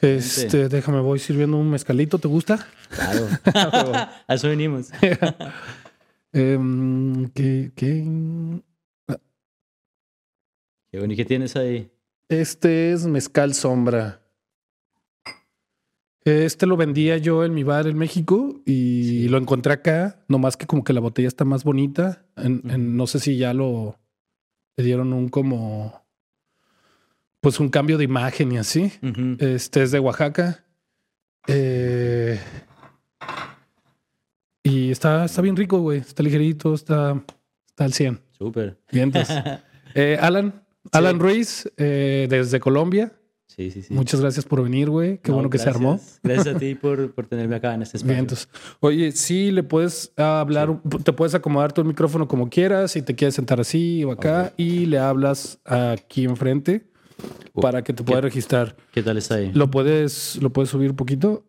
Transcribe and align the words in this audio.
Este, 0.00 0.68
déjame, 0.68 1.00
voy 1.00 1.18
sirviendo 1.18 1.56
un 1.56 1.70
mezcalito, 1.70 2.18
¿te 2.18 2.28
gusta? 2.28 2.66
Claro. 2.90 3.26
A 4.26 4.34
eso 4.34 4.48
venimos. 4.48 4.90
Em, 6.32 7.28
¿qué, 7.30 7.72
qué? 7.74 8.04
Qué 10.90 10.98
bueno. 10.98 11.12
¿Y 11.12 11.16
qué 11.16 11.24
tienes 11.24 11.56
ahí? 11.56 11.90
Este 12.28 12.92
es 12.92 13.06
mezcal 13.06 13.54
sombra. 13.54 14.20
Este 16.24 16.66
lo 16.66 16.76
vendía 16.76 17.16
yo 17.18 17.44
en 17.44 17.54
mi 17.54 17.62
bar 17.62 17.86
en 17.86 17.96
México 17.96 18.60
y 18.66 19.28
lo 19.28 19.38
encontré 19.38 19.72
acá, 19.72 20.24
nomás 20.28 20.56
que 20.56 20.66
como 20.66 20.82
que 20.84 20.92
la 20.92 21.00
botella 21.00 21.28
está 21.28 21.44
más 21.44 21.62
bonita. 21.64 22.26
En- 22.36 22.62
en- 22.68 22.96
no 22.96 23.06
sé 23.06 23.20
si 23.20 23.38
ya 23.38 23.54
lo 23.54 23.98
le 24.76 24.84
dieron 24.84 25.12
un 25.14 25.28
como 25.28 26.05
pues 27.46 27.60
un 27.60 27.68
cambio 27.68 27.96
de 27.96 28.02
imagen 28.02 28.50
y 28.50 28.58
así. 28.58 28.90
Este 29.38 29.84
es 29.84 29.92
de 29.92 30.00
Oaxaca. 30.00 30.64
Eh, 31.46 32.40
y 34.64 34.90
está, 34.90 35.26
está 35.26 35.42
bien 35.42 35.54
rico, 35.54 35.78
güey. 35.78 36.00
Está 36.00 36.24
ligerito, 36.24 36.74
está, 36.74 37.22
está 37.68 37.84
al 37.84 37.92
100. 37.92 38.20
Súper. 38.32 38.80
Eh, 39.94 40.18
Alan, 40.20 40.60
Alan 40.90 41.20
Ruiz, 41.20 41.70
eh, 41.76 42.26
desde 42.28 42.58
Colombia. 42.58 43.12
Sí, 43.46 43.70
sí, 43.70 43.80
sí. 43.82 43.94
Muchas 43.94 44.20
gracias 44.20 44.44
por 44.44 44.64
venir, 44.64 44.90
güey. 44.90 45.18
Qué 45.18 45.30
No, 45.30 45.36
bueno 45.36 45.48
que 45.48 45.58
se 45.58 45.70
armó. 45.70 46.00
gracias. 46.24 46.56
A 46.56 46.58
ti 46.58 46.74
por, 46.82 47.14
por 47.14 47.28
tenerme 47.28 47.54
acá 47.54 47.74
en 47.74 47.82
este 47.82 47.98
espacio. 47.98 48.12
Bien, 48.12 48.24
entonces. 48.24 48.48
Oye, 48.80 49.12
sí, 49.12 49.52
le 49.52 49.62
puedes 49.62 50.12
hablar, 50.16 50.80
te 51.04 51.12
puedes 51.12 51.36
acomodar 51.36 51.72
tu 51.72 51.84
micrófono 51.84 52.26
como 52.26 52.50
quieras, 52.50 52.90
si 52.90 53.02
te 53.02 53.14
quieres 53.14 53.36
sentar 53.36 53.60
así 53.60 54.02
o 54.02 54.10
acá, 54.10 54.52
y 54.56 54.86
le 54.86 54.98
hablas 54.98 55.60
aquí 55.64 56.24
enfrente 56.24 56.90
Uh, 57.52 57.60
para 57.60 57.82
que 57.82 57.92
te 57.92 58.04
pueda 58.04 58.20
registrar. 58.20 58.76
¿Qué 58.92 59.02
tal 59.02 59.16
está 59.16 59.36
ahí? 59.36 59.50
¿Lo 59.52 59.70
puedes, 59.70 60.36
lo 60.42 60.50
puedes 60.50 60.70
subir 60.70 60.90
un 60.90 60.96
poquito? 60.96 61.44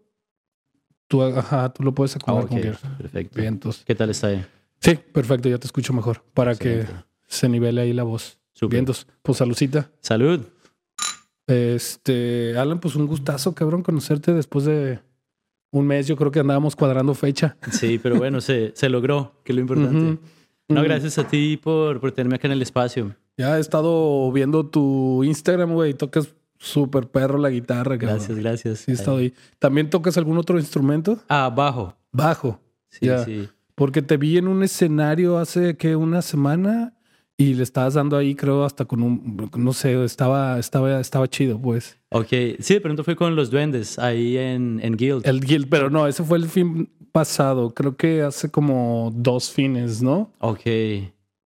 Tú, 1.08 1.22
ajá, 1.24 1.74
tú 1.74 1.84
lo 1.84 1.94
puedes 1.94 2.16
acomodar 2.16 2.46
ok, 2.46 2.50
como 2.50 2.62
quieras. 2.62 2.82
perfecto. 2.98 3.40
Bien, 3.40 3.54
entonces. 3.54 3.84
¿Qué 3.86 3.96
tal 3.96 4.10
está 4.10 4.28
ahí? 4.28 4.46
Sí, 4.80 5.00
perfecto, 5.12 5.50
ya 5.50 5.58
te 5.58 5.66
escucho 5.66 5.94
mejor. 5.94 6.24
Para 6.34 6.56
que 6.56 6.86
se 7.28 7.50
nivele 7.50 7.82
ahí 7.82 7.94
la 7.94 8.04
voz. 8.04 8.40
Súper. 8.54 8.72
Bien, 8.72 8.82
entonces, 8.82 9.08
pues 9.22 9.38
saludcita. 9.38 9.92
Salud. 10.02 10.42
Este, 11.48 12.58
Alan, 12.58 12.80
pues 12.80 12.96
un 12.96 13.08
gustazo, 13.08 13.54
cabrón, 13.56 13.84
conocerte 13.84 14.34
después 14.34 14.66
de 14.66 15.00
un 15.72 15.88
mes. 15.88 16.08
Yo 16.08 16.16
creo 16.18 16.32
que 16.32 16.40
andábamos 16.40 16.76
cuadrando 16.76 17.14
fecha. 17.14 17.58
Sí, 17.72 18.00
pero 18.02 18.18
bueno, 18.18 18.42
se, 18.42 18.74
se 18.76 18.90
logró, 18.90 19.42
que 19.44 19.54
es 19.54 19.56
lo 19.56 19.62
importante. 19.62 20.22
No, 20.68 20.84
gracias 20.84 21.18
a 21.18 21.28
ti 21.28 21.58
por, 21.58 22.02
por 22.02 22.12
tenerme 22.12 22.36
acá 22.36 22.48
en 22.48 22.54
el 22.54 22.62
espacio. 22.62 23.16
Ya 23.38 23.58
he 23.58 23.60
estado 23.62 24.32
viendo 24.32 24.66
tu 24.66 25.24
Instagram, 25.24 25.74
güey. 25.74 25.94
Tocas 25.94 26.34
súper 26.58 27.08
perro 27.08 27.38
la 27.38 27.50
guitarra, 27.50 27.98
cabrón. 27.98 28.18
Gracias, 28.18 28.38
gracias. 28.40 28.80
Sí, 28.80 28.92
he 28.92 28.94
estado 28.96 29.18
ahí. 29.18 29.34
¿También 29.60 29.90
tocas 29.90 30.18
algún 30.18 30.38
otro 30.38 30.58
instrumento? 30.58 31.20
Ah, 31.30 31.50
bajo. 31.56 31.96
Bajo. 32.12 32.60
Sí, 32.90 33.06
Ya. 33.06 33.24
sí. 33.24 33.48
Porque 33.76 34.02
te 34.02 34.18
vi 34.18 34.38
en 34.40 34.48
un 34.48 34.64
escenario 34.64 35.38
hace 35.38 35.78
que 35.78 35.96
una 35.96 36.24
semana 36.24 36.96
y 37.38 37.54
le 37.54 37.62
estabas 37.62 37.94
dando 37.94 38.18
ahí, 38.18 38.34
creo, 38.34 38.66
hasta 38.66 38.86
con 38.86 39.04
un, 39.04 39.52
no 39.56 39.72
sé, 39.74 40.04
estaba, 40.04 40.58
estaba, 40.58 41.00
estaba 41.00 41.28
chido, 41.28 41.62
pues. 41.62 42.00
Ok, 42.10 42.30
sí, 42.60 42.74
de 42.74 42.82
pronto 42.82 43.04
fue 43.04 43.16
con 43.16 43.36
los 43.36 43.52
duendes 43.52 44.00
ahí 44.00 44.36
en, 44.36 44.80
en 44.82 44.98
Guild. 44.98 45.28
El 45.28 45.42
Guild, 45.42 45.70
pero 45.70 45.92
no, 45.92 46.08
ese 46.08 46.24
fue 46.24 46.40
el 46.40 46.48
fin 46.50 46.90
pasado. 47.12 47.76
Creo 47.76 47.96
que 47.96 48.24
hace 48.24 48.50
como 48.50 49.12
dos 49.16 49.52
fines, 49.52 50.02
¿no? 50.02 50.32
Ok. 50.40 50.62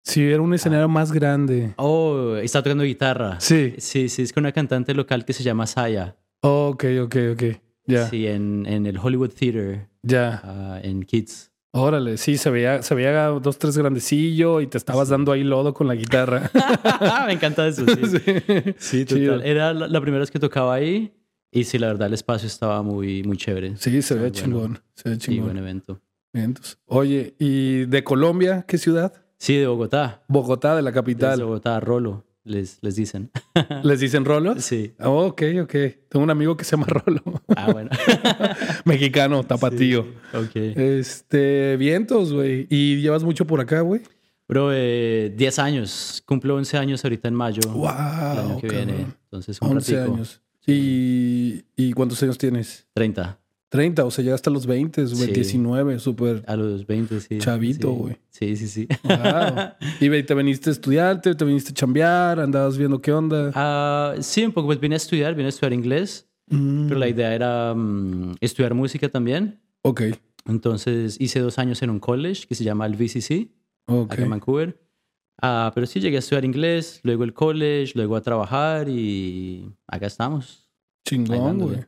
Sí, 0.07 0.23
era 0.23 0.41
un 0.41 0.53
escenario 0.53 0.87
más 0.87 1.11
grande. 1.11 1.73
Oh, 1.77 2.35
está 2.41 2.63
tocando 2.63 2.83
guitarra. 2.83 3.39
Sí. 3.41 3.73
Sí, 3.77 4.07
sí, 4.09 4.21
es 4.21 4.31
con 4.33 4.43
una 4.43 4.51
cantante 4.53 4.93
local 4.93 5.25
que 5.25 5.33
se 5.33 5.43
llama 5.43 5.67
Saya. 5.67 6.15
Ok, 6.41 6.85
ok, 7.03 7.15
ok. 7.33 7.43
Ya, 7.87 8.07
Sí, 8.09 8.25
en, 8.27 8.65
en 8.67 8.85
el 8.85 8.97
Hollywood 8.97 9.31
Theater, 9.31 9.87
ya. 10.01 10.41
ah, 10.43 10.79
en 10.83 11.03
Kids. 11.03 11.51
Órale, 11.71 12.17
sí, 12.17 12.37
se 12.37 12.49
veía, 12.49 12.81
se 12.81 12.95
veía 12.95 13.25
dos, 13.27 13.59
tres 13.59 13.77
grandecillo 13.77 14.61
y 14.61 14.67
te 14.67 14.77
estabas 14.77 15.09
dando 15.09 15.31
ahí 15.31 15.43
lodo 15.43 15.73
con 15.73 15.87
la 15.87 15.95
guitarra. 15.95 16.49
Me 17.27 17.33
encanta 17.33 17.67
eso, 17.67 17.85
sí. 17.85 18.73
Sí, 18.77 19.05
Chido. 19.05 19.33
total. 19.35 19.45
Era 19.47 19.73
la, 19.73 19.87
la 19.87 20.01
primera 20.01 20.21
vez 20.21 20.31
que 20.31 20.39
tocaba 20.39 20.73
ahí 20.73 21.13
y 21.51 21.65
sí, 21.65 21.77
la 21.77 21.87
verdad 21.87 22.07
el 22.07 22.13
espacio 22.13 22.47
estaba 22.47 22.81
muy, 22.81 23.23
muy 23.23 23.37
chévere. 23.37 23.75
Sí, 23.77 24.01
se 24.01 24.13
ve 24.15 24.19
bueno. 24.21 24.35
chingón. 24.35 24.79
Se 24.95 25.09
ve 25.09 25.15
Sí, 25.15 25.21
chingón. 25.21 25.45
buen 25.45 25.57
evento. 25.57 26.01
Entonces. 26.33 26.77
Oye, 26.85 27.35
¿y 27.39 27.85
de 27.85 28.03
Colombia 28.03 28.65
qué 28.67 28.77
ciudad? 28.77 29.13
Sí, 29.37 29.55
de 29.57 29.67
Bogotá. 29.67 30.23
Bogotá, 30.27 30.75
de 30.75 30.81
la 30.81 30.91
De 30.91 30.95
capital. 30.95 31.41
Bogotá, 31.43 31.79
Rolo, 31.79 32.25
les, 32.43 32.79
les 32.81 32.95
dicen. 32.95 33.29
¿Les 33.83 33.99
dicen 33.99 34.25
rolos? 34.25 34.63
Sí. 34.63 34.93
Oh, 34.99 35.25
ok, 35.27 35.41
ok. 35.63 35.73
Tengo 36.09 36.23
un 36.23 36.29
amigo 36.29 36.55
que 36.57 36.63
se 36.63 36.71
llama 36.71 36.85
Rolo. 36.89 37.21
Ah, 37.55 37.71
bueno. 37.71 37.89
Mexicano, 38.85 39.43
tapatío. 39.43 40.01
Ok. 40.33 40.55
Este, 40.55 41.77
vientos, 41.77 42.33
güey. 42.33 42.67
¿Y 42.69 43.01
llevas 43.01 43.23
mucho 43.23 43.45
por 43.45 43.59
acá, 43.61 43.81
güey? 43.81 44.01
Bro, 44.47 44.69
eh, 44.73 45.33
10 45.35 45.59
años. 45.59 46.23
Cumplo 46.25 46.55
11 46.55 46.77
años 46.77 47.03
ahorita 47.03 47.27
en 47.27 47.35
mayo. 47.35 47.61
Wow. 47.69 47.83
el 47.89 48.39
año 48.39 48.57
que 48.61 48.67
viene. 48.69 49.05
Entonces, 49.25 49.61
un 49.61 49.71
11 49.71 49.95
ratico. 49.95 50.13
años. 50.15 50.41
¿Y, 50.65 51.63
¿Y 51.75 51.93
cuántos 51.93 52.21
años 52.23 52.37
tienes? 52.37 52.87
30. 52.93 53.37
30, 53.69 54.05
o 54.05 54.11
sea, 54.11 54.23
llegaste 54.23 54.49
a 54.49 54.53
los 54.53 54.65
20, 54.65 55.03
güey, 55.03 55.15
Sí. 55.15 55.31
19, 55.33 55.99
súper 55.99 56.43
A 56.47 56.55
los 56.55 56.85
20, 56.87 57.19
sí. 57.19 57.37
Chavito, 57.39 57.89
Sí. 57.91 57.95
güey. 57.97 58.17
Sí, 58.29 58.55
sí, 58.55 58.67
sí. 58.67 58.87
Wow. 59.03 59.17
y 60.19 60.23
te 60.23 60.33
viniste 60.35 60.69
a 60.69 60.73
estudiar, 60.73 61.21
te, 61.21 61.35
te 61.35 61.43
viniste 61.45 61.71
a 61.71 61.73
chambear, 61.73 62.39
andabas 62.39 62.77
viendo 62.77 63.01
qué 63.01 63.11
onda. 63.11 63.51
Ah, 63.55 64.15
sí, 64.21 64.45
un 64.45 64.51
poco. 64.53 64.67
Pues 64.67 64.79
vine 64.79 64.95
a 64.95 64.97
estudiar, 64.97 65.33
vine 65.35 65.47
a 65.47 65.49
estudiar 65.49 65.73
inglés. 65.73 66.29
Mm, 66.49 66.87
Pero 66.87 66.99
la 66.99 67.09
idea 67.09 67.35
era 67.35 67.73
mm, 67.75 68.35
estudiar 68.39 68.73
música 68.73 69.09
también. 69.09 69.59
Ok, 69.81 70.01
Entonces 70.45 71.17
hice 71.19 71.39
dos 71.41 71.59
años 71.59 71.81
en 71.81 71.89
un 71.89 71.99
college 71.99 72.47
que 72.47 72.55
se 72.55 72.63
llama 72.63 72.85
el 72.85 72.95
VCC, 72.95 73.49
ok. 73.87 74.11
acá 74.13 74.23
en 74.23 74.29
Vancouver. 74.29 74.81
Ah, 75.41 75.71
pero 75.75 75.85
sí 75.87 75.99
llegué 75.99 76.15
a 76.15 76.19
estudiar 76.19 76.45
inglés, 76.45 76.99
luego 77.03 77.23
el 77.25 77.33
college, 77.33 77.91
luego 77.95 78.15
a 78.15 78.21
trabajar 78.21 78.87
y 78.89 79.69
acá 79.87 80.07
estamos. 80.07 80.69
Chingón, 81.05 81.59
güey. 81.59 81.85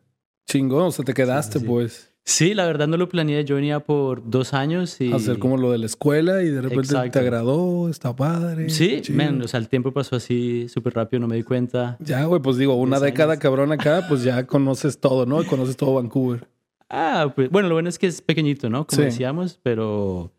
Chingón, 0.49 0.87
o 0.87 0.91
sea, 0.91 1.05
te 1.05 1.13
quedaste, 1.13 1.59
sí. 1.59 1.65
pues, 1.65 2.09
Sí, 2.25 2.53
la 2.53 2.67
verdad 2.67 2.87
no 2.87 2.95
lo 2.95 3.09
planeé. 3.09 3.43
Yo 3.43 3.55
venía 3.55 3.79
por 3.79 4.29
dos 4.29 4.53
años 4.53 5.01
y... 5.01 5.11
hacer 5.11 5.39
como 5.39 5.57
lo 5.57 5.71
de 5.71 5.79
la 5.79 5.87
escuela 5.87 6.43
y 6.43 6.49
de 6.49 6.61
repente 6.61 6.93
Exacto. 6.93 7.11
te 7.13 7.19
agradó, 7.19 7.89
está 7.89 8.15
padre. 8.15 8.69
Sí, 8.69 9.01
man, 9.09 9.41
o 9.41 9.47
sea, 9.47 9.59
el 9.59 9.67
tiempo 9.67 9.91
pasó 9.91 10.15
así 10.15 10.67
súper 10.69 10.93
rápido, 10.93 11.21
no 11.21 11.27
me 11.27 11.35
di 11.37 11.43
cuenta. 11.43 11.97
Ya, 11.99 12.23
güey, 12.25 12.39
pues 12.39 12.57
digo, 12.57 12.75
una 12.75 12.99
década 12.99 13.33
años. 13.33 13.41
cabrón 13.41 13.71
acá, 13.71 14.05
pues 14.07 14.23
ya 14.23 14.45
conoces 14.47 14.99
todo, 14.99 15.25
¿no? 15.25 15.43
Conoces 15.45 15.75
todo 15.75 15.95
Vancouver. 15.95 16.47
Ah, 16.89 17.31
pues 17.35 17.49
bueno, 17.49 17.67
lo 17.67 17.75
bueno 17.75 17.89
es 17.89 17.97
que 17.97 18.05
es 18.07 18.21
pequeñito, 18.21 18.69
¿no? 18.69 18.85
Como 18.85 19.01
decíamos, 19.01 19.59
pero 19.63 20.31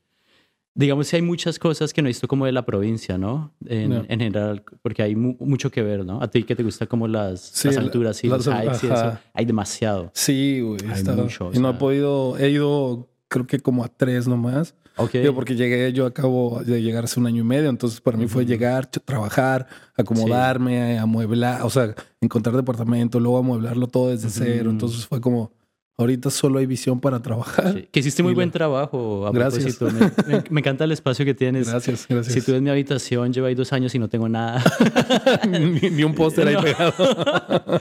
digamos 0.75 1.11
que 1.11 1.17
hay 1.17 1.23
muchas 1.23 1.59
cosas 1.59 1.93
que 1.93 2.01
no 2.03 2.09
he 2.09 2.11
visto 2.11 2.29
como 2.29 2.47
de 2.47 2.53
la 2.53 2.65
provincia, 2.65 3.19
¿no? 3.19 3.53
En, 3.67 3.91
No. 3.91 3.97
en 4.09 4.21
general, 4.21 4.63
porque 4.83 5.03
hay 5.03 5.17
mu- 5.17 5.37
mucho 5.41 5.71
que 5.71 5.83
ver, 5.83 6.05
¿no? 6.07 6.23
A 6.23 6.29
ti 6.31 6.45
que 6.45 6.55
te 6.55 6.63
gusta 6.63 6.87
como 6.87 7.09
las, 7.09 7.41
Sí, 7.41 7.69
las 7.69 7.77
la- 7.77 7.83
alturas 7.83 8.23
y 8.25 8.29
las- 8.29 8.47
los 8.47 8.55
hikes 8.55 8.87
y 8.87 8.91
eso, 8.91 9.19
hay 9.35 9.45
demasiado. 9.45 10.11
Sí, 10.15 10.61
güey. 10.61 10.79
Hay 10.87 10.93
está- 11.01 11.15
mucho, 11.15 11.49
o 11.49 11.53
y 11.55 11.59
no 11.59 11.71
he 11.71 11.75
podido, 11.75 12.39
he 12.39 12.51
ido 12.51 13.09
creo 13.29 13.47
que 13.47 13.61
como 13.61 13.85
a 13.85 13.89
tres 13.89 14.27
nomás. 14.27 14.75
Ok. 14.97 15.13
Digo, 15.13 15.35
porque 15.35 15.55
llegué, 15.55 15.93
yo 15.93 16.05
acabo 16.05 16.61
de 16.65 16.83
llegar 16.83 17.05
hace 17.05 17.21
un 17.21 17.27
año 17.27 17.43
y 17.43 17.47
medio, 17.47 17.71
entonces 17.71 18.01
para 18.01 18.17
mí 18.19 18.27
fue 18.27 18.45
llegar, 18.45 18.87
trabajar, 18.87 19.67
acomodarme, 19.97 20.99
amueblar, 20.99 21.63
o 21.63 21.71
sea, 21.71 21.95
encontrar 22.21 22.57
departamento, 22.57 23.21
luego 23.21 23.39
amueblarlo 23.39 23.87
todo 23.87 24.11
desde 24.11 24.31
cero. 24.31 24.71
Entonces 24.71 25.07
fue 25.07 25.21
como, 25.21 25.53
ahorita 26.01 26.31
solo 26.31 26.59
hay 26.59 26.67
visión 26.67 27.01
para 27.01 27.21
trabajar. 27.21 27.75
Sí, 27.75 27.89
Que 27.91 28.01
hiciste 28.01 28.23
muy 28.23 28.33
Y 28.33 28.35
buen 28.35 28.51
trabajo. 28.51 29.27
A 29.27 29.31
Gracias. 29.33 29.81
Me, 29.81 29.91
me- 30.27 30.45
me 30.51 30.61
encanta 30.61 30.85
el 30.85 30.93
espacio 30.93 31.25
que 31.25 31.35
tienes. 31.35 31.69
Gracias, 31.69 32.07
gracias. 32.09 32.35
Si 32.35 32.41
tú 32.43 32.53
ves 32.53 32.63
mi 32.63 32.71
habitación, 32.71 33.33
llevo 33.33 33.47
ahí 33.47 33.55
dos 33.55 33.73
años 33.73 33.95
y 33.95 33.99
no 33.99 34.09
tengo 34.09 34.29
nada. 34.29 34.63
ni, 35.49 35.91
ni 35.91 36.03
un 36.05 36.15
póster 36.15 36.49
ahí 36.49 36.55
No. 36.55 36.63
pegado. 36.63 36.95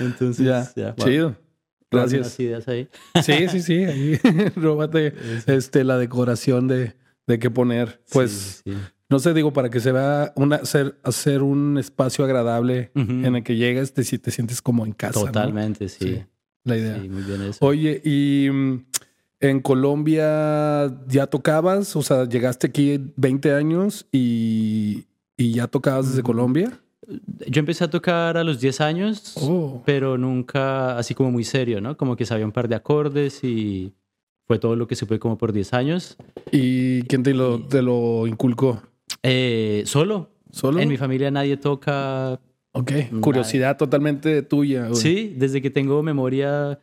Entonces, 0.00 0.44
ya, 0.44 0.70
ya. 0.76 0.92
wow. 0.96 1.06
chido. 1.06 1.36
Gracias. 1.90 2.40
ideas 2.40 2.66
ahí. 2.68 2.88
Sí, 3.22 3.48
sí, 3.48 3.60
sí. 3.62 3.84
Ahí, 3.84 4.18
róbate 4.56 5.14
este, 5.46 5.84
la 5.84 5.98
decoración 5.98 6.66
de, 6.68 6.94
de 7.26 7.38
qué 7.38 7.50
poner. 7.50 8.00
Pues, 8.10 8.62
Sí, 8.64 8.72
sí. 8.72 8.78
no 9.10 9.18
sé, 9.18 9.34
digo, 9.34 9.52
para 9.52 9.68
que 9.68 9.78
se 9.78 9.92
vea 9.92 10.32
una, 10.36 10.56
hacer, 10.56 10.98
hacer 11.04 11.42
un 11.42 11.76
espacio 11.76 12.24
agradable 12.24 12.90
en 12.94 13.36
el 13.36 13.42
que 13.44 13.56
llegues, 13.56 13.92
te, 13.92 14.04
si- 14.04 14.18
te 14.18 14.30
sientes 14.30 14.62
como 14.62 14.86
en 14.86 14.92
casa. 14.92 15.20
Totalmente. 15.20 15.88
Sí, 15.90 16.22
La 16.64 16.76
idea. 16.76 16.98
Sí, 17.00 17.08
muy 17.08 17.22
bien 17.22 17.42
eso. 17.42 17.64
Oye, 17.64 18.00
y 18.04 18.48
mm, 18.50 18.84
en 19.40 19.60
Colombia 19.60 20.92
ya 21.08 21.26
tocabas, 21.26 21.96
o 21.96 22.02
sea, 22.02 22.28
llegaste 22.28 22.68
aquí 22.68 23.00
20 23.16 23.52
años 23.54 24.06
y, 24.12 25.04
y 25.36 25.52
ya 25.54 25.66
tocabas 25.66 26.08
desde 26.10 26.22
Colombia. 26.22 26.78
Yo 27.48 27.58
empecé 27.58 27.82
a 27.84 27.90
tocar 27.90 28.36
a 28.36 28.44
los 28.44 28.60
10 28.60 28.80
años, 28.80 29.34
Oh. 29.40 29.82
pero 29.84 30.16
nunca 30.16 30.96
así 30.96 31.14
como 31.14 31.30
muy 31.32 31.44
serio, 31.44 31.80
¿no? 31.80 31.96
Como 31.96 32.14
que 32.16 32.24
sabía 32.24 32.44
un 32.46 32.52
par 32.52 32.68
de 32.68 32.76
acordes 32.76 33.42
y 33.42 33.92
fue 34.46 34.58
todo 34.60 34.76
lo 34.76 34.86
que 34.86 34.94
supe 34.94 35.18
como 35.18 35.36
por 35.36 35.52
10 35.52 35.72
años. 35.74 36.16
¿Y 36.52 37.02
quién 37.02 37.22
te 37.24 37.34
lo, 37.34 37.60
te 37.60 37.82
lo 37.82 38.26
inculcó? 38.28 38.80
Eh, 39.24 39.82
solo. 39.86 40.30
¿Solo? 40.52 40.80
En 40.80 40.88
mi 40.88 40.96
familia 40.96 41.30
nadie 41.30 41.56
toca 41.56 42.38
Ok, 42.72 42.92
curiosidad 43.20 43.76
totalmente 43.76 44.42
tuya. 44.42 44.94
Sí, 44.94 45.34
desde 45.36 45.60
que 45.60 45.70
tengo 45.70 46.02
memoria, 46.02 46.80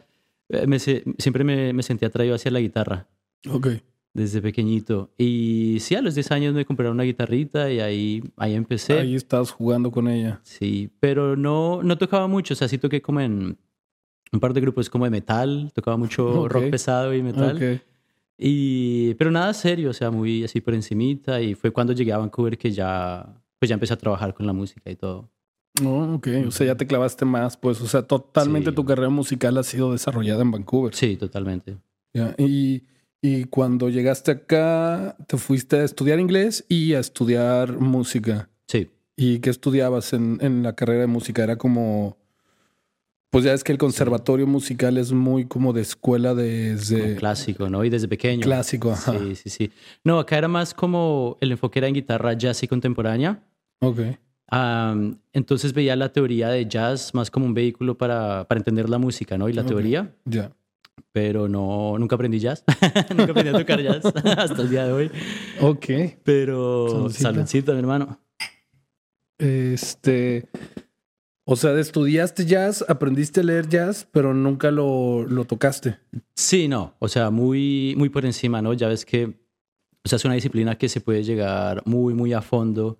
eh, 0.49 0.67
me, 0.67 0.79
siempre 0.79 1.43
me, 1.43 1.73
me 1.73 1.83
sentí 1.83 2.05
atraído 2.05 2.35
hacia 2.35 2.51
la 2.51 2.59
guitarra. 2.59 3.07
Ok. 3.49 3.67
Desde 4.13 4.41
pequeñito. 4.41 5.11
Y 5.17 5.77
sí, 5.81 5.95
a 5.95 6.01
los 6.01 6.15
10 6.15 6.31
años 6.31 6.53
me 6.53 6.65
compré 6.65 6.89
una 6.89 7.03
guitarrita 7.03 7.71
y 7.71 7.79
ahí, 7.79 8.23
ahí 8.37 8.55
empecé. 8.55 8.99
Ahí 8.99 9.15
estabas 9.15 9.51
jugando 9.51 9.91
con 9.91 10.07
ella. 10.07 10.41
Sí, 10.43 10.89
pero 10.99 11.35
no, 11.35 11.83
no 11.83 11.97
tocaba 11.97 12.27
mucho. 12.27 12.53
O 12.53 12.57
sea, 12.57 12.67
sí 12.67 12.77
toqué 12.77 13.01
como 13.01 13.21
en 13.21 13.57
un 14.31 14.39
par 14.39 14.53
de 14.53 14.61
grupos 14.61 14.89
como 14.89 15.05
de 15.05 15.11
metal. 15.11 15.71
Tocaba 15.73 15.95
mucho 15.95 16.47
rock 16.49 16.69
pesado 16.69 17.13
y 17.13 17.21
metal. 17.21 17.55
Okay. 17.55 17.81
Y, 18.37 19.13
pero 19.15 19.31
nada 19.31 19.53
serio, 19.53 19.91
o 19.91 19.93
sea, 19.93 20.09
muy 20.09 20.43
así 20.43 20.59
por 20.59 20.73
encimita. 20.73 21.39
Y 21.41 21.53
fue 21.53 21.71
cuando 21.71 21.93
llegué 21.93 22.11
a 22.11 22.17
Vancouver 22.17 22.57
que 22.57 22.71
ya, 22.71 23.25
pues 23.59 23.69
ya 23.69 23.75
empecé 23.75 23.93
a 23.93 23.97
trabajar 23.97 24.33
con 24.33 24.47
la 24.47 24.53
música 24.53 24.89
y 24.89 24.95
todo. 24.95 25.29
Oh, 25.83 26.15
ok. 26.15 26.27
O 26.47 26.51
sea, 26.51 26.67
ya 26.67 26.75
te 26.75 26.87
clavaste 26.87 27.25
más, 27.25 27.57
pues. 27.57 27.81
O 27.81 27.87
sea, 27.87 28.01
totalmente 28.03 28.71
tu 28.71 28.85
carrera 28.85 29.09
musical 29.09 29.57
ha 29.57 29.63
sido 29.63 29.91
desarrollada 29.91 30.41
en 30.41 30.51
Vancouver. 30.51 30.93
Sí, 30.95 31.15
totalmente. 31.15 31.77
Y, 32.37 32.83
y 33.21 33.45
cuando 33.45 33.89
llegaste 33.89 34.31
acá, 34.31 35.15
te 35.27 35.37
fuiste 35.37 35.77
a 35.77 35.83
estudiar 35.83 36.19
inglés 36.19 36.65
y 36.67 36.93
a 36.93 36.99
estudiar 36.99 37.79
música. 37.79 38.49
Sí. 38.67 38.89
¿Y 39.15 39.39
qué 39.39 39.49
estudiabas 39.49 40.13
en, 40.13 40.37
en 40.41 40.63
la 40.63 40.75
carrera 40.75 41.01
de 41.01 41.07
música? 41.07 41.43
Era 41.43 41.57
como. 41.57 42.17
Pues 43.31 43.45
ya 43.45 43.53
es 43.53 43.63
que 43.63 43.71
el 43.71 43.77
conservatorio 43.77 44.47
musical 44.47 44.97
es 44.97 45.11
muy 45.11 45.45
como 45.45 45.71
de 45.71 45.81
escuela 45.81 46.33
desde... 46.33 47.15
clásico, 47.15 47.69
¿no? 47.69 47.85
Y 47.85 47.91
desde 47.91 48.07
pequeño. 48.07 48.41
Clásico, 48.41 48.91
ajá. 48.91 49.19
Sí, 49.19 49.35
sí, 49.35 49.49
sí. 49.51 49.71
No, 50.03 50.17
acá 50.17 50.39
era 50.39 50.47
más 50.47 50.73
como 50.73 51.37
el 51.39 51.51
enfoque 51.51 51.77
era 51.77 51.87
en 51.87 51.93
guitarra 51.93 52.33
jazz 52.33 52.63
y 52.63 52.67
contemporánea. 52.67 53.43
Ok 53.81 53.99
entonces 54.51 55.73
veía 55.73 55.95
la 55.95 56.11
teoría 56.11 56.49
de 56.49 56.65
jazz 56.65 57.13
más 57.13 57.29
como 57.29 57.45
un 57.45 57.53
vehículo 57.53 57.97
para, 57.97 58.47
para 58.47 58.59
entender 58.59 58.89
la 58.89 58.97
música, 58.97 59.37
¿no? 59.37 59.49
Y 59.49 59.53
la 59.53 59.65
teoría. 59.65 60.13
Ya. 60.25 60.51
Pero 61.11 61.47
no, 61.47 61.97
nunca 61.97 62.15
aprendí 62.15 62.39
jazz. 62.39 62.63
nunca 63.15 63.31
aprendí 63.31 63.49
a 63.49 63.59
tocar 63.59 63.81
jazz 63.81 64.05
hasta 64.37 64.61
el 64.61 64.69
día 64.69 64.85
de 64.85 64.91
hoy. 64.91 65.11
Ok. 65.61 65.85
Pero 66.23 67.09
saludcita, 67.09 67.73
mi 67.73 67.79
hermano. 67.79 68.19
Este. 69.37 70.49
O 71.45 71.55
sea, 71.55 71.77
estudiaste 71.79 72.45
jazz, 72.45 72.85
aprendiste 72.87 73.39
a 73.39 73.43
leer 73.43 73.67
jazz, 73.67 74.07
pero 74.11 74.35
nunca 74.35 74.69
lo, 74.69 75.25
lo 75.25 75.45
tocaste. 75.45 75.97
Sí, 76.35 76.67
no. 76.67 76.93
O 76.99 77.07
sea, 77.07 77.31
muy, 77.31 77.95
muy 77.97 78.09
por 78.09 78.25
encima, 78.25 78.61
¿no? 78.61 78.73
Ya 78.73 78.87
ves 78.87 79.03
que 79.03 79.39
o 80.03 80.09
sea, 80.09 80.17
es 80.17 80.25
una 80.25 80.35
disciplina 80.35 80.77
que 80.77 80.89
se 80.89 81.01
puede 81.01 81.23
llegar 81.23 81.83
muy, 81.85 82.13
muy 82.13 82.33
a 82.33 82.41
fondo 82.41 82.99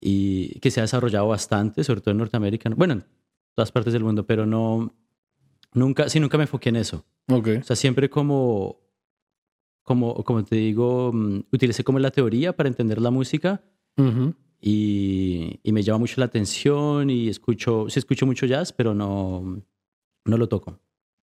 y 0.00 0.58
que 0.60 0.70
se 0.70 0.80
ha 0.80 0.84
desarrollado 0.84 1.28
bastante, 1.28 1.84
sobre 1.84 2.00
todo 2.00 2.12
en 2.12 2.18
Norteamérica, 2.18 2.70
bueno, 2.76 2.94
en 2.94 3.04
todas 3.54 3.72
partes 3.72 3.92
del 3.92 4.04
mundo, 4.04 4.26
pero 4.26 4.46
no, 4.46 4.94
nunca, 5.74 6.08
sí, 6.08 6.20
nunca 6.20 6.38
me 6.38 6.44
enfoqué 6.44 6.68
en 6.68 6.76
eso. 6.76 7.04
Okay. 7.28 7.56
O 7.56 7.62
sea, 7.62 7.76
siempre 7.76 8.08
como, 8.08 8.80
como, 9.82 10.14
como 10.24 10.44
te 10.44 10.56
digo, 10.56 11.12
mm, 11.12 11.44
utilicé 11.52 11.84
como 11.84 11.98
la 11.98 12.10
teoría 12.10 12.56
para 12.56 12.68
entender 12.68 13.00
la 13.00 13.10
música 13.10 13.62
y, 14.60 15.58
y, 15.62 15.72
me 15.72 15.82
llama 15.82 15.98
mucho 15.98 16.20
la 16.20 16.26
atención 16.26 17.10
y 17.10 17.28
escucho, 17.28 17.86
sí 17.88 17.98
escucho 17.98 18.26
mucho 18.26 18.46
jazz, 18.46 18.72
pero 18.72 18.94
no, 18.94 19.60
no 20.24 20.36
lo 20.36 20.48
toco. 20.48 20.78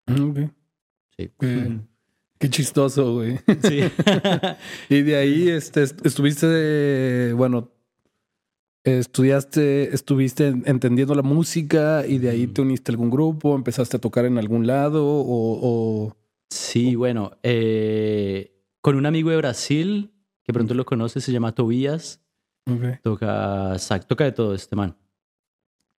Okay. 0.07 0.51
Sí. 1.18 1.31
Qué 2.38 2.50
chistoso, 2.50 3.13
güey. 3.13 3.39
Sí. 3.63 3.80
y 4.89 5.01
de 5.04 5.16
ahí 5.16 5.48
este, 5.48 5.83
estuviste, 5.83 7.31
bueno, 7.33 7.71
estudiaste, 8.86 9.94
estuviste 9.94 10.48
entendiendo 10.66 11.16
la 11.16 11.22
música 11.22 12.06
y 12.08 12.20
de 12.20 12.30
ahí 12.30 12.48
te 12.48 12.62
uniste 12.62 12.92
a 12.92 12.94
algún 12.94 13.10
grupo, 13.10 13.56
empezaste 13.56 13.98
a 13.98 14.02
tocar 14.02 14.26
en 14.26 14.38
algún 14.38 14.68
lado 14.68 15.04
o... 15.06 16.16
Sí, 16.50 16.96
bueno, 16.96 17.32
eh, 17.44 18.56
con 18.82 18.96
un 18.96 19.06
amigo 19.06 19.30
de 19.30 19.38
Brasil, 19.38 20.14
que 20.44 20.54
pronto 20.54 20.74
lo 20.74 20.86
conoces, 20.86 21.24
se 21.24 21.32
llama 21.32 21.54
Tobías. 21.54 22.22
Toca, 23.04 23.76
toca 24.08 24.24
de 24.24 24.32
todo 24.32 24.56
este 24.56 24.76
man. 24.76 24.96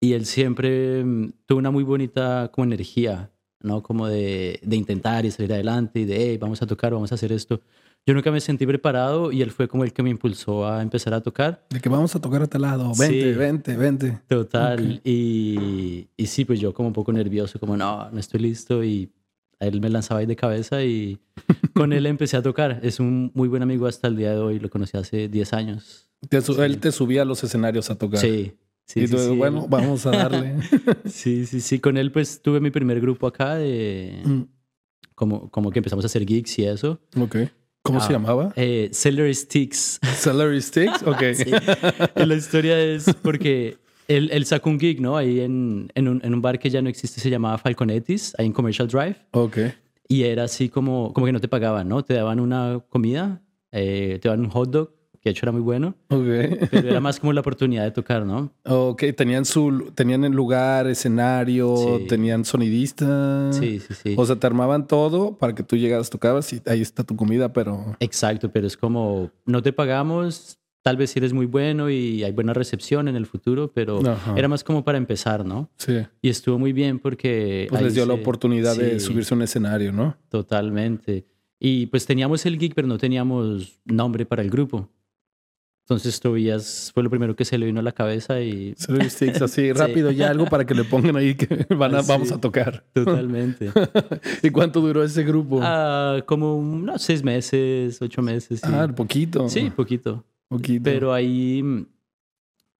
Y 0.01 0.13
él 0.13 0.25
siempre 0.25 1.04
mm, 1.04 1.33
tuvo 1.45 1.60
una 1.60 1.72
muy 1.72 1.83
bonita 1.83 2.50
como 2.51 2.66
energía, 2.66 3.31
¿no? 3.62 3.83
Como 3.83 4.07
de, 4.07 4.59
de 4.63 4.75
intentar 4.75 5.25
y 5.25 5.31
salir 5.31 5.54
adelante 5.54 6.00
y 6.01 6.06
de, 6.06 6.15
hey, 6.18 6.38
vamos 6.38 6.62
a 6.62 6.68
tocar, 6.68 6.94
vamos 6.94 7.12
a 7.12 7.15
hacer 7.15 7.31
esto 7.31 7.62
yo 8.07 8.13
nunca 8.13 8.31
me 8.31 8.39
sentí 8.39 8.65
preparado 8.65 9.33
y 9.33 9.42
él 9.42 9.51
fue 9.51 9.68
como 9.68 9.83
el 9.83 9.92
que 9.92 10.01
me 10.01 10.09
impulsó 10.09 10.65
a 10.65 10.81
empezar 10.81 11.13
a 11.13 11.19
tocar. 11.19 11.65
De 11.69 11.81
que 11.81 11.89
vamos 11.89 12.15
a 12.15 12.21
tocar 12.21 12.42
a 12.42 12.48
tal 12.48 12.62
lado, 12.62 12.94
vente, 12.98 13.33
vente, 13.33 13.75
vente. 13.75 14.19
Total. 14.30 15.01
Y, 15.04 16.07
y, 16.15 16.25
sí, 16.27 16.45
pues 16.45 16.62
yo 16.62 16.74
como 16.74 16.88
un 16.88 16.94
poco 16.94 17.12
nervioso, 17.12 17.59
como 17.59 17.75
no, 17.75 18.09
no 18.09 18.18
estoy 18.18 18.39
listo 18.39 18.81
y 18.81 19.12
él 19.59 19.81
me 19.81 19.89
lanzaba 19.89 20.21
ahí 20.21 20.25
de 20.25 20.38
cabeza 20.38 20.86
y 20.86 21.19
con 21.75 21.92
él 21.92 22.06
empecé 22.06 22.38
a 22.38 22.42
tocar. 22.42 22.80
Es 22.81 23.01
un 23.01 23.30
muy 23.33 23.50
buen 23.50 23.62
amigo 23.62 23.88
hasta 23.88 24.07
el 24.07 24.15
día 24.15 24.31
de 24.31 24.39
hoy, 24.39 24.59
lo 24.59 24.69
conocí 24.69 24.95
hace 24.95 25.27
10 25.27 25.51
años. 25.51 26.09
Él 26.31 26.80
te 26.80 26.94
subía 26.94 27.24
a 27.24 27.25
los 27.25 27.44
escenarios 27.44 27.89
a 27.89 27.98
tocar. 27.98 28.21
Sí. 28.21 28.54
Sí, 28.88 29.01
y 29.01 29.07
tú, 29.07 29.36
bueno, 29.36 29.68
vamos 29.68 30.06
a 30.06 30.12
darle. 30.12 30.56
sí, 31.06 31.45
sí, 31.45 31.60
sí. 31.60 31.80
Con 31.80 31.98
él 31.98 32.10
pues 32.12 32.42
tuve 32.42 32.62
mi 32.62 32.72
primer 32.72 33.01
grupo 33.01 33.28
acá 33.28 33.56
de... 33.56 34.22
Mm. 34.24 34.42
Como, 35.13 35.50
como 35.51 35.72
que 35.72 35.80
empezamos 35.80 36.06
a 36.06 36.07
hacer 36.07 36.25
gigs 36.25 36.57
y 36.60 36.66
eso. 36.66 37.00
Ok. 37.19 37.38
¿Cómo 37.81 38.00
se 38.00 38.07
ah, 38.07 38.12
llamaba? 38.12 38.54
Eh, 38.56 38.89
Celery 38.94 39.34
Sticks. 39.34 40.00
Celery 40.16 40.62
Sticks, 40.62 41.04
ok. 41.04 41.22
La 42.16 42.36
historia 42.36 42.80
es 42.80 43.13
porque 43.22 43.78
él, 44.07 44.30
él, 44.31 44.45
sacó 44.45 44.69
un 44.69 44.80
gig, 44.80 45.01
¿no? 45.01 45.18
Ahí 45.18 45.40
en, 45.40 45.92
en, 45.95 46.07
un, 46.07 46.22
en, 46.24 46.33
un, 46.33 46.42
bar 46.42 46.60
que 46.60 46.69
ya 46.69 46.81
no 46.81 46.90
existe, 46.90 47.19
se 47.19 47.30
llamaba 47.30 47.57
Falconetis, 47.57 48.36
ahí 48.38 48.45
en 48.45 48.54
Commercial 48.54 48.88
Drive. 48.88 49.16
Ok. 49.31 49.57
Y 50.07 50.24
era 50.24 50.44
así 50.44 50.69
como, 50.69 51.12
como 51.13 51.25
que 51.25 51.33
no 51.33 51.42
te 51.42 51.48
pagaban, 51.48 51.90
¿no? 51.90 52.04
Te 52.04 52.13
daban 52.13 52.40
una 52.40 52.81
comida, 52.90 53.42
eh, 53.72 54.19
te 54.22 54.30
daban 54.30 54.42
un 54.42 54.50
hot 54.50 54.69
dog 54.69 54.96
de 55.24 55.31
hecho 55.31 55.46
era 55.46 55.52
muy 55.52 55.62
bueno. 55.62 55.96
Ok. 56.10 56.25
Pero 56.72 56.90
era 56.90 57.00
más 57.02 57.19
como 57.19 57.34
la 57.34 57.42
oportunidad 57.42 57.84
de 57.84 57.92
tocar, 57.92 58.25
¿no? 58.25 58.52
Ok, 58.66 59.04
tenían 59.16 59.46
su, 59.46 59.92
tenían 59.96 60.24
el 60.24 60.31
lugar, 60.31 60.88
escenario, 60.88 62.02
tenían 62.08 62.46
sonidistas. 62.46 63.56
Sí, 63.56 63.80
sí, 63.80 63.94
sí. 63.94 64.16
O 64.18 64.25
sea, 64.25 64.36
te 64.36 64.48
armaban 64.48 64.88
todo 64.88 65.38
para 65.38 65.56
que 65.56 65.64
tú 65.64 65.75
llegaras, 65.75 66.10
tocabas 66.10 66.52
y 66.54 66.62
ahí 66.66 66.81
está 66.81 67.04
tu 67.04 67.16
comida, 67.16 67.54
pero... 67.54 67.95
Exacto, 68.00 68.52
pero 68.52 68.68
es 68.68 68.78
como, 68.78 69.31
no 69.45 69.62
te 69.62 69.74
pagamos, 69.74 70.59
tal 70.81 70.95
vez 70.97 71.12
si 71.12 71.19
eres 71.19 71.33
muy 71.33 71.45
bueno 71.45 71.90
y 71.90 72.24
hay 72.24 72.31
buena 72.31 72.54
recepción 72.54 73.07
en 73.09 73.16
el 73.16 73.26
futuro, 73.26 73.71
pero 73.74 74.00
era 74.36 74.47
más 74.47 74.64
como 74.64 74.86
para 74.86 74.97
empezar, 74.97 75.45
¿no? 75.45 75.69
Sí. 75.78 75.97
Y 76.21 76.30
estuvo 76.30 76.57
muy 76.57 76.71
bien 76.71 77.00
porque... 77.00 77.68
Pues 77.69 77.81
les 77.81 77.94
dio 77.94 78.06
la 78.06 78.14
oportunidad 78.14 78.78
de 78.78 79.00
subirse 79.00 79.33
a 79.33 79.38
un 79.38 79.44
escenario, 79.44 79.92
¿no? 79.92 80.16
Totalmente. 80.30 81.26
Y 81.59 81.88
pues 81.88 82.06
teníamos 82.06 82.45
el 82.45 82.57
gig, 82.57 82.74
pero 82.76 82.88
no 82.88 82.97
teníamos 82.97 83.80
nombre 83.86 84.26
para 84.26 84.42
el 84.42 84.50
grupo. 84.50 84.90
Entonces 85.87 86.19
Tobías 86.19 86.91
fue 86.94 87.01
lo 87.01 87.09
primero 87.09 87.33
que 87.33 87.45
se 87.45 87.57
le 87.57 87.65
vino 87.65 87.79
a 87.79 87.83
la 87.83 87.94
cabeza 87.94 88.41
y... 88.41 88.75
Sticks, 88.75 89.41
así 89.41 89.71
rápido 89.73 90.11
ya 90.11 90.29
algo 90.29 90.45
para 90.45 90.65
que 90.65 90.73
le 90.73 90.83
pongan 90.83 91.15
ahí 91.15 91.35
que 91.35 91.65
van 91.75 91.94
vamos 92.06 92.29
a 92.33 92.41
tocar. 92.41 92.83
Totalmente. 92.91 93.71
¿Y 94.44 94.49
cuánto 94.49 94.81
duró 94.81 95.01
ese 95.01 95.23
grupo? 95.23 95.61
Ah, 95.63 96.21
como 96.25 96.57
unos 96.57 97.01
seis 97.01 97.23
meses, 97.23 98.01
ocho 98.01 98.21
meses. 98.21 98.61
Ah, 98.65 98.89
poquito. 98.94 99.47
Sí, 99.47 99.69
poquito. 99.69 100.25
Poquito. 100.49 100.83
Pero 100.83 101.13
ahí, 101.13 101.63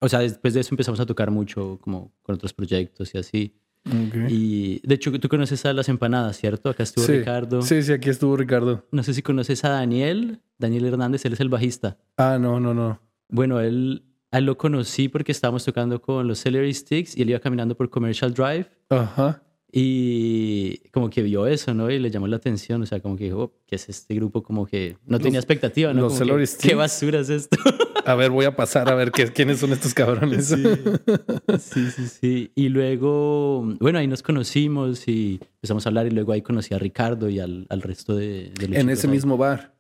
o 0.02 0.10
sea, 0.10 0.20
después 0.20 0.54
de 0.54 0.60
eso 0.60 0.74
empezamos 0.74 1.00
a 1.00 1.06
tocar 1.06 1.32
mucho 1.32 1.80
como 1.82 2.12
con 2.24 2.36
otros 2.36 2.52
proyectos 2.52 3.16
y 3.16 3.20
así. 3.20 3.56
Y 4.30 4.82
de 4.88 4.96
hecho, 4.96 5.12
tú 5.20 5.30
conoces 5.30 5.66
a 5.66 5.74
las 5.74 5.90
empanadas, 5.90 6.38
¿cierto? 6.38 6.70
Acá 6.70 6.84
estuvo 6.84 7.06
Ricardo. 7.06 7.62
Sí, 7.62 7.82
sí, 7.84 7.92
aquí 7.94 8.10
estuvo 8.10 8.36
Ricardo. 8.36 8.86
No 8.92 9.04
sé 9.04 9.14
si 9.14 9.22
conoces 9.22 9.64
a 9.66 9.70
Daniel, 9.70 10.42
Daniel 10.58 10.86
Hernández, 10.86 11.26
él 11.26 11.34
es 11.34 11.40
el 11.40 11.50
bajista. 11.50 11.98
Ah, 12.18 12.38
no, 12.40 12.60
no, 12.60 12.74
no. 12.74 13.00
Bueno, 13.30 13.60
él, 13.60 14.04
él 14.32 14.46
lo 14.46 14.58
conocí 14.58 15.10
porque 15.10 15.32
estábamos 15.32 15.66
tocando 15.66 16.02
con 16.02 16.28
los 16.28 16.40
Celery 16.40 16.74
Sticks 16.74 17.18
y 17.18 17.22
él 17.22 17.30
iba 17.30 17.40
caminando 17.40 17.76
por 17.76 17.90
Commercial 17.90 18.34
Drive. 18.34 18.68
Ajá. 18.90 19.44
Y 19.72 20.78
como 20.92 21.10
que 21.10 21.22
vio 21.22 21.46
eso, 21.46 21.74
¿no? 21.74 21.92
Y 21.92 22.00
le 22.00 22.10
llamó 22.10 22.28
la 22.28 22.38
atención, 22.38 22.82
o 22.82 22.86
sea, 22.86 23.02
como 23.02 23.18
que 23.18 23.26
dijo, 23.26 23.38
oh, 23.42 23.54
¿qué 23.66 23.76
es 23.76 23.90
este 23.90 24.16
grupo? 24.16 24.42
Como 24.42 24.66
que 24.66 24.98
no 25.06 25.20
tenía 25.20 25.40
expectativa, 25.40 25.94
¿no? 25.94 26.04
Los 26.04 26.18
Celery 26.18 26.48
Sticks. 26.48 26.70
¿Qué 26.70 26.76
basura 26.76 27.20
es 27.20 27.30
esto? 27.30 27.58
a 28.06 28.16
ver, 28.16 28.32
voy 28.32 28.46
a 28.46 28.56
pasar 28.56 28.90
a 28.90 28.96
ver 28.96 29.12
qué, 29.12 29.28
quiénes 29.28 29.60
son 29.60 29.74
estos 29.74 29.94
cabrones. 29.94 30.46
Sí. 30.48 30.64
sí, 31.60 32.08
sí, 32.08 32.52
Y 32.56 32.70
luego, 32.70 33.64
bueno, 33.80 34.00
ahí 34.00 34.08
nos 34.08 34.24
conocimos 34.24 35.06
y 35.08 35.40
empezamos 35.56 35.86
a 35.86 35.90
hablar 35.90 36.08
y 36.08 36.12
luego 36.12 36.32
ahí 36.32 36.42
conocí 36.42 36.74
a 36.74 36.80
Ricardo 36.80 37.30
y 37.30 37.40
al, 37.40 37.68
al 37.70 37.82
resto 37.82 38.16
de, 38.16 38.52
de 38.58 38.80
En 38.80 38.90
ese 38.90 39.10
mismo 39.10 39.36
bar. 39.36 39.76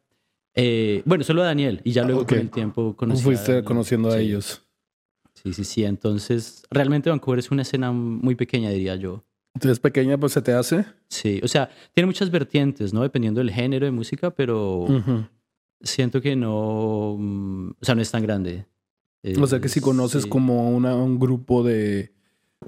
Eh, 0.59 1.03
bueno, 1.05 1.23
solo 1.23 1.43
a 1.43 1.45
Daniel 1.45 1.81
y 1.83 1.91
ya 1.91 2.03
luego 2.03 2.25
con 2.25 2.39
el 2.39 2.49
tiempo 2.49 2.95
conocí 2.95 3.21
Fuiste 3.21 3.63
conociendo 3.63 4.09
a 4.09 4.19
ellos. 4.19 4.63
Sí, 5.35 5.53
sí, 5.53 5.63
sí. 5.63 5.85
Entonces, 5.85 6.63
realmente 6.71 7.11
Vancouver 7.11 7.39
es 7.39 7.51
una 7.51 7.61
escena 7.61 7.91
muy 7.91 8.33
pequeña, 8.35 8.71
diría 8.71 8.95
yo. 8.95 9.23
Entonces, 9.57 9.79
pequeña, 9.79 10.19
pues 10.19 10.33
se 10.33 10.41
te 10.43 10.53
hace. 10.53 10.85
Sí, 11.09 11.39
o 11.41 11.47
sea, 11.47 11.71
tiene 11.95 12.05
muchas 12.05 12.29
vertientes, 12.29 12.93
¿no? 12.93 13.01
Dependiendo 13.01 13.39
del 13.39 13.49
género 13.49 13.87
de 13.87 13.91
música, 13.91 14.29
pero 14.29 14.85
siento 15.81 16.21
que 16.21 16.35
no, 16.35 17.15
mm, 17.17 17.69
o 17.71 17.85
sea, 17.85 17.95
no 17.95 18.03
es 18.03 18.11
tan 18.11 18.21
grande. 18.21 18.67
o 19.41 19.47
sea 19.47 19.59
que 19.59 19.67
si 19.67 19.81
conoces 19.81 20.27
como 20.27 20.69
una, 20.69 20.95
un 20.95 21.17
grupo 21.17 21.63
de... 21.63 22.13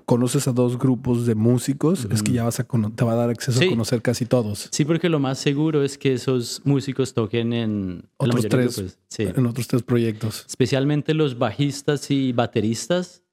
Conoces 0.05 0.47
a 0.47 0.51
dos 0.51 0.79
grupos 0.79 1.27
de 1.27 1.35
músicos, 1.35 2.07
es 2.11 2.23
que 2.23 2.31
ya 2.31 2.43
vas 2.43 2.59
a 2.59 2.63
te 2.63 3.05
va 3.05 3.13
a 3.13 3.15
dar 3.15 3.29
acceso 3.29 3.61
a 3.61 3.67
conocer 3.67 4.01
casi 4.01 4.25
todos. 4.25 4.69
Sí, 4.71 4.85
porque 4.85 5.09
lo 5.09 5.19
más 5.19 5.37
seguro 5.37 5.83
es 5.83 5.97
que 5.97 6.13
esos 6.13 6.61
músicos 6.63 7.13
toquen 7.13 7.53
en 7.53 8.09
otros 8.17 8.47
tres, 8.47 8.97
en 9.17 9.45
otros 9.45 9.67
tres 9.67 9.83
proyectos. 9.83 10.45
Especialmente 10.47 11.13
los 11.13 11.37
bajistas 11.37 12.09
y 12.11 12.33
bateristas, 12.33 13.23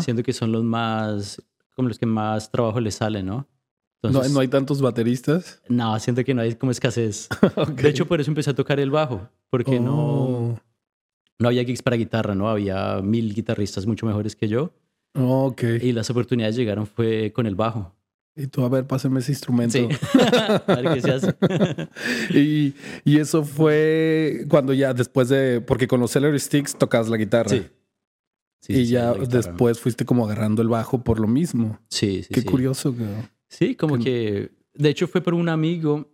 siento 0.00 0.22
que 0.22 0.32
son 0.34 0.52
los 0.52 0.64
más, 0.64 1.42
como 1.74 1.88
los 1.88 1.98
que 1.98 2.06
más 2.06 2.50
trabajo 2.50 2.80
les 2.80 2.94
sale, 2.96 3.22
¿no? 3.22 3.48
¿No, 4.02 4.40
hay 4.40 4.48
tantos 4.48 4.82
bateristas? 4.82 5.62
No, 5.68 5.98
siento 6.00 6.24
que 6.24 6.34
no 6.34 6.42
hay 6.42 6.54
como 6.56 6.72
escasez. 6.72 7.28
De 7.76 7.88
hecho, 7.88 8.06
por 8.06 8.20
eso 8.20 8.30
empecé 8.30 8.50
a 8.50 8.54
tocar 8.54 8.80
el 8.80 8.90
bajo, 8.90 9.28
porque 9.48 9.78
no, 9.78 9.96
oh. 9.96 10.60
no 11.38 11.48
había 11.48 11.64
gigs 11.64 11.82
para 11.82 11.96
guitarra, 11.96 12.34
¿no? 12.34 12.48
Había 12.48 13.00
mil 13.00 13.32
guitarristas 13.32 13.86
mucho 13.86 14.04
mejores 14.06 14.34
que 14.34 14.48
yo. 14.48 14.72
Oh, 15.14 15.46
ok. 15.46 15.62
Y 15.80 15.92
las 15.92 16.10
oportunidades 16.10 16.56
llegaron 16.56 16.86
fue 16.86 17.32
con 17.32 17.46
el 17.46 17.54
bajo. 17.54 17.94
Y 18.34 18.46
tú, 18.46 18.64
a 18.64 18.68
ver, 18.68 18.86
pásame 18.86 19.20
ese 19.20 19.32
instrumento. 19.32 19.78
Sí. 19.78 19.88
a 20.66 20.74
ver 20.74 20.94
qué 20.94 21.00
se 21.00 21.12
hace. 21.12 21.34
y, 22.30 22.74
y, 23.04 23.18
eso 23.18 23.44
fue 23.44 24.46
cuando 24.48 24.72
ya 24.72 24.94
después 24.94 25.28
de. 25.28 25.60
Porque 25.60 25.86
con 25.86 26.00
los 26.00 26.10
Celery 26.10 26.40
Sticks 26.40 26.76
tocas 26.76 27.08
la 27.08 27.18
guitarra. 27.18 27.50
Sí. 27.50 27.66
Sí 28.62 28.72
y 28.72 28.86
ya 28.86 29.12
después 29.12 29.78
fuiste 29.78 30.06
como 30.06 30.24
agarrando 30.24 30.62
el 30.62 30.68
bajo 30.68 31.04
por 31.04 31.20
lo 31.20 31.28
mismo. 31.28 31.78
Sí, 31.88 32.22
sí. 32.22 32.32
Qué 32.32 32.44
curioso. 32.44 32.96
Que... 32.96 33.06
Sí, 33.48 33.74
como 33.74 33.98
que. 33.98 34.52
De 34.74 34.88
hecho, 34.88 35.06
fue 35.06 35.20
por 35.20 35.34
un 35.34 35.50
amigo 35.50 36.08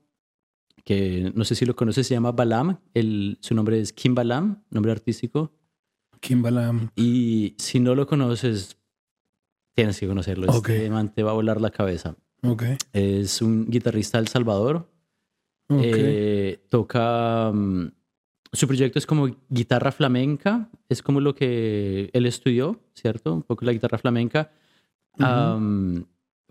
que 0.85 1.31
no 1.35 1.45
sé 1.45 1.55
si 1.55 1.67
lo 1.67 1.77
conoces, 1.77 2.07
se 2.07 2.15
llama 2.15 2.33
Balam. 2.33 2.79
El, 2.95 3.37
su 3.41 3.55
nombre 3.55 3.79
es 3.79 3.93
Kim 3.93 4.15
Balam, 4.15 4.65
nombre 4.71 4.91
artístico. 4.91 5.53
Kim 6.21 6.43
Balam. 6.43 6.91
Y 6.97 7.55
si 7.59 7.79
no 7.79 7.95
lo 7.95 8.07
conoces, 8.07 8.79
tienes 9.75 10.01
que 10.01 10.09
conocerlo. 10.09 10.51
Okay. 10.51 10.77
Este 10.77 10.91
man 10.91 11.15
te 11.15 11.23
va 11.23 11.33
a 11.33 11.35
volar 11.35 11.61
la 11.61 11.71
cabeza. 11.71 12.17
Okay. 12.43 12.77
Es 12.93 13.43
un 13.43 13.69
guitarrista 13.69 14.19
de 14.19 14.23
El 14.23 14.29
Salvador. 14.29 14.91
Eh, 15.69 16.65
toca. 16.71 17.53
Mm, 17.53 17.89
su 18.53 18.67
proyecto 18.67 18.99
es 18.99 19.07
como 19.07 19.29
guitarra 19.49 19.93
flamenca. 19.93 20.71
Es 20.89 21.03
como 21.03 21.21
lo 21.21 21.35
que 21.35 22.11
él 22.13 22.27
estudió, 22.27 22.81
¿cierto? 22.95 23.35
Un 23.35 23.43
poco 23.43 23.65
la 23.65 23.73
guitarra 23.73 23.99
flamenca 23.99 24.51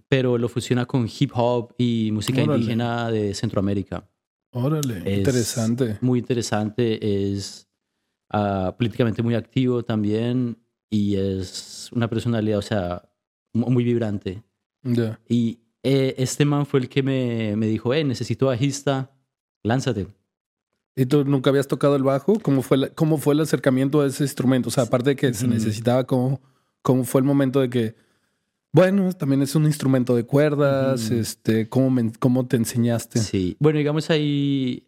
pero 0.10 0.38
lo 0.38 0.50
fusiona 0.50 0.86
con 0.86 1.08
hip 1.08 1.32
hop 1.34 1.74
y 1.78 2.10
música 2.12 2.42
indígena 2.42 3.12
de 3.12 3.34
Centroamérica. 3.34 4.10
Órale, 4.52 5.18
interesante. 5.18 5.98
Muy 6.02 6.20
interesante, 6.20 7.34
es 7.34 7.68
ah, 8.30 8.74
políticamente 8.78 9.22
muy 9.22 9.36
activo 9.36 9.84
también 9.84 10.58
y 10.90 11.16
es 11.16 11.90
una 11.92 12.10
personalidad, 12.10 12.60
o 12.60 12.64
sea, 12.64 13.10
muy 13.54 13.84
vibrante. 13.84 14.44
Y 15.28 15.60
eh, 15.84 16.16
este 16.18 16.46
man 16.46 16.66
fue 16.66 16.80
el 16.80 16.90
que 16.90 17.04
me, 17.04 17.56
me 17.58 17.68
dijo, 17.68 17.94
eh, 17.94 18.04
necesito 18.06 18.46
bajista, 18.46 19.12
lánzate. 19.64 20.08
¿Y 20.98 21.06
tú 21.06 21.24
nunca 21.24 21.52
habías 21.52 21.68
tocado 21.68 21.96
el 21.96 22.04
bajo? 22.04 22.40
¿Cómo 22.42 22.62
fue, 22.64 22.90
cómo 22.92 23.18
fue 23.18 23.36
el 23.36 23.40
acercamiento 23.40 24.02
a 24.02 24.08
ese 24.08 24.24
instrumento? 24.24 24.68
O 24.68 24.72
sea, 24.72 24.84
aparte 24.84 25.12
de 25.12 25.16
que 25.16 25.34
se 25.34 25.48
necesitaba, 25.48 26.06
¿cómo, 26.06 26.42
¿cómo 26.82 27.06
fue 27.06 27.22
el 27.22 27.26
momento 27.26 27.62
de 27.62 27.70
que 27.70 27.96
bueno, 28.72 29.12
también 29.14 29.42
es 29.42 29.56
un 29.56 29.66
instrumento 29.66 30.16
de 30.16 30.26
cuerdas. 30.26 31.10
este, 31.10 31.68
¿cómo, 31.68 32.00
¿Cómo 32.20 32.46
te 32.46 32.58
enseñaste? 32.58 33.20
Sí. 33.20 33.56
Bueno, 33.60 33.80
digamos 33.80 34.10
ahí 34.10 34.84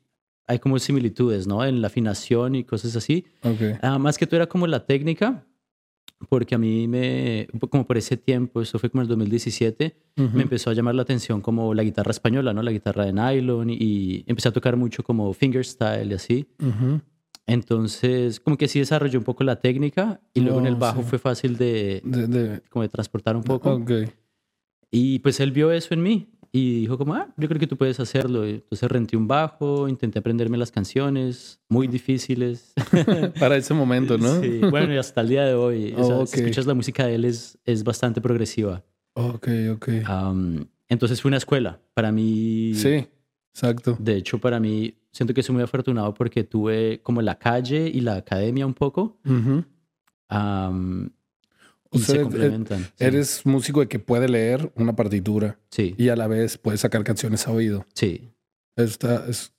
hay 0.46 0.60
como 0.60 0.78
similitudes, 0.80 1.48
¿no? 1.48 1.64
En 1.64 1.82
la 1.82 1.88
afinación 1.88 2.56
y 2.56 2.64
cosas 2.64 2.96
así. 2.96 3.26
Okay. 3.42 3.78
Ah, 3.82 3.98
más 3.98 4.18
que 4.18 4.26
todo 4.26 4.38
era 4.38 4.48
como 4.48 4.68
la 4.68 4.86
técnica, 4.86 5.46
porque 6.28 6.56
a 6.56 6.58
mí 6.58 6.88
me, 6.88 7.48
como 7.70 7.88
por 7.88 7.98
ese 7.98 8.18
tiempo, 8.18 8.62
eso 8.62 8.78
fue 8.78 8.90
como 8.90 9.02
el 9.02 9.08
2017, 9.08 9.96
me 10.18 10.44
empezó 10.44 10.70
a 10.70 10.74
llamar 10.74 10.96
la 10.96 11.04
atención 11.04 11.40
como 11.40 11.74
la 11.74 11.84
guitarra 11.84 12.12
española, 12.12 12.54
¿no? 12.54 12.62
La 12.62 12.72
guitarra 12.72 13.06
de 13.06 13.14
nylon 13.14 13.70
y, 13.70 14.26
empecé 14.28 14.50
a 14.50 14.52
tocar 14.52 14.76
mucho 14.76 15.04
como 15.04 15.32
fingerstyle 15.34 16.12
y 16.12 16.14
así. 16.14 16.48
Entonces, 17.48 18.40
como 18.40 18.58
que 18.58 18.68
sí 18.68 18.80
desarrolló 18.80 19.18
un 19.18 19.26
poco 19.26 19.44
la 19.44 19.60
técnica 19.60 20.20
y 20.34 20.42
luego 20.42 20.60
en 20.60 20.68
el 20.68 20.76
bajo 20.76 21.04
fue 21.04 21.20
fácil 21.20 21.58
de, 21.58 22.62
como 22.70 22.84
de 22.84 22.90
transportar 22.90 23.36
un 23.36 23.44
poco. 23.44 23.74
Okay. 23.76 24.12
Y 24.92 25.20
pues 25.20 25.40
él 25.40 25.52
vio 25.52 25.72
eso 25.72 25.94
en 25.94 26.04
mí 26.04 26.30
y 26.52 26.82
dijo 26.82 26.98
como, 26.98 27.14
ah, 27.14 27.28
yo 27.38 27.48
creo 27.48 27.60
que 27.60 27.68
tú 27.68 27.78
puedes 27.78 28.00
hacerlo. 28.00 28.46
Entonces 28.46 28.90
renté 28.90 29.16
un 29.16 29.28
bajo, 29.28 29.88
intenté 29.88 30.20
aprenderme 30.20 30.58
las 30.58 30.72
canciones, 30.72 31.60
muy 31.70 31.88
difíciles. 31.88 32.74
Para 33.40 33.58
ese 33.58 33.74
momento, 33.74 34.18
¿no? 34.18 34.42
Sí, 34.42 34.62
bueno, 34.70 34.94
y 34.94 34.98
hasta 34.98 35.22
el 35.22 35.30
día 35.30 35.46
de 35.46 35.54
hoy. 35.54 35.94
Oh, 35.98 36.26
Si 36.26 36.40
escuchas 36.40 36.66
la 36.66 36.74
música 36.74 37.06
de 37.06 37.16
él, 37.16 37.26
es, 37.26 37.58
es 37.66 37.84
bastante 37.84 38.22
progresiva. 38.22 38.84
Ok, 39.14 39.48
ok. 39.74 39.90
entonces 40.88 41.22
fue 41.22 41.30
una 41.30 41.38
escuela. 41.38 41.80
Para 41.94 42.12
mí... 42.12 42.74
Sí, 42.76 43.08
exacto. 43.54 43.96
De 44.00 44.16
hecho, 44.16 44.40
para 44.40 44.60
mí 44.60 44.96
siento 45.12 45.34
que 45.34 45.44
soy 45.44 45.54
muy 45.54 45.64
afortunado 45.64 46.14
porque 46.14 46.44
tuve 46.44 47.02
como 47.04 47.22
la 47.22 47.38
calle 47.38 47.90
y 47.94 48.02
la 48.02 48.16
academia 48.16 48.66
un 48.66 48.74
poco. 48.74 49.20
Y 51.92 52.00
se 52.00 52.22
complementan. 52.22 52.88
Eres 52.98 53.46
músico 53.46 53.80
de 53.80 53.88
que 53.88 54.00
puede 54.00 54.28
leer 54.28 54.72
una 54.76 54.96
partitura. 54.96 55.60
Sí. 55.70 55.96
Y 55.98 56.10
a 56.10 56.16
la 56.16 56.28
vez 56.28 56.58
puede 56.58 56.78
sacar 56.78 57.04
canciones 57.04 57.48
a 57.48 57.52
oído. 57.52 57.86
Sí. 57.94 58.32
Está, 58.76 59.26
es, 59.28 59.54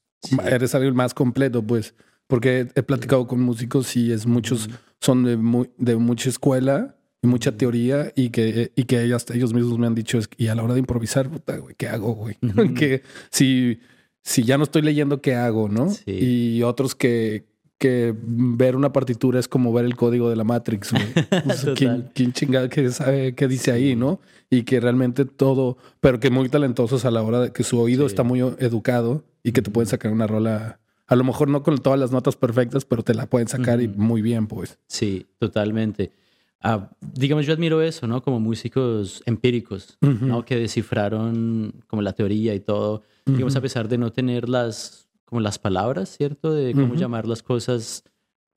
Eres 0.45 0.75
alguien 0.75 0.95
más 0.95 1.15
completo, 1.15 1.63
pues. 1.63 1.95
Porque 2.27 2.69
he 2.75 2.83
platicado 2.83 3.27
con 3.27 3.41
músicos 3.41 3.97
y 3.97 4.13
es 4.13 4.27
muchos, 4.27 4.71
son 5.01 5.25
de, 5.25 5.69
de 5.79 5.97
mucha 5.97 6.29
escuela 6.29 6.97
y 7.23 7.27
mucha 7.27 7.57
teoría 7.57 8.13
y 8.15 8.31
que, 8.31 8.73
y 8.77 8.85
que 8.85 9.03
ellos, 9.03 9.27
ellos 9.31 9.53
mismos 9.53 9.79
me 9.79 9.89
han 9.89 9.97
dicho, 9.97 10.19
y 10.37 10.47
a 10.47 10.55
la 10.55 10.63
hora 10.63 10.75
de 10.75 10.81
improvisar, 10.81 11.29
puta, 11.29 11.57
güey, 11.57 11.75
¿qué 11.77 11.89
hago, 11.89 12.15
güey? 12.15 12.37
que 12.77 13.03
si 13.31 13.81
si 14.23 14.45
ya 14.45 14.59
no 14.59 14.65
estoy 14.65 14.83
leyendo, 14.83 15.21
¿qué 15.21 15.35
hago? 15.35 15.69
¿No? 15.69 15.89
Y 16.07 16.63
otros 16.63 16.95
que, 16.95 17.47
que 17.81 18.15
ver 18.23 18.77
una 18.77 18.93
partitura 18.93 19.41
es 19.41 19.49
como 19.49 19.73
ver 19.73 19.87
el 19.87 19.97
código 19.97 20.29
de 20.29 20.37
la 20.37 20.45
Matrix. 20.45 20.93
¿quién, 21.77 22.11
¿quién, 22.15 22.33
chingada 22.35 22.69
que 22.69 22.91
sabe 22.91 23.35
qué 23.35 23.49
dice 23.49 23.73
ahí, 23.73 23.97
no? 23.97 24.21
Y 24.51 24.65
que 24.65 24.81
realmente 24.81 25.25
todo, 25.25 25.79
pero 26.01 26.21
que 26.21 26.29
muy 26.29 26.51
talentosos 26.51 27.07
a 27.07 27.11
la 27.11 27.23
hora 27.23 27.41
de 27.41 27.53
que 27.53 27.65
su 27.65 27.81
oído 27.81 28.05
está 28.05 28.23
muy 28.23 28.41
educado 28.41 29.25
y 29.43 29.53
que 29.53 29.63
te 29.63 29.71
pueden 29.71 29.89
sacar 29.89 30.13
una 30.13 30.27
rola. 30.27 30.79
A 31.07 31.17
lo 31.17 31.25
mejor 31.25 31.49
no 31.49 31.63
con 31.63 31.79
todas 31.79 31.99
las 31.99 32.13
notas 32.13 32.37
perfectas, 32.37 32.85
pero 32.85 33.03
te 33.03 33.15
la 33.15 33.27
pueden 33.27 33.49
sacar 33.49 33.81
y 33.81 33.89
muy 33.89 34.21
bien, 34.21 34.47
pues. 34.47 34.79
Sí, 34.87 35.27
totalmente. 35.39 36.13
Ah, 36.61 36.91
digamos, 37.01 37.47
yo 37.47 37.55
admiro 37.55 37.81
eso, 37.81 38.07
¿no? 38.07 38.23
Como 38.23 38.41
músicos 38.41 39.23
empíricos, 39.25 39.97
¿no? 40.03 40.45
Que 40.45 40.57
descifraron 40.57 41.83
como 41.87 42.03
la 42.03 42.13
teoría 42.13 42.55
y 42.55 42.61
todo. 42.61 43.03
Digamos, 43.25 43.57
a 43.57 43.63
pesar 43.63 43.89
de 43.89 43.97
no 43.97 44.13
tener 44.13 44.51
las, 44.51 45.09
como 45.31 45.41
las 45.41 45.59
palabras, 45.59 46.17
¿cierto? 46.17 46.53
De 46.53 46.75
cómo 46.75 46.95
llamar 46.95 47.27
las 47.27 47.43
cosas. 47.43 48.05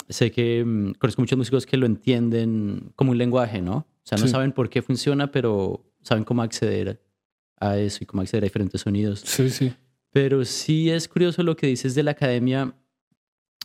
Sé 0.10 0.32
que 0.32 0.66
mm, 0.66 0.94
conozco 0.94 1.22
muchos 1.22 1.38
músicos 1.38 1.66
que 1.66 1.78
lo 1.78 1.86
entienden 1.86 2.92
como 2.96 3.12
un 3.12 3.18
lenguaje, 3.18 3.62
¿no? 3.62 3.76
O 3.78 4.02
sea, 4.04 4.18
no 4.18 4.28
saben 4.28 4.52
por 4.52 4.70
qué 4.70 4.82
funciona, 4.82 5.32
pero 5.32 5.86
saben 6.02 6.26
cómo 6.26 6.42
acceder 6.42 7.02
a 7.58 7.78
eso 7.78 8.00
y 8.02 8.06
cómo 8.06 8.22
acceder 8.22 8.44
a 8.44 8.48
diferentes 8.48 8.82
sonidos. 8.82 9.22
Sí, 9.22 9.50
sí. 9.50 9.74
Pero 10.12 10.44
sí 10.44 10.90
es 10.90 11.08
curioso 11.08 11.42
lo 11.44 11.56
que 11.56 11.68
dices 11.68 11.96
de 11.96 12.04
la 12.04 12.12
academia. 12.12 12.76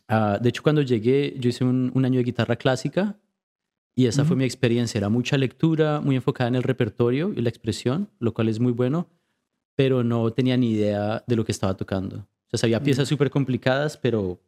Ah, 0.06 0.38
de 0.40 0.50
hecho, 0.50 0.62
cuando 0.62 0.82
llegué, 0.82 1.34
yo 1.38 1.48
hice 1.48 1.64
un, 1.64 1.90
un 1.94 2.04
año 2.04 2.18
de 2.18 2.24
guitarra 2.24 2.56
clásica 2.56 3.18
y 3.94 4.06
esa 4.06 4.24
fue 4.24 4.36
mi 4.36 4.44
experiencia. 4.44 4.98
Era 4.98 5.08
mucha 5.08 5.36
lectura, 5.36 6.00
muy 6.00 6.14
enfocada 6.14 6.48
en 6.48 6.54
el 6.54 6.62
repertorio 6.62 7.32
y 7.34 7.40
la 7.40 7.48
expresión, 7.48 8.08
lo 8.20 8.32
cual 8.32 8.48
es 8.48 8.60
muy 8.60 8.72
bueno, 8.72 9.08
pero 9.74 10.04
no 10.04 10.30
tenía 10.32 10.56
ni 10.56 10.70
idea 10.70 11.24
de 11.26 11.36
lo 11.36 11.44
que 11.44 11.52
estaba 11.52 11.76
tocando. 11.76 12.28
O 12.48 12.50
sea, 12.50 12.60
sabía 12.60 12.82
piezas 12.82 13.06
súper 13.08 13.30
complicadas, 13.30 13.96
pero 13.96 14.40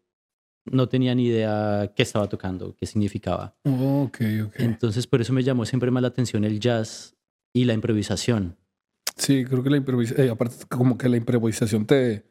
no 0.64 0.88
tenía 0.88 1.14
ni 1.14 1.26
idea 1.26 1.92
qué 1.94 2.02
estaba 2.02 2.28
tocando, 2.28 2.74
qué 2.76 2.86
significaba. 2.86 3.54
Oh, 3.64 4.04
ok, 4.04 4.20
ok. 4.46 4.54
Entonces, 4.58 5.06
por 5.06 5.20
eso 5.20 5.32
me 5.32 5.42
llamó 5.42 5.66
siempre 5.66 5.90
más 5.90 6.02
la 6.02 6.08
atención 6.08 6.44
el 6.44 6.60
jazz 6.60 7.14
y 7.52 7.64
la 7.64 7.74
improvisación. 7.74 8.56
Sí, 9.16 9.44
creo 9.44 9.62
que 9.62 9.70
la 9.70 9.76
improvisación, 9.76 10.26
eh, 10.26 10.30
aparte 10.30 10.64
como 10.68 10.96
que 10.96 11.08
la 11.08 11.18
improvisación 11.18 11.84
te 11.84 12.24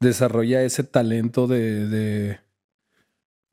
desarrolla 0.00 0.62
ese 0.62 0.84
talento 0.84 1.46
de, 1.46 1.88
de, 1.88 2.40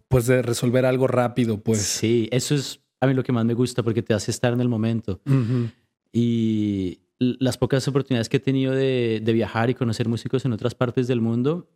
pues 0.10 0.28
de 0.28 0.42
resolver 0.42 0.86
algo 0.86 1.08
rápido, 1.08 1.62
pues. 1.62 1.80
Sí, 1.80 2.28
eso 2.32 2.56
es 2.56 2.82
a 3.04 3.08
mí 3.08 3.14
lo 3.14 3.24
que 3.24 3.32
más 3.32 3.46
me 3.46 3.54
gusta 3.54 3.84
porque 3.84 4.02
te 4.02 4.14
hace 4.14 4.32
estar 4.32 4.54
en 4.54 4.62
el 4.62 4.70
momento. 4.70 5.22
Y 6.14 7.00
las 7.40 7.58
pocas 7.58 7.88
oportunidades 7.88 8.30
que 8.30 8.38
he 8.38 8.40
tenido 8.40 8.74
de, 8.74 9.22
viajar 9.34 9.70
y 9.70 9.74
conocer 9.76 10.08
músicos 10.08 10.46
en 10.46 10.54
otras 10.54 10.76
partes 10.76 11.08
del 11.08 11.22
mundo, 11.22 11.68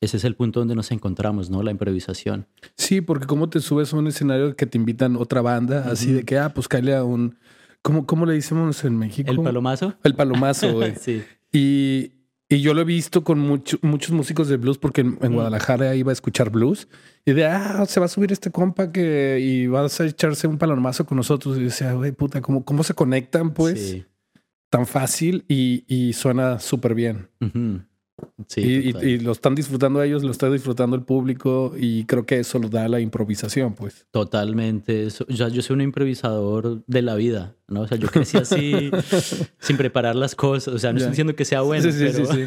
ese 0.00 0.16
es 0.16 0.24
el 0.24 0.34
punto 0.34 0.60
donde 0.60 0.74
nos 0.74 0.90
encontramos, 0.90 1.50
¿no? 1.50 1.62
La 1.62 1.70
improvisación. 1.70 2.46
Sí, 2.76 3.00
porque 3.00 3.26
como 3.26 3.48
te 3.48 3.60
subes 3.60 3.92
a 3.92 3.96
un 3.96 4.06
escenario 4.06 4.54
que 4.56 4.66
te 4.66 4.76
invitan 4.78 5.16
otra 5.16 5.40
banda, 5.40 5.88
así 5.90 6.12
de 6.12 6.24
que, 6.24 6.38
ah, 6.38 6.52
pues 6.52 6.68
cae 6.68 6.94
a 6.94 7.04
un... 7.04 7.36
¿Cómo, 7.82 8.06
¿Cómo 8.06 8.24
le 8.26 8.32
decimos 8.34 8.82
en 8.84 8.96
México? 8.98 9.30
¿El 9.30 9.40
palomazo? 9.42 9.94
El 10.02 10.14
palomazo, 10.14 10.72
güey. 10.72 10.94
sí. 11.00 11.22
Y, 11.52 12.12
Y 12.48 12.60
yo 12.60 12.72
lo 12.74 12.80
he 12.82 12.84
visto 12.84 13.24
con 13.24 13.38
mucho- 13.38 13.78
muchos 13.82 14.10
músicos 14.12 14.48
de 14.48 14.56
blues 14.56 14.78
porque 14.78 15.00
en, 15.02 15.18
en 15.22 15.32
Guadalajara 15.34 15.94
iba 15.94 16.10
a 16.10 16.14
escuchar 16.14 16.50
blues 16.50 16.88
y 17.26 17.32
de, 17.32 17.46
ah, 17.46 17.84
se 17.86 18.00
va 18.00 18.06
a 18.06 18.08
subir 18.08 18.32
este 18.32 18.50
compa 18.50 18.90
que 18.92 19.38
y 19.40 19.66
vas 19.66 20.00
a 20.00 20.06
echarse 20.06 20.46
un 20.46 20.56
palomazo 20.58 21.04
con 21.06 21.16
nosotros. 21.16 21.58
Y 21.58 21.64
decía, 21.64 21.92
güey, 21.94 22.12
puta, 22.12 22.40
¿cómo, 22.42 22.64
cómo 22.64 22.82
se 22.84 22.94
conectan 22.94 23.52
pues 23.54 23.80
Sí. 23.90 24.04
Tan 24.76 24.86
fácil 24.86 25.44
y, 25.48 25.84
y 25.86 26.12
suena 26.14 26.58
súper 26.58 26.94
bien. 26.94 27.28
Sí, 28.46 28.60
y, 28.60 28.88
y- 28.88 28.92
total. 28.92 29.08
y 29.08 29.18
lo 29.18 29.32
están 29.32 29.54
disfrutando 29.54 30.02
ellos, 30.02 30.22
lo 30.22 30.30
está 30.30 30.48
disfrutando 30.50 30.96
el 30.96 31.02
público 31.02 31.74
y 31.78 32.04
creo 32.04 32.24
que 32.26 32.38
eso 32.38 32.58
lo 32.58 32.68
da 32.68 32.88
la 32.88 33.00
improvisación, 33.00 33.74
pues. 33.74 34.06
Totalmente. 34.10 35.06
Eso- 35.06 35.26
ya 35.28 35.48
yo 35.48 35.62
soy 35.62 35.74
un 35.74 35.80
improvisador 35.82 36.82
de 36.86 37.02
la 37.02 37.14
vida, 37.16 37.54
¿no? 37.68 37.82
O 37.82 37.88
sea, 37.88 37.98
yo 37.98 38.08
crecí 38.08 38.36
así, 38.38 38.90
sin 39.58 39.76
preparar 39.76 40.16
las 40.16 40.34
cosas. 40.34 40.74
O 40.74 40.78
sea, 40.78 40.92
no 40.92 40.98
estoy 40.98 41.10
diciendo 41.10 41.34
que 41.36 41.44
sea 41.44 41.60
bueno, 41.62 41.82
sí, 41.84 41.92
sí, 41.92 42.04
pero... 42.12 42.26
sí, 42.26 42.44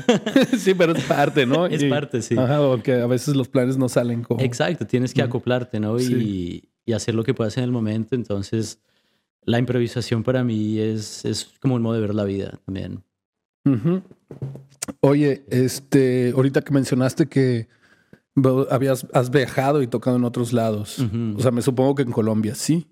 sí. 0.50 0.58
sí, 0.58 0.74
pero 0.74 0.94
es 0.94 1.04
parte, 1.04 1.46
¿no? 1.46 1.66
Es 1.68 1.84
parte, 1.86 2.22
sí. 2.22 2.38
Ajá, 2.38 2.60
porque 2.60 2.94
a 2.94 3.08
veces 3.08 3.36
los 3.36 3.48
planes 3.48 3.78
no 3.78 3.88
salen 3.90 4.24
como... 4.24 4.42
Exacto, 4.42 4.86
tienes 4.88 5.14
que 5.14 5.22
acoplarte, 5.22 5.80
¿no? 5.80 6.00
Y, 6.00 6.70
y 6.86 6.94
hacer 6.94 7.14
lo 7.16 7.24
que 7.24 7.34
puedas 7.34 7.58
en 7.58 7.64
el 7.66 7.72
momento. 7.72 8.16
Entonces, 8.16 8.80
la 9.48 9.58
improvisación 9.60 10.22
para 10.24 10.44
mí 10.44 10.78
es, 10.78 11.26
es 11.26 11.46
como 11.62 11.76
un 11.76 11.82
modo 11.82 11.96
de 11.96 12.02
ver 12.02 12.14
la 12.14 12.26
vida 12.26 12.60
también. 12.66 13.02
Oye, 15.02 15.44
este, 15.50 16.32
ahorita 16.36 16.62
que 16.62 16.74
mencionaste 16.74 17.28
que 17.28 17.68
habías 18.70 19.08
has 19.14 19.30
viajado 19.32 19.82
y 19.82 19.88
tocado 19.88 20.18
en 20.18 20.24
otros 20.24 20.54
lados. 20.54 21.00
O 21.36 21.40
sea, 21.40 21.52
me 21.52 21.62
supongo 21.62 21.96
que 21.96 22.04
en 22.04 22.12
Colombia, 22.12 22.56
sí. 22.56 22.88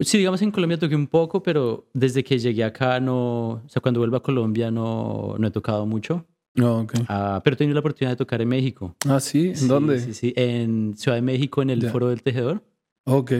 Sí, 0.00 0.18
digamos 0.18 0.42
en 0.42 0.50
Colombia 0.50 0.78
toqué 0.78 0.94
un 0.94 1.06
poco, 1.06 1.42
pero 1.42 1.88
desde 1.94 2.22
que 2.22 2.38
llegué 2.38 2.64
acá 2.64 3.00
no, 3.00 3.48
o 3.48 3.68
sea, 3.68 3.80
cuando 3.80 4.00
vuelvo 4.00 4.16
a 4.16 4.22
Colombia 4.22 4.70
no, 4.70 5.36
no 5.38 5.46
he 5.46 5.50
tocado 5.50 5.86
mucho. 5.86 6.26
No, 6.54 6.80
ok. 6.80 6.92
Ah, 7.08 7.40
pero 7.44 7.54
he 7.54 7.56
tenido 7.56 7.74
la 7.74 7.80
oportunidad 7.80 8.12
de 8.12 8.16
tocar 8.16 8.40
en 8.42 8.48
México. 8.48 8.94
Ah, 9.08 9.20
sí. 9.20 9.48
¿En 9.48 9.56
Sí, 9.56 9.66
dónde? 9.68 10.00
Sí, 10.00 10.12
sí, 10.14 10.32
en 10.36 10.96
Ciudad 10.96 11.16
de 11.16 11.22
México, 11.22 11.60
en 11.62 11.70
el. 11.70 11.90
Foro 11.90 12.08
del 12.08 12.22
Tejedor. 12.22 12.62
Ok. 13.04 13.32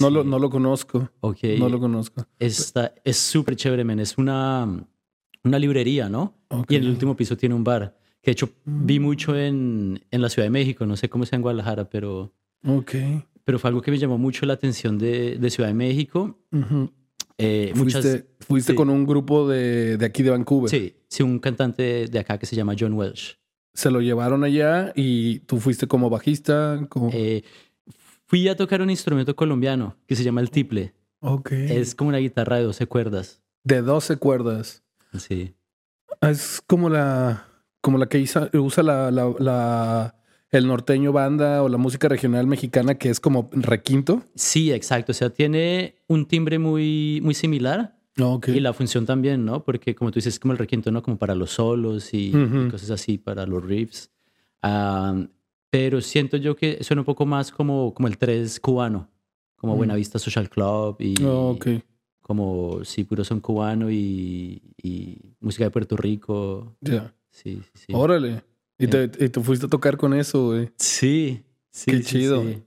No, 0.00 0.08
Sí. 0.08 0.14
lo, 0.14 0.24
no 0.24 0.38
lo 0.38 0.50
conozco. 0.50 1.10
Ok. 1.20 1.38
No 1.58 1.68
lo 1.68 1.78
conozco. 1.78 2.26
Está, 2.38 2.94
es 3.04 3.16
súper 3.16 3.56
chévere, 3.56 3.84
men. 3.84 4.00
Es 4.00 4.18
una, 4.18 4.86
una 5.44 5.58
librería, 5.58 6.08
¿no? 6.08 6.34
Ok. 6.48 6.72
Y 6.72 6.76
en 6.76 6.82
el 6.84 6.90
último 6.90 7.14
piso 7.16 7.36
tiene 7.36 7.54
un 7.54 7.62
bar. 7.64 7.96
Que 8.22 8.30
de 8.30 8.32
hecho 8.32 8.48
vi 8.64 8.98
Mm. 8.98 9.02
mucho 9.02 9.36
en, 9.36 10.02
en 10.10 10.22
la 10.22 10.28
Ciudad 10.28 10.46
de 10.46 10.50
México. 10.50 10.84
No 10.86 10.96
sé 10.96 11.08
cómo 11.08 11.26
sea 11.26 11.36
en 11.36 11.42
Guadalajara, 11.42 11.88
pero, 11.88 12.32
Ok. 12.66 12.92
pero 13.44 13.58
fue 13.58 13.68
algo 13.68 13.82
que 13.82 13.90
me 13.90 13.98
llamó 13.98 14.18
mucho 14.18 14.46
la 14.46 14.54
atención 14.54 14.98
de, 14.98 15.36
de 15.38 15.50
Ciudad 15.50 15.68
de 15.68 15.74
México. 15.74 16.38
Ujú. 16.50 16.90
Eh, 17.36 17.72
muchas, 17.74 18.02
Fuiste, 18.02 18.26
fuiste 18.40 18.72
sí. 18.72 18.76
con 18.76 18.88
un 18.90 19.04
grupo 19.06 19.48
de, 19.48 19.96
de 19.96 20.06
aquí 20.06 20.22
de 20.22 20.30
Vancouver. 20.30 20.70
sí, 20.70 20.94
sí, 21.08 21.22
un 21.22 21.38
cantante 21.40 22.06
de 22.06 22.18
acá 22.18 22.38
que 22.38 22.46
se 22.46 22.54
llama 22.56 22.74
John 22.78 22.92
Welsh. 22.94 23.34
Se 23.74 23.90
lo 23.90 24.00
llevaron 24.00 24.44
allá 24.44 24.92
y 24.94 25.40
tú 25.40 25.58
fuiste 25.58 25.88
como 25.88 26.08
bajista. 26.08 26.86
Como... 26.88 27.10
Eh, 27.12 27.42
fui 28.34 28.48
a 28.48 28.56
tocar 28.56 28.82
un 28.82 28.90
instrumento 28.90 29.36
colombiano 29.36 29.96
que 30.08 30.16
se 30.16 30.24
llama 30.24 30.40
el 30.40 30.50
tiple. 30.50 30.92
ok. 31.20 31.52
Es 31.52 31.94
como 31.94 32.08
una 32.08 32.18
guitarra 32.18 32.56
de 32.56 32.64
12 32.64 32.86
cuerdas. 32.88 33.40
De 33.62 33.80
12 33.80 34.16
cuerdas. 34.16 34.82
Sí. 35.16 35.54
Es 36.20 36.60
como 36.66 36.88
la, 36.90 37.46
como 37.80 37.96
la 37.96 38.06
que 38.08 38.18
isa- 38.18 38.50
usa 38.52 38.82
la, 38.82 39.12
la- 39.12 39.32
la- 39.38 40.14
el 40.50 40.66
norteño 40.66 41.12
banda 41.12 41.62
o 41.62 41.68
la 41.68 41.78
música 41.78 42.08
regional 42.08 42.48
mexicana, 42.48 42.96
que 42.96 43.08
es 43.08 43.20
como 43.20 43.48
requinto. 43.52 44.24
Sí, 44.34 44.72
exacto. 44.72 45.12
O 45.12 45.14
sea, 45.14 45.30
tiene 45.30 45.94
un 46.08 46.26
timbre 46.26 46.58
muy, 46.58 47.20
muy 47.22 47.34
similar 47.34 47.96
Ok. 48.20 48.48
y 48.48 48.58
la 48.58 48.72
función 48.72 49.06
también, 49.06 49.44
¿no? 49.44 49.62
Porque 49.62 49.94
como 49.94 50.10
tú 50.10 50.16
dices, 50.16 50.34
es 50.34 50.40
como 50.40 50.50
el 50.52 50.58
requinto, 50.58 50.90
¿no? 50.90 51.04
Como 51.04 51.18
para 51.18 51.36
los 51.36 51.50
solos 51.52 52.12
y, 52.12 52.30
y 52.30 52.36
Ujú. 52.36 52.70
cosas 52.72 52.90
así, 52.90 53.16
para 53.16 53.46
los 53.46 53.64
riffs. 53.64 54.10
Am, 54.60 55.28
pero 55.78 56.00
siento 56.00 56.36
yo 56.36 56.54
que 56.56 56.82
suena 56.84 57.02
un 57.02 57.06
poco 57.06 57.26
más 57.26 57.50
como, 57.50 57.92
como 57.94 58.08
el 58.08 58.16
3 58.16 58.60
cubano, 58.60 59.08
como 59.56 59.74
Mm. 59.74 59.78
Buenavista 59.78 60.18
Social 60.18 60.48
Club 60.48 60.96
y 61.00 61.14
Oh, 61.22 61.50
ok. 61.50 61.66
como, 62.22 62.84
sí, 62.84 63.04
puro 63.04 63.24
son 63.24 63.40
cubano 63.40 63.90
y, 63.90 64.62
y 64.82 65.18
música 65.40 65.64
de 65.64 65.70
Puerto 65.70 65.96
Rico. 65.96 66.76
Ya. 66.80 67.14
Sí, 67.30 67.60
sí, 67.62 67.70
sí. 67.86 67.92
Órale. 67.92 68.44
Y 68.78 68.86
te, 68.86 69.04
y 69.18 69.28
te 69.28 69.40
fuiste 69.40 69.66
a 69.66 69.68
tocar 69.68 69.96
con 69.96 70.14
eso, 70.14 70.46
güey. 70.48 70.70
Sí, 70.78 71.42
sí. 71.70 71.90
Qué 71.90 71.96
sí, 71.98 72.02
chido. 72.04 72.42
sí. 72.42 72.62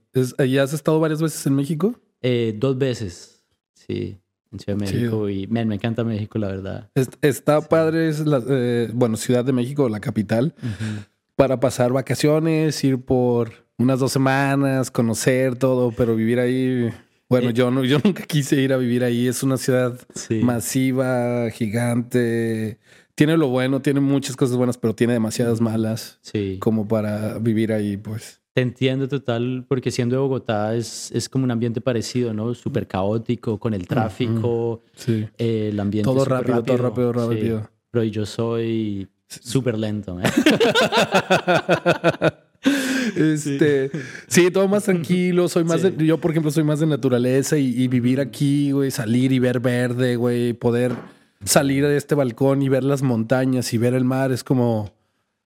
¿Ya 0.50 0.62
has 0.62 0.72
estado 0.72 0.98
varias 1.00 1.20
veces 1.22 1.46
en 1.46 1.54
México? 1.54 1.94
Eh, 2.22 2.54
dos 2.58 2.76
veces, 2.76 3.42
sí, 3.74 4.18
en 4.50 4.58
Ciudad 4.58 4.78
de 4.78 4.84
México. 4.86 5.28
Y 5.28 5.46
man, 5.46 5.68
me 5.68 5.76
encanta 5.76 6.02
México, 6.04 6.38
la 6.38 6.48
verdad. 6.48 6.90
Es- 6.94 7.08
está 7.22 7.60
padre, 7.60 8.08
es 8.08 8.20
la, 8.26 8.42
eh, 8.48 8.90
bueno, 8.92 9.16
Ciudad 9.16 9.44
de 9.44 9.52
México, 9.52 9.88
la 9.88 10.00
capital, 10.00 10.54
Ujú. 10.58 11.04
Para 11.38 11.60
pasar 11.60 11.92
vacaciones, 11.92 12.82
ir 12.82 12.98
por 13.00 13.52
unas 13.78 14.00
dos 14.00 14.10
semanas, 14.10 14.90
conocer 14.90 15.54
todo, 15.54 15.92
pero 15.92 16.16
vivir 16.16 16.40
ahí. 16.40 16.90
Bueno, 17.28 17.50
Eh. 17.50 17.52
yo, 17.52 17.70
no, 17.70 17.84
yo 17.84 17.98
nunca 18.04 18.24
quise 18.24 18.56
ir 18.60 18.72
a 18.72 18.76
vivir 18.76 19.04
ahí. 19.04 19.28
Es 19.28 19.44
una 19.44 19.56
ciudad 19.56 19.96
Sí. 20.16 20.40
masiva, 20.42 21.48
gigante. 21.50 22.78
Tiene 23.14 23.36
lo 23.36 23.46
bueno, 23.48 23.80
tiene 23.80 24.00
muchas 24.00 24.34
cosas 24.34 24.56
buenas, 24.56 24.78
pero 24.78 24.96
tiene 24.96 25.12
demasiadas 25.12 25.60
malas 25.60 26.18
Sí. 26.22 26.58
como 26.60 26.88
para 26.88 27.38
vivir 27.38 27.72
ahí, 27.72 27.96
pues. 27.96 28.40
Te 28.52 28.62
entiendo 28.62 29.06
total, 29.06 29.64
porque 29.68 29.92
siendo 29.92 30.16
de 30.16 30.22
Bogotá 30.22 30.74
es, 30.74 31.12
es 31.12 31.28
como 31.28 31.44
un 31.44 31.52
ambiente 31.52 31.80
parecido, 31.80 32.34
¿no? 32.34 32.52
Súper 32.54 32.88
caótico, 32.88 33.60
con 33.60 33.74
el 33.74 33.86
tráfico, 33.86 34.82
Sí. 34.96 35.28
eh, 35.38 35.68
el 35.70 35.78
ambiente. 35.78 36.10
Todo 36.10 36.24
rápido, 36.24 36.64
todo 36.64 36.76
rápido, 36.78 37.12
rápido. 37.12 37.70
Pero 37.92 38.02
yo 38.04 38.26
soy 38.26 39.06
súper 39.28 39.78
lento, 39.78 40.18
¿eh? 40.20 40.24
Este, 43.16 43.90
sí. 44.26 44.50
todo 44.50 44.66
más 44.68 44.84
tranquilo. 44.84 45.48
Soy 45.48 45.64
más 45.64 45.80
Sí. 45.80 45.90
de- 45.90 46.06
yo, 46.06 46.18
por 46.18 46.32
ejemplo, 46.32 46.50
soy 46.50 46.64
más 46.64 46.80
de 46.80 46.86
naturaleza 46.86 47.56
y, 47.56 47.68
y 47.68 47.88
vivir 47.88 48.20
aquí, 48.20 48.72
güey, 48.72 48.90
salir 48.90 49.32
y 49.32 49.38
ver 49.38 49.60
verde, 49.60 50.16
güey, 50.16 50.52
poder 50.54 50.92
salir 51.44 51.86
de 51.86 51.96
este 51.96 52.14
balcón 52.16 52.62
y 52.62 52.68
ver 52.68 52.82
las 52.84 53.02
montañas 53.02 53.72
y 53.72 53.78
ver 53.78 53.94
el 53.94 54.04
mar 54.04 54.32
es 54.32 54.42
como, 54.42 54.92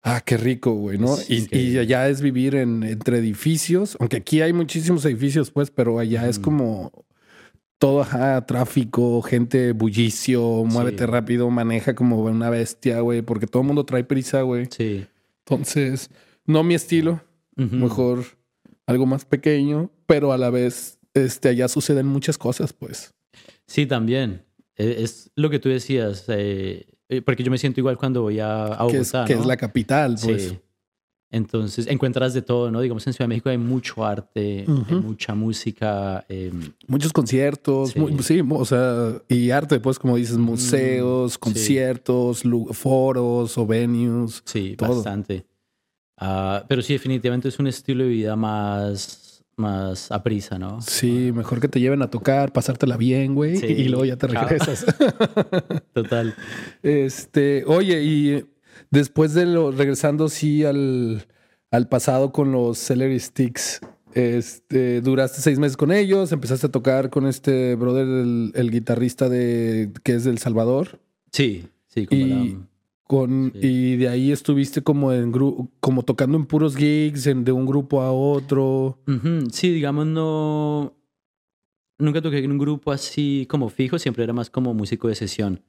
ah, 0.02 0.22
qué 0.24 0.38
rico, 0.38 0.72
güey, 0.72 0.96
¿no? 0.98 1.16
Y, 1.28 1.54
y 1.56 1.76
allá 1.78 2.08
es 2.08 2.22
vivir 2.22 2.54
en, 2.54 2.82
entre 2.82 3.18
edificios, 3.18 3.96
aunque 4.00 4.16
aquí 4.16 4.40
hay 4.40 4.54
muchísimos 4.54 5.04
edificios, 5.04 5.50
pues, 5.50 5.70
pero 5.70 5.98
allá 5.98 6.28
es 6.28 6.38
como 6.38 7.04
todo, 7.82 8.02
ajá, 8.02 8.46
tráfico, 8.46 9.20
gente 9.22 9.72
bullicio, 9.72 10.40
muévete 10.64 11.04
Sí. 11.04 11.06
rápido, 11.10 11.50
maneja 11.50 11.96
como 11.96 12.22
una 12.22 12.48
bestia, 12.48 13.00
güey, 13.00 13.22
porque 13.22 13.48
todo 13.48 13.62
el 13.62 13.66
mundo 13.66 13.84
trae 13.84 14.04
prisa, 14.04 14.42
güey. 14.42 14.66
Sí. 14.70 15.04
Entonces, 15.40 16.08
no 16.46 16.62
mi 16.62 16.74
estilo, 16.74 17.20
mejor 17.56 18.24
algo 18.86 19.04
más 19.06 19.24
pequeño, 19.24 19.90
pero 20.06 20.32
a 20.32 20.38
la 20.38 20.50
vez 20.50 21.00
este, 21.12 21.48
allá 21.48 21.66
suceden 21.66 22.06
muchas 22.06 22.38
cosas, 22.38 22.72
pues. 22.72 23.14
Sí, 23.66 23.84
también. 23.86 24.44
Eh, 24.76 24.98
Es 25.00 25.32
lo 25.34 25.50
que 25.50 25.58
tú 25.58 25.68
decías, 25.68 26.24
eh, 26.28 26.86
eh, 27.08 27.20
porque 27.20 27.42
yo 27.42 27.50
me 27.50 27.58
siento 27.58 27.80
igual 27.80 27.98
cuando 27.98 28.22
voy 28.22 28.38
a, 28.38 28.66
a 28.80 28.86
que 28.88 28.98
es, 28.98 29.10
Bogotá, 29.12 29.24
que 29.26 29.34
¿no? 29.34 29.40
es 29.40 29.46
la 29.46 29.56
capital, 29.56 30.16
pues. 30.22 30.42
Sí. 30.50 30.58
Entonces, 31.32 31.86
encuentras 31.86 32.34
de 32.34 32.42
todo, 32.42 32.70
¿no? 32.70 32.80
Digamos, 32.82 33.06
en 33.06 33.14
Ciudad 33.14 33.24
de 33.24 33.28
México 33.30 33.48
hay 33.48 33.56
mucho 33.58 34.04
arte, 34.04 34.66
hay 34.88 34.94
mucha 34.96 35.34
música. 35.34 36.24
eh, 36.28 36.52
Muchos 36.86 37.12
conciertos, 37.12 37.90
Sí. 38.22 38.42
o 38.50 38.64
sea, 38.66 39.14
y 39.28 39.50
arte, 39.50 39.80
pues, 39.80 39.98
como 39.98 40.16
dices, 40.16 40.36
museos, 40.36 41.32
sí. 41.32 41.38
conciertos, 41.40 42.42
foros 42.72 43.56
o 43.58 43.66
venues. 43.66 44.42
sí, 44.44 44.74
Todo. 44.76 44.90
bastante. 44.94 45.46
Ah, 46.18 46.64
pero 46.68 46.82
sí, 46.82 46.92
definitivamente 46.92 47.48
es 47.48 47.58
un 47.58 47.66
estilo 47.66 48.04
de 48.04 48.10
vida 48.10 48.36
más, 48.36 49.42
más 49.56 50.12
a 50.12 50.22
prisa, 50.22 50.58
¿no? 50.58 50.80
Sí, 50.82 51.32
mejor 51.34 51.60
que 51.60 51.68
te 51.68 51.80
lleven 51.80 52.02
a 52.02 52.10
tocar, 52.10 52.52
pasártela 52.52 52.96
bien, 52.98 53.34
güey, 53.34 53.56
Sí, 53.56 53.66
y 53.66 53.88
luego 53.88 54.04
ya 54.04 54.16
te 54.16 54.26
regresas. 54.26 54.84
Total. 55.94 56.34
Este, 56.82 57.64
oye, 57.66 58.02
y 58.02 58.44
después 58.92 59.34
de 59.34 59.46
lo, 59.46 59.72
regresando 59.72 60.28
sí 60.28 60.64
al, 60.64 61.26
al 61.72 61.88
pasado 61.88 62.30
con 62.30 62.52
los 62.52 62.78
Celery 62.78 63.18
Sticks, 63.18 63.80
este, 64.14 65.00
duraste 65.00 65.40
seis 65.40 65.58
meses 65.58 65.76
con 65.76 65.90
ellos, 65.90 66.30
empezaste 66.30 66.66
a 66.68 66.70
tocar 66.70 67.10
con 67.10 67.26
este 67.26 67.74
brother, 67.74 68.06
el, 68.06 68.52
el 68.54 68.70
guitarrista 68.70 69.28
de 69.28 69.90
que 70.04 70.14
es 70.14 70.22
del 70.24 70.38
Salvador, 70.38 71.00
Sí, 71.32 71.64
sí, 71.88 72.06
como 72.06 72.20
Y- 72.20 72.28
la- 72.28 72.66
con, 73.04 73.52
Sí. 73.54 73.66
y 73.66 73.96
de 73.96 74.08
ahí 74.08 74.32
estuviste 74.32 74.82
como 74.82 75.12
en 75.12 75.32
como 75.80 76.02
tocando 76.02 76.36
en 76.38 76.46
puros 76.46 76.76
gigs, 76.76 77.26
en- 77.26 77.44
de 77.44 77.52
un 77.52 77.66
grupo 77.66 78.00
a 78.02 78.12
otro. 78.12 78.98
Sí, 79.50 79.70
digamos, 79.70 80.06
no. 80.06 80.94
Nunca 81.98 82.20
toqué 82.22 82.38
en 82.38 82.52
un 82.52 82.58
grupo 82.58 82.90
así 82.92 83.46
como 83.50 83.68
fijo, 83.68 83.98
siempre 83.98 84.24
era 84.24 84.32
más 84.32 84.50
como 84.50 84.72
músico 84.74 85.08
de 85.08 85.14
sesión. 85.14 85.60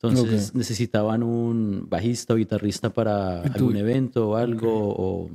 Entonces 0.00 0.50
Ok. 0.50 0.54
necesitaban 0.56 1.22
un 1.24 1.86
bajista 1.88 2.34
o 2.34 2.36
guitarrista 2.36 2.90
para 2.90 3.42
tú- 3.42 3.50
algún 3.54 3.76
evento 3.76 4.30
o 4.30 4.36
algo 4.36 4.94
o 4.96 5.30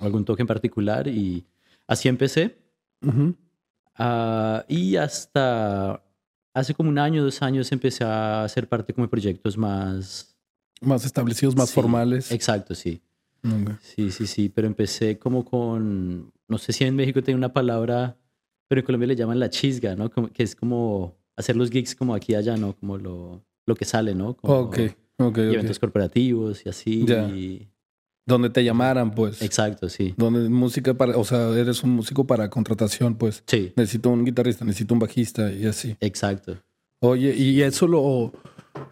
algún 0.00 0.24
toque 0.24 0.42
en 0.42 0.46
particular 0.46 1.08
y 1.08 1.44
así 1.86 2.08
empecé. 2.08 2.58
Ujú. 3.02 3.34
Ah, 3.96 4.64
y 4.68 4.96
hasta 4.96 6.02
hace 6.54 6.74
como 6.74 6.90
un 6.90 6.98
año, 6.98 7.22
dos 7.24 7.40
años 7.42 7.70
empecé 7.72 8.04
a 8.04 8.44
hacer 8.44 8.68
parte 8.68 8.92
como 8.92 9.06
de 9.06 9.10
proyectos 9.10 9.56
más, 9.56 10.26
Más 10.82 11.04
establecidos, 11.04 11.54
más 11.56 11.68
Sí, 11.70 11.74
formales. 11.74 12.32
Exacto, 12.32 12.74
sí. 12.74 13.00
Ok. 13.44 13.78
Sí, 13.80 14.10
sí, 14.10 14.26
sí. 14.26 14.48
Pero 14.50 14.66
empecé 14.66 15.18
como 15.18 15.44
con. 15.44 16.32
No 16.48 16.58
sé 16.58 16.72
si 16.72 16.84
en 16.84 16.96
México 16.96 17.22
tiene 17.22 17.36
una 17.38 17.52
palabra, 17.52 18.16
pero 18.68 18.80
en 18.80 18.84
Colombia 18.86 19.06
le 19.08 19.16
llaman 19.16 19.38
la 19.38 19.48
chisga, 19.50 19.94
¿no? 19.96 20.10
Como, 20.10 20.28
que 20.28 20.42
es 20.42 20.54
como 20.56 21.16
hacer 21.36 21.56
los 21.56 21.70
gigs 21.70 21.94
como 21.94 22.14
aquí 22.14 22.32
y 22.32 22.34
allá, 22.36 22.56
¿no? 22.56 22.74
Como 22.76 22.96
lo, 22.98 23.42
lo 23.70 23.76
que 23.76 23.84
sale, 23.86 24.14
¿no? 24.14 24.34
Como 24.34 24.54
Ok, 24.54 24.78
ok, 25.18 25.26
ok. 25.28 25.38
eventos 25.38 25.78
corporativos 25.78 26.64
y 26.66 26.68
así. 26.68 27.04
Y- 27.34 27.68
Donde 28.26 28.50
te 28.50 28.62
llamaran, 28.62 29.10
pues. 29.12 29.42
Exacto, 29.42 29.88
sí. 29.88 30.14
Donde 30.16 30.48
música 30.50 30.94
para, 30.94 31.16
o 31.16 31.24
sea, 31.24 31.48
eres 31.58 31.82
un 31.82 31.90
músico 31.90 32.26
para 32.26 32.48
contratación, 32.50 33.14
pues. 33.16 33.42
Sí, 33.46 33.72
Necesito 33.76 34.10
un 34.10 34.24
guitarrista, 34.24 34.64
necesito 34.64 34.94
un 34.94 35.00
bajista 35.00 35.50
y 35.52 35.66
así. 35.66 35.96
exacto. 36.00 36.56
Oye, 37.02 37.34
y 37.34 37.62
eso 37.62 37.86
lo, 37.88 38.30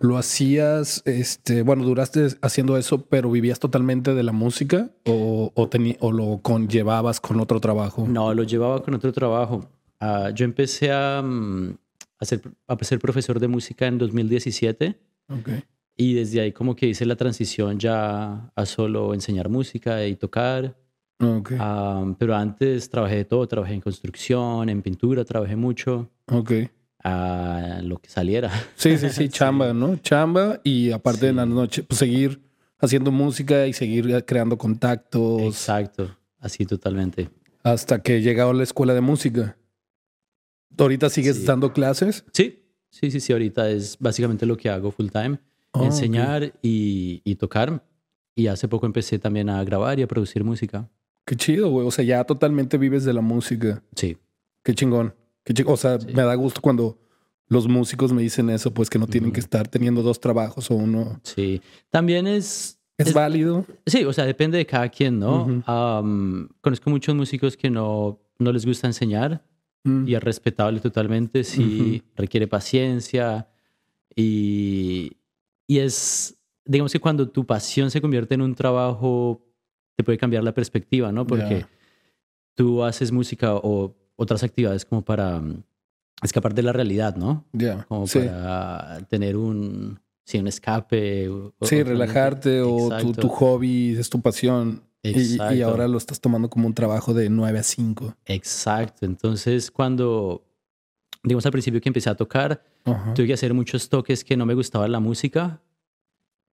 lo 0.01 0.17
hacías, 0.17 1.03
este, 1.05 1.61
bueno, 1.63 1.85
duraste 1.85 2.29
haciendo 2.41 2.79
eso, 2.79 3.03
pero 3.05 3.31
vivías 3.31 3.61
totalmente 3.61 4.15
de 4.15 4.23
la 4.23 4.33
música 4.33 4.91
o, 5.07 5.53
o, 5.55 5.69
o 6.01 6.13
lo 6.13 6.39
conllevabas 6.41 7.21
con 7.21 7.39
otro 7.39 7.61
trabajo. 7.61 8.07
No, 8.09 8.33
lo 8.33 8.45
llevaba 8.45 8.83
con 8.83 8.95
otro 8.95 9.13
trabajo. 9.13 9.69
Ah, 10.01 10.31
yo 10.35 10.47
empecé 10.47 10.91
a, 10.91 11.21
mm, 11.23 11.77
a, 12.21 12.25
ser, 12.25 12.41
a 12.67 12.85
ser 12.85 12.99
profesor 12.99 13.39
de 13.41 13.49
música 13.49 13.87
en 13.87 13.99
2017 13.99 14.99
Ok. 15.29 15.49
y 15.97 16.15
desde 16.15 16.41
ahí 16.41 16.53
como 16.53 16.75
que 16.77 16.87
hice 16.87 17.05
la 17.07 17.17
transición 17.17 17.79
ya 17.79 18.51
a 18.55 18.67
solo 18.67 19.15
enseñar 19.15 19.49
música 19.49 20.05
y 20.07 20.17
tocar. 20.17 20.77
Ok. 21.21 21.53
Ah, 21.59 22.15
pero 22.19 22.35
antes 22.37 22.89
trabajé 22.91 23.17
de 23.17 23.25
todo, 23.25 23.47
trabajé 23.49 23.75
en 23.75 23.81
construcción, 23.81 24.69
en 24.69 24.83
pintura, 24.83 25.25
trabajé 25.25 25.57
mucho, 25.57 26.11
Ok. 26.31 26.53
a 27.03 27.81
lo 27.83 27.99
que 27.99 28.09
saliera. 28.09 28.51
Sí, 28.77 28.97
sí, 28.99 29.09
sí, 29.11 29.29
chamba, 29.29 29.73
¿no? 29.73 29.97
Chamba 29.97 30.61
y 30.65 30.91
aparte 30.93 31.29
en 31.29 31.37
la 31.37 31.47
noche, 31.47 31.83
pues 31.83 31.99
seguir 31.99 32.41
haciendo 32.81 33.11
música 33.11 33.67
y 33.67 33.73
seguir 33.73 34.25
creando 34.25 34.57
contactos 34.57 35.43
Exacto, 35.43 36.17
así 36.39 36.65
totalmente. 36.67 37.29
hasta 37.65 38.01
que 38.03 38.21
llegaba 38.23 38.53
a 38.53 38.55
la 38.55 38.63
escuela 38.63 38.95
de 38.95 39.01
música. 39.01 39.57
¿Ahorita 40.77 41.09
sigues 41.11 41.37
Sí. 41.39 41.45
dando 41.45 41.73
clases? 41.73 42.25
Sí, 42.33 42.63
sí, 42.91 43.11
sí, 43.11 43.21
sí, 43.21 43.33
ahorita 43.33 43.71
es 43.71 43.97
básicamente 43.99 44.47
lo 44.47 44.57
que 44.57 44.69
hago 44.71 44.91
full 44.91 45.09
time, 45.09 45.39
Oh, 45.73 45.85
enseñar 45.85 46.55
y, 46.63 47.21
y 47.25 47.35
tocar. 47.37 47.85
Y 48.35 48.47
hace 48.47 48.69
poco 48.69 48.87
empecé 48.87 49.19
también 49.19 49.51
a 49.51 49.63
grabar 49.65 49.99
y 49.99 50.03
a 50.03 50.09
producir 50.09 50.45
música. 50.45 50.89
Qué 51.27 51.37
chido, 51.37 51.69
güey. 51.71 51.87
O 51.87 51.91
sea, 51.91 52.05
ya 52.05 52.25
totalmente 52.25 52.79
vives 52.79 53.05
de 53.05 53.13
la 53.13 53.21
música. 53.21 53.83
Sí, 53.95 54.17
Qué 54.63 54.75
chingón. 54.75 55.15
Qué 55.45 55.55
chi- 55.55 55.65
O 55.67 55.77
sea, 55.77 56.01
Sí. 56.01 56.07
me 56.15 56.23
da 56.23 56.35
gusto 56.35 56.61
cuando 56.61 56.99
los 57.49 57.67
músicos 57.69 58.13
me 58.13 58.23
dicen 58.23 58.51
eso, 58.51 58.73
pues 58.73 58.89
que 58.91 58.99
no 58.99 59.07
tienen 59.07 59.33
que 59.33 59.41
estar 59.41 59.67
teniendo 59.69 60.03
dos 60.03 60.21
trabajos 60.21 60.71
o 60.71 60.75
uno. 60.75 61.21
sí. 61.23 61.61
También 61.91 62.27
es... 62.27 62.79
Es, 62.97 63.09
Es- 63.09 63.15
válido. 63.15 63.65
Sí, 63.87 64.05
o 64.05 64.13
sea, 64.13 64.25
depende 64.27 64.59
de 64.59 64.67
cada 64.67 64.89
quien, 64.89 65.19
¿no? 65.19 65.63
Conozco 66.61 66.91
muchos 66.91 67.15
músicos 67.15 67.57
que 67.57 67.71
no, 67.71 68.19
no 68.39 68.53
les 68.53 68.65
gusta 68.67 68.87
enseñar 68.87 69.45
Mm. 69.85 70.09
y 70.09 70.15
es 70.15 70.23
respetable 70.23 70.81
totalmente, 70.81 71.45
sí 71.45 72.03
requiere 72.17 72.47
paciencia 72.49 73.49
y, 74.17 75.13
y 75.67 75.79
es, 75.79 76.37
digamos 76.65 76.93
que 76.93 76.99
cuando 77.01 77.29
tu 77.29 77.47
pasión 77.47 77.91
se 77.91 78.01
convierte 78.01 78.35
en 78.35 78.43
un 78.43 78.55
trabajo, 78.55 79.45
te 79.97 80.05
puede 80.05 80.19
cambiar 80.19 80.43
la 80.45 80.53
perspectiva, 80.53 81.13
¿no? 81.13 81.27
Porque 81.27 81.61
Ya. 81.61 81.69
tú 82.55 82.83
haces 82.85 83.13
música 83.13 83.55
o 83.55 83.95
otras 84.17 84.43
actividades 84.43 84.85
como 84.85 85.03
para 85.05 85.39
mm, 85.41 85.63
escapar 86.23 86.55
de 86.55 86.63
la 86.63 86.73
realidad, 86.73 87.17
¿no? 87.17 87.45
Ya. 87.53 87.85
Como 87.85 88.07
Sí. 88.07 88.19
para 88.19 89.01
tener 89.09 89.37
un, 89.37 90.01
sí, 90.25 90.39
un 90.39 90.49
escape. 90.49 91.29
o- 91.29 91.55
Sí, 91.63 91.77
o 91.81 91.85
relajarte 91.85 92.61
o 92.61 92.89
tu, 93.01 93.13
tu 93.13 93.29
hobby 93.29 93.97
es 93.97 94.11
tu 94.11 94.21
pasión. 94.21 94.83
Y, 95.17 95.63
ahora 95.63 95.89
lo 95.89 95.99
estás 95.99 96.21
tomando 96.21 96.49
como 96.51 96.67
un 96.67 96.75
trabajo 96.75 97.15
de 97.15 97.29
9 97.31 97.59
a 97.59 97.63
5. 97.63 98.17
Exacto. 98.27 99.07
Entonces, 99.07 99.71
cuando, 99.71 100.45
digamos 101.23 101.45
al 101.47 101.53
principio 101.53 101.81
que 101.81 101.89
empecé 101.89 102.11
a 102.11 102.15
tocar, 102.17 102.63
tuve 103.15 103.27
que 103.27 103.35
hacer 103.35 103.53
muchos 103.55 103.89
toques 103.89 104.25
que 104.25 104.37
no 104.37 104.47
me 104.47 104.55
gustaba 104.55 104.89
la 104.89 105.01
música 105.01 105.61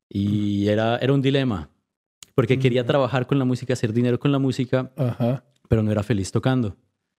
y 0.10 0.68
era, 0.68 0.98
era 0.98 1.14
un 1.14 1.22
dilema, 1.22 1.70
porque 2.36 2.60
quería 2.60 2.82
Ujú. 2.82 2.88
trabajar 2.88 3.28
con 3.28 3.40
la 3.40 3.46
música, 3.46 3.74
hacer 3.74 3.94
dinero 3.94 4.20
con 4.20 4.32
la 4.32 4.40
música, 4.40 4.92
Ajá. 4.96 5.44
pero 5.68 5.84
no 5.84 5.92
era 5.92 6.04
feliz 6.04 6.32
tocando. 6.32 6.76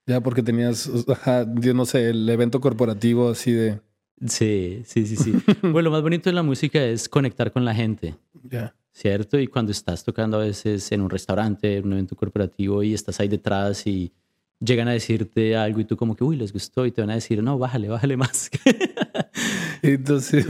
Ya 0.07 0.21
porque 0.21 0.43
tenías, 0.43 0.91
ajá, 1.09 1.47
yo 1.55 1.73
no 1.75 1.87
sé, 1.87 2.11
el 2.11 2.29
evento 2.29 2.61
corporativo 2.61 3.31
así 3.31 3.53
de. 3.53 3.81
Sí, 4.27 4.83
sí, 4.85 5.07
sí, 5.07 5.17
sí. 5.17 5.33
bueno, 5.63 5.83
lo 5.83 5.91
más 5.93 6.03
bonito 6.03 6.29
de 6.31 6.35
la 6.35 6.43
música 6.43 6.85
es 6.85 7.09
conectar 7.09 7.53
con 7.53 7.65
la 7.65 7.75
gente, 7.75 8.15
Ya. 8.51 8.75
¿Cierto? 8.95 9.39
Y 9.39 9.47
cuando 9.49 9.73
estás 9.73 10.03
tocando 10.05 10.39
a 10.39 10.45
veces 10.45 10.91
en 10.93 11.03
un 11.03 11.11
restaurante, 11.11 11.77
en 11.77 11.85
un 11.87 11.93
evento 11.95 12.17
corporativo 12.17 12.83
y 12.83 12.95
estás 12.95 13.21
ahí 13.21 13.29
detrás 13.29 13.87
y 13.87 14.13
llegan 14.61 14.89
a 14.89 14.93
decirte 14.93 15.57
algo 15.57 15.81
y 15.81 15.85
tú 15.85 15.97
como 15.97 16.15
que, 16.17 16.25
uy, 16.25 16.37
les 16.37 16.53
gustó 16.53 16.87
y 16.87 16.93
te 16.93 17.03
van 17.03 17.11
a 17.11 17.15
decir, 17.15 17.43
no, 17.43 17.59
bájale, 17.59 17.89
bájale 17.89 18.17
más. 18.17 18.51
Entonces. 19.83 20.47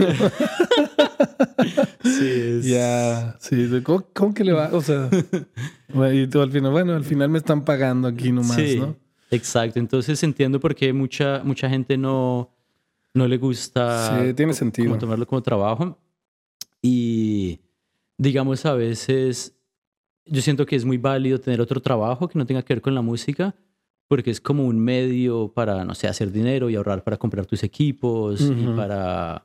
sí, 2.03 2.29
es- 2.31 2.65
Ya, 2.65 3.35
sí, 3.39 3.67
¿cómo, 3.83 4.05
cómo 4.13 4.33
que 4.33 4.43
le 4.43 4.53
va? 4.53 4.69
O 4.73 4.81
sea, 4.81 5.09
y 6.13 6.27
tú 6.27 6.41
al 6.41 6.51
final, 6.51 6.71
bueno, 6.71 6.93
al 6.93 7.03
final 7.03 7.29
me 7.29 7.37
están 7.39 7.63
pagando 7.65 8.07
aquí 8.07 8.31
nomás, 8.31 8.55
Sí, 8.55 8.77
¿no? 8.79 8.95
exacto. 9.31 9.79
Entonces 9.79 10.21
entiendo 10.23 10.59
por 10.59 10.75
qué 10.75 10.93
mucha, 10.93 11.41
mucha 11.43 11.69
gente 11.69 11.97
no, 11.97 12.49
no 13.13 13.27
le 13.27 13.37
gusta 13.37 14.23
Sí, 14.27 14.33
tiene 14.33 14.53
sentido. 14.53 14.89
como 14.89 14.99
tomarlo 14.99 15.25
como 15.27 15.41
trabajo. 15.41 15.97
Y 16.81 17.59
digamos, 18.17 18.65
a 18.65 18.73
veces 18.73 19.53
yo 20.25 20.41
siento 20.41 20.65
que 20.65 20.75
es 20.75 20.85
muy 20.85 20.97
válido 20.97 21.39
tener 21.39 21.61
otro 21.61 21.81
trabajo 21.81 22.27
que 22.27 22.37
no 22.39 22.45
tenga 22.45 22.61
que 22.63 22.73
ver 22.73 22.81
con 22.81 22.95
la 22.95 23.01
música, 23.01 23.55
porque 24.07 24.31
es 24.31 24.39
como 24.41 24.65
un 24.65 24.79
medio 24.79 25.51
para, 25.53 25.83
no 25.83 25.95
sé, 25.95 26.07
hacer 26.07 26.31
dinero 26.31 26.69
y 26.69 26.75
ahorrar 26.75 27.03
para 27.03 27.17
comprar 27.17 27.45
tus 27.45 27.63
equipos 27.63 28.41
y 28.41 28.65
Ujú. 28.65 28.75
para... 28.75 29.43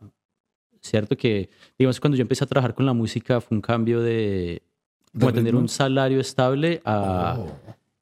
Cierto 0.83 1.15
que, 1.17 1.51
digamos, 1.79 2.01
cuando 2.01 2.17
yo 2.17 2.23
empecé 2.23 2.45
a 2.45 2.47
trabajar 2.47 2.75
con 2.75 2.87
la 2.87 2.95
música 2.95 3.41
fue 3.43 3.55
un 3.57 3.61
cambio 3.61 4.01
de, 4.01 4.63
como 5.13 5.27
¿De 5.27 5.33
tener 5.35 5.47
ritmo? 5.53 5.61
un 5.61 5.69
salario 5.69 6.21
estable 6.21 6.81
a 6.87 7.37
Oh, 7.39 7.53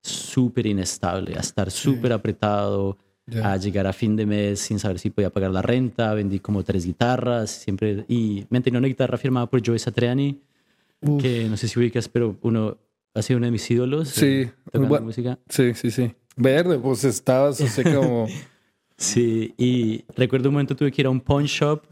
súper 0.00 0.66
inestable, 0.66 1.34
a 1.36 1.40
estar 1.40 1.70
Sí. 1.72 1.82
súper 1.82 2.12
apretado, 2.12 2.96
ya. 3.26 3.52
a 3.52 3.56
llegar 3.56 3.86
a 3.88 3.92
fin 3.92 4.14
de 4.14 4.26
mes 4.26 4.60
sin 4.60 4.78
saber 4.78 5.00
si 5.00 5.10
podía 5.10 5.30
pagar 5.30 5.50
la 5.50 5.60
renta, 5.60 6.14
vendí 6.14 6.38
como 6.38 6.62
tres 6.62 6.86
guitarras, 6.86 7.50
siempre, 7.50 8.04
y 8.08 8.46
me 8.48 8.60
tenía 8.60 8.78
una 8.78 8.86
guitarra 8.88 9.18
firmada 9.18 9.46
por 9.46 9.60
Joe 9.64 9.78
Satriani, 9.78 10.40
Uf, 11.00 11.22
que 11.22 11.48
no 11.48 11.56
sé 11.56 11.68
si 11.68 11.78
ubicas, 11.78 12.08
pero 12.08 12.36
uno 12.42 12.76
ha 13.14 13.22
sido 13.22 13.38
uno 13.38 13.46
de 13.46 13.52
mis 13.52 13.70
ídolos. 13.70 14.08
Sí, 14.08 14.26
eh, 14.26 14.52
bueno. 14.72 15.00
música. 15.06 15.38
Sí, 15.48 15.74
sí, 15.74 15.90
sí. 15.90 16.12
Verde, 16.36 16.78
pues 16.78 17.04
estabas 17.04 17.60
así 17.60 17.82
como. 17.82 18.26
Sí, 18.96 19.54
y 19.56 20.04
recuerdo 20.16 20.48
un 20.48 20.54
momento 20.54 20.74
tuve 20.76 20.90
que 20.90 21.02
ir 21.02 21.06
a 21.06 21.10
un 21.10 21.20
pawn 21.20 21.44
shop 21.44 21.82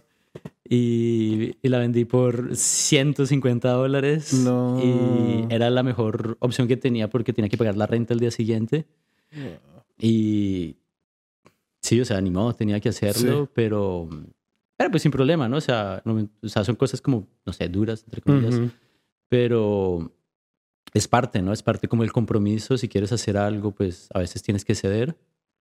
y, 0.68 1.56
y 1.62 1.68
la 1.68 1.78
vendí 1.78 2.04
por 2.04 2.56
150 2.56 3.70
dólares. 3.70 4.32
No. 4.34 4.78
Y 4.82 5.46
era 5.52 5.70
la 5.70 5.82
mejor 5.84 6.36
opción 6.40 6.66
que 6.66 6.76
tenía 6.76 7.08
porque 7.08 7.32
tenía 7.32 7.48
que 7.48 7.56
pagar 7.56 7.76
la 7.76 7.86
renta 7.86 8.12
el 8.12 8.20
día 8.20 8.30
siguiente. 8.32 8.86
Y 9.98 10.76
sí, 11.80 12.00
o 12.00 12.04
sea, 12.04 12.20
ni 12.20 12.30
modo, 12.30 12.54
tenía 12.54 12.80
que 12.80 12.88
hacerlo, 12.88 13.44
Sí. 13.46 13.50
pero, 13.54 14.08
pero 14.76 14.90
pues 14.90 15.02
sin 15.02 15.12
problema, 15.12 15.48
¿no? 15.48 15.56
O 15.56 15.60
sea, 15.60 16.02
no 16.04 16.28
o 16.42 16.48
sea, 16.48 16.64
son 16.64 16.74
cosas 16.76 17.00
como, 17.00 17.26
no 17.44 17.52
sé, 17.52 17.68
duras, 17.68 18.02
entre 18.04 18.20
comillas, 18.20 18.54
Ujú. 18.56 18.70
Pero 19.28 20.12
es 20.94 21.08
parte, 21.08 21.42
¿no? 21.42 21.52
Es 21.52 21.62
parte 21.62 21.88
como 21.88 22.02
el 22.04 22.12
compromiso. 22.12 22.78
Si 22.78 22.88
quieres 22.88 23.12
hacer 23.12 23.36
algo, 23.36 23.72
pues 23.72 24.08
a 24.14 24.20
veces 24.20 24.42
tienes 24.42 24.64
que 24.64 24.74
ceder. 24.74 25.16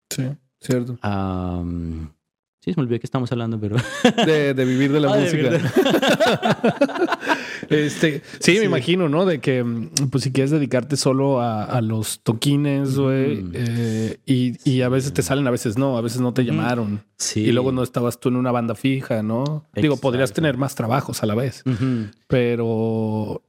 Sí, 0.09 0.23
cierto. 0.61 0.97
Am, 1.01 2.13
sí, 2.59 2.71
se 2.73 2.79
me 2.79 2.83
olvidó 2.83 2.99
que 2.99 3.07
estamos 3.07 3.31
hablando, 3.31 3.59
pero... 3.59 3.77
De, 4.25 4.53
de 4.53 4.65
vivir 4.65 4.91
de 4.91 4.99
la 4.99 5.11
Ah, 5.13 5.17
de 5.17 5.23
música. 5.23 5.49
este, 7.69 8.21
sí, 8.39 8.59
me 8.59 8.65
imagino, 8.65 9.09
¿no? 9.09 9.25
De 9.25 9.39
que, 9.39 9.65
pues, 10.11 10.23
si 10.23 10.31
quieres 10.31 10.51
dedicarte 10.51 10.97
solo 10.97 11.41
a, 11.41 11.63
a 11.63 11.81
los 11.81 12.19
toquines, 12.21 12.97
güey, 12.97 13.43
eh, 13.53 14.17
y, 14.25 14.69
y 14.69 14.81
a 14.81 14.89
veces 14.89 15.13
te 15.13 15.23
salen, 15.23 15.47
a 15.47 15.51
veces 15.51 15.77
no, 15.77 15.97
a 15.97 16.01
veces 16.01 16.21
no 16.21 16.33
te 16.33 16.45
llamaron. 16.45 17.03
Sí. 17.17 17.41
Y 17.41 17.51
luego 17.53 17.71
no 17.71 17.81
estabas 17.81 18.19
tú 18.19 18.29
en 18.29 18.35
una 18.35 18.51
banda 18.51 18.75
fija, 18.75 19.23
¿no? 19.23 19.65
Digo, 19.73 19.97
podrías 19.97 20.31
tener 20.33 20.57
más 20.57 20.75
trabajos 20.75 21.23
a 21.23 21.25
la 21.25 21.35
vez, 21.35 21.63
pero 22.27 23.41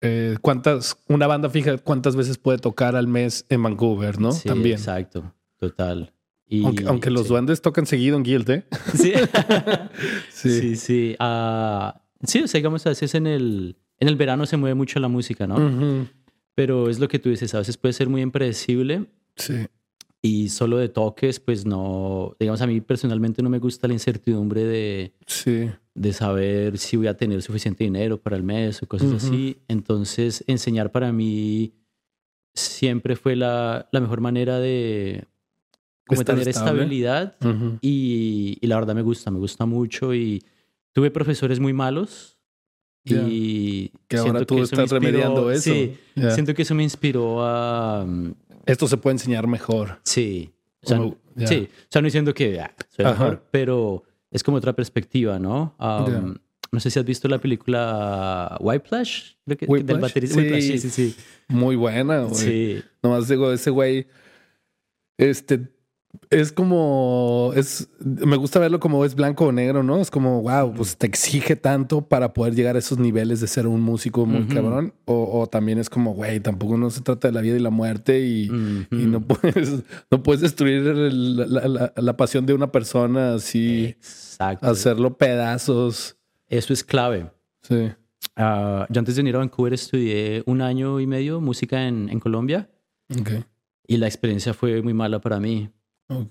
eh, 0.00 0.36
¿cuántas, 0.40 0.96
una 1.08 1.26
banda 1.26 1.48
fija, 1.50 1.78
cuántas 1.78 2.16
veces 2.16 2.38
puede 2.38 2.58
tocar 2.58 2.96
al 2.96 3.06
mes 3.06 3.46
en 3.48 3.62
Vancouver, 3.62 4.20
¿no? 4.20 4.32
Sí, 4.32 4.48
También. 4.48 4.76
Exacto, 4.78 5.32
total. 5.58 6.12
Y, 6.48 6.64
Aunque, 6.64 6.84
aunque 6.86 7.10
los 7.10 7.24
sí. 7.24 7.28
duendes 7.30 7.60
tocan 7.60 7.86
seguido 7.86 8.16
en 8.16 8.22
Guild, 8.22 8.50
¿eh? 8.50 8.64
Sí, 8.94 9.12
Sí. 10.30 10.60
sí, 10.60 10.76
sí. 10.76 11.16
Ah, 11.18 12.02
sí, 12.22 12.42
o 12.42 12.46
sea, 12.48 12.58
digamos, 12.58 12.86
a 12.86 12.90
veces 12.90 13.14
en 13.14 13.26
el, 13.26 13.76
en 13.98 14.08
el 14.08 14.16
verano 14.16 14.46
se 14.46 14.56
mueve 14.56 14.74
mucho 14.74 15.00
la 15.00 15.08
música, 15.08 15.46
¿no? 15.46 16.06
Pero 16.54 16.88
es 16.88 16.98
lo 17.00 17.08
que 17.08 17.18
tú 17.18 17.30
dices, 17.30 17.54
a 17.54 17.58
veces 17.58 17.76
puede 17.76 17.92
ser 17.92 18.08
muy 18.08 18.22
impredecible 18.22 19.06
Sí. 19.36 19.66
Y 20.22 20.48
solo 20.48 20.78
de 20.78 20.88
toques, 20.88 21.38
pues 21.38 21.66
no, 21.66 22.34
digamos, 22.40 22.60
a 22.60 22.66
mí 22.66 22.80
personalmente 22.80 23.42
no 23.42 23.50
me 23.50 23.58
gusta 23.58 23.86
la 23.86 23.94
incertidumbre 23.94 24.64
de, 24.64 25.12
Sí. 25.26 25.70
de 25.94 26.12
saber 26.12 26.78
si 26.78 26.96
voy 26.96 27.06
a 27.06 27.16
tener 27.16 27.42
suficiente 27.42 27.84
dinero 27.84 28.18
para 28.20 28.36
el 28.36 28.42
mes 28.42 28.82
o 28.82 28.86
cosas 28.88 29.08
Ujú. 29.08 29.16
así. 29.16 29.56
Entonces, 29.68 30.42
enseñar 30.48 30.90
para 30.90 31.12
mí 31.12 31.74
siempre 32.54 33.14
fue 33.16 33.36
la, 33.36 33.88
la 33.92 34.00
mejor 34.00 34.20
manera 34.20 34.58
de 34.58 35.24
como 36.06 36.20
Estar 36.20 36.34
tener 36.36 36.48
estable. 36.48 36.70
estabilidad 36.82 37.36
Ujú. 37.44 37.78
y, 37.82 38.58
y 38.60 38.66
la 38.66 38.76
verdad 38.76 38.94
me 38.94 39.02
gusta, 39.02 39.30
me 39.30 39.38
gusta 39.38 39.66
mucho 39.66 40.14
y 40.14 40.42
tuve 40.92 41.10
profesores 41.10 41.60
muy 41.60 41.72
malos 41.72 42.38
Ya. 43.04 43.22
y 43.28 43.92
Que 44.08 44.16
ahora 44.16 44.44
tú 44.44 44.54
me 44.56 44.62
estás 44.62 44.78
inspiró- 44.90 44.98
remediando 45.00 45.50
eso. 45.50 45.72
Sí, 45.72 45.96
Ya. 46.16 46.30
siento 46.30 46.54
que 46.54 46.62
eso 46.62 46.74
me 46.74 46.82
inspiró 46.84 47.42
a... 47.44 48.06
Esto 48.66 48.88
se 48.88 48.96
puede 48.96 49.14
enseñar 49.14 49.46
mejor. 49.46 50.00
Sí, 50.04 50.52
o 50.82 50.88
sea, 50.88 50.98
sí, 51.46 51.68
o 51.70 51.86
sea, 51.88 52.02
no 52.02 52.06
diciendo 52.06 52.34
que 52.34 52.60
ah, 52.60 52.74
soy 52.88 53.04
mejor, 53.04 53.46
pero 53.50 54.02
es 54.30 54.42
como 54.42 54.58
otra 54.58 54.74
perspectiva, 54.74 55.38
¿no? 55.38 55.74
Um. 55.78 56.36
No 56.72 56.80
sé 56.80 56.90
si 56.90 56.98
has 56.98 57.04
visto 57.04 57.28
la 57.28 57.38
película 57.38 58.56
Whiplash, 58.60 59.34
creo 59.44 59.56
que 59.56 59.66
Whiplash, 59.66 59.86
del 59.86 60.00
baterista. 60.00 60.34
sí. 60.34 60.40
Whiplash, 60.40 60.62
sí, 60.62 60.78
sí, 60.78 60.90
sí. 60.90 61.16
Muy 61.48 61.76
buena, 61.76 62.22
güey. 62.24 62.34
Sí, 62.34 62.82
Nomás 63.02 63.28
digo, 63.28 63.52
ese 63.52 63.70
güey, 63.70 64.08
este, 65.16 65.68
es 66.30 66.52
como, 66.52 67.52
es, 67.56 67.88
me 68.00 68.36
gusta 68.36 68.58
verlo 68.58 68.80
como 68.80 69.04
es 69.04 69.14
blanco 69.14 69.46
o 69.46 69.52
negro, 69.52 69.82
¿no? 69.82 70.00
Es 70.00 70.10
como, 70.10 70.42
wow, 70.42 70.72
pues 70.74 70.96
te 70.96 71.06
exige 71.06 71.56
tanto 71.56 72.02
para 72.08 72.32
poder 72.32 72.54
llegar 72.54 72.76
a 72.76 72.78
esos 72.78 72.98
niveles 72.98 73.40
de 73.40 73.46
ser 73.46 73.66
un 73.66 73.80
músico 73.80 74.26
muy 74.26 74.46
cabrón. 74.46 74.92
O, 75.04 75.40
o 75.40 75.46
también 75.46 75.78
es 75.78 75.88
como, 75.90 76.14
güey, 76.14 76.40
tampoco 76.40 76.76
no 76.76 76.90
se 76.90 77.00
trata 77.02 77.28
de 77.28 77.34
la 77.34 77.40
vida 77.40 77.56
y 77.56 77.60
la 77.60 77.70
muerte 77.70 78.20
y, 78.20 78.48
no 78.90 79.20
puedes, 79.20 79.82
no 80.10 80.22
puedes 80.22 80.40
destruir 80.42 80.82
la, 80.82 81.68
la- 81.68 81.92
la 81.96 82.16
pasión 82.16 82.46
de 82.46 82.54
una 82.54 82.70
persona 82.72 83.34
así, 83.34 83.86
Exacto. 83.86 84.66
hacerlo 84.66 85.16
pedazos. 85.16 86.16
Eso 86.48 86.72
es 86.72 86.84
clave. 86.84 87.30
Sí. 87.62 87.88
Ah, 88.36 88.86
yo 88.90 88.98
antes 88.98 89.16
de 89.16 89.22
venir 89.22 89.36
a 89.36 89.38
Vancouver 89.38 89.72
estudié 89.74 90.42
un 90.46 90.60
año 90.60 91.00
y 91.00 91.06
medio 91.06 91.40
música 91.40 91.86
en, 91.88 92.08
en 92.08 92.20
Colombia 92.20 92.68
Ok. 93.18 93.30
y 93.86 93.96
la 93.96 94.06
experiencia 94.06 94.52
fue 94.52 94.82
muy 94.82 94.92
mala 94.94 95.20
para 95.20 95.38
mí 95.40 95.70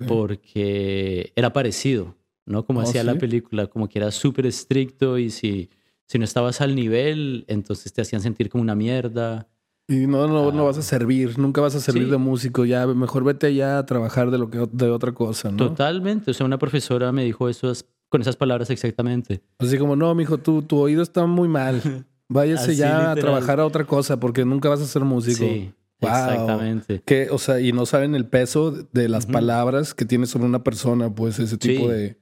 porque 0.07 1.31
era 1.35 1.53
parecido, 1.53 2.15
¿no? 2.45 2.65
Como 2.65 2.79
Oh, 2.79 2.83
hacía 2.83 3.03
la 3.03 3.15
película, 3.15 3.67
como 3.67 3.88
que 3.89 3.99
era 3.99 4.11
súper 4.11 4.45
estricto 4.45 5.17
y 5.17 5.29
si, 5.29 5.69
si 6.07 6.17
no 6.19 6.25
estabas 6.25 6.61
al 6.61 6.75
nivel, 6.75 7.45
entonces 7.47 7.91
te 7.93 8.01
hacían 8.01 8.21
sentir 8.21 8.49
como 8.49 8.61
una 8.61 8.75
mierda. 8.75 9.47
Y 9.88 10.07
no, 10.07 10.27
no, 10.27 10.51
no 10.51 10.61
Ah. 10.63 10.65
vas 10.65 10.77
a 10.77 10.81
servir, 10.81 11.38
nunca 11.38 11.61
vas 11.61 11.75
a 11.75 11.79
servir 11.79 12.05
Sí. 12.05 12.11
de 12.11 12.17
músico, 12.17 12.65
ya 12.65 12.88
mejor 12.88 13.23
vete 13.23 13.47
allá 13.47 13.77
a 13.77 13.85
trabajar 13.85 14.31
de 14.31 14.38
lo 14.38 14.49
que 14.49 14.65
de 14.71 14.89
otra 14.89 15.11
cosa, 15.11 15.51
¿no? 15.51 15.57
Totalmente. 15.57 16.31
O 16.31 16.33
sea, 16.33 16.45
una 16.45 16.57
profesora 16.57 17.11
me 17.11 17.23
dijo 17.23 17.49
eso 17.49 17.71
con 18.09 18.21
esas 18.21 18.35
palabras 18.35 18.69
exactamente. 18.69 19.41
Así 19.59 19.77
como, 19.77 19.95
no, 19.95 20.13
mijo, 20.15 20.38
tu, 20.38 20.61
tu 20.61 20.77
oído 20.77 21.03
está 21.03 21.25
muy 21.25 21.47
mal. 21.47 21.81
Váyase 22.27 22.71
Así, 22.71 22.77
ya 22.79 23.11
a 23.11 23.15
trabajar 23.15 23.59
a 23.59 23.65
otra 23.67 23.85
cosa 23.85 24.19
porque 24.19 24.43
nunca 24.45 24.69
vas 24.69 24.81
a 24.81 24.85
ser 24.85 25.03
músico. 25.03 25.38
Sí, 25.45 25.71
Wow. 26.09 26.31
exactamente. 26.31 27.01
Que, 27.05 27.29
o 27.29 27.37
sea, 27.37 27.59
y 27.59 27.71
no 27.71 27.85
saben 27.85 28.15
el 28.15 28.25
peso 28.27 28.71
de 28.71 29.09
las 29.09 29.25
Ujú. 29.25 29.33
palabras 29.33 29.93
que 29.93 30.05
tiene 30.05 30.25
sobre 30.25 30.45
una 30.47 30.63
persona, 30.63 31.13
pues 31.13 31.39
ese 31.39 31.57
tipo 31.57 31.83
Sí. 31.85 31.87
de, 31.91 32.17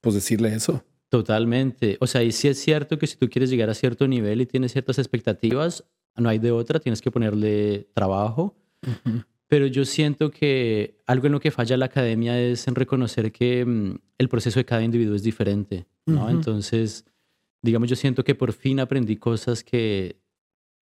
pues 0.00 0.14
decirle 0.14 0.54
eso. 0.54 0.84
Totalmente. 1.08 1.98
O 2.00 2.06
sea, 2.06 2.22
y 2.22 2.32
sí 2.32 2.48
es 2.48 2.58
cierto 2.58 2.98
que 2.98 3.06
si 3.06 3.16
tú 3.16 3.28
quieres 3.28 3.50
llegar 3.50 3.68
a 3.70 3.74
cierto 3.74 4.08
nivel 4.08 4.40
y 4.40 4.46
tienes 4.46 4.72
ciertas 4.72 4.98
expectativas, 4.98 5.84
no 6.16 6.28
hay 6.28 6.38
de 6.38 6.50
otra, 6.52 6.80
tienes 6.80 7.00
que 7.02 7.10
ponerle 7.10 7.86
trabajo. 7.94 8.56
Pero 9.48 9.66
yo 9.66 9.84
siento 9.84 10.30
que 10.30 10.96
algo 11.06 11.26
en 11.26 11.32
lo 11.32 11.40
que 11.40 11.50
falla 11.50 11.76
la 11.76 11.84
academia 11.86 12.40
es 12.40 12.66
en 12.66 12.74
reconocer 12.74 13.30
que 13.30 13.64
mm, 13.64 13.96
el 14.18 14.28
proceso 14.30 14.58
de 14.58 14.64
cada 14.64 14.82
individuo 14.82 15.14
es 15.14 15.22
diferente, 15.22 15.86
¿no? 16.06 16.22
Ujú. 16.22 16.30
Entonces, 16.30 17.04
digamos, 17.60 17.90
yo 17.90 17.96
siento 17.96 18.24
que 18.24 18.34
por 18.34 18.52
fin 18.54 18.80
aprendí 18.80 19.16
cosas 19.16 19.62
que 19.62 20.16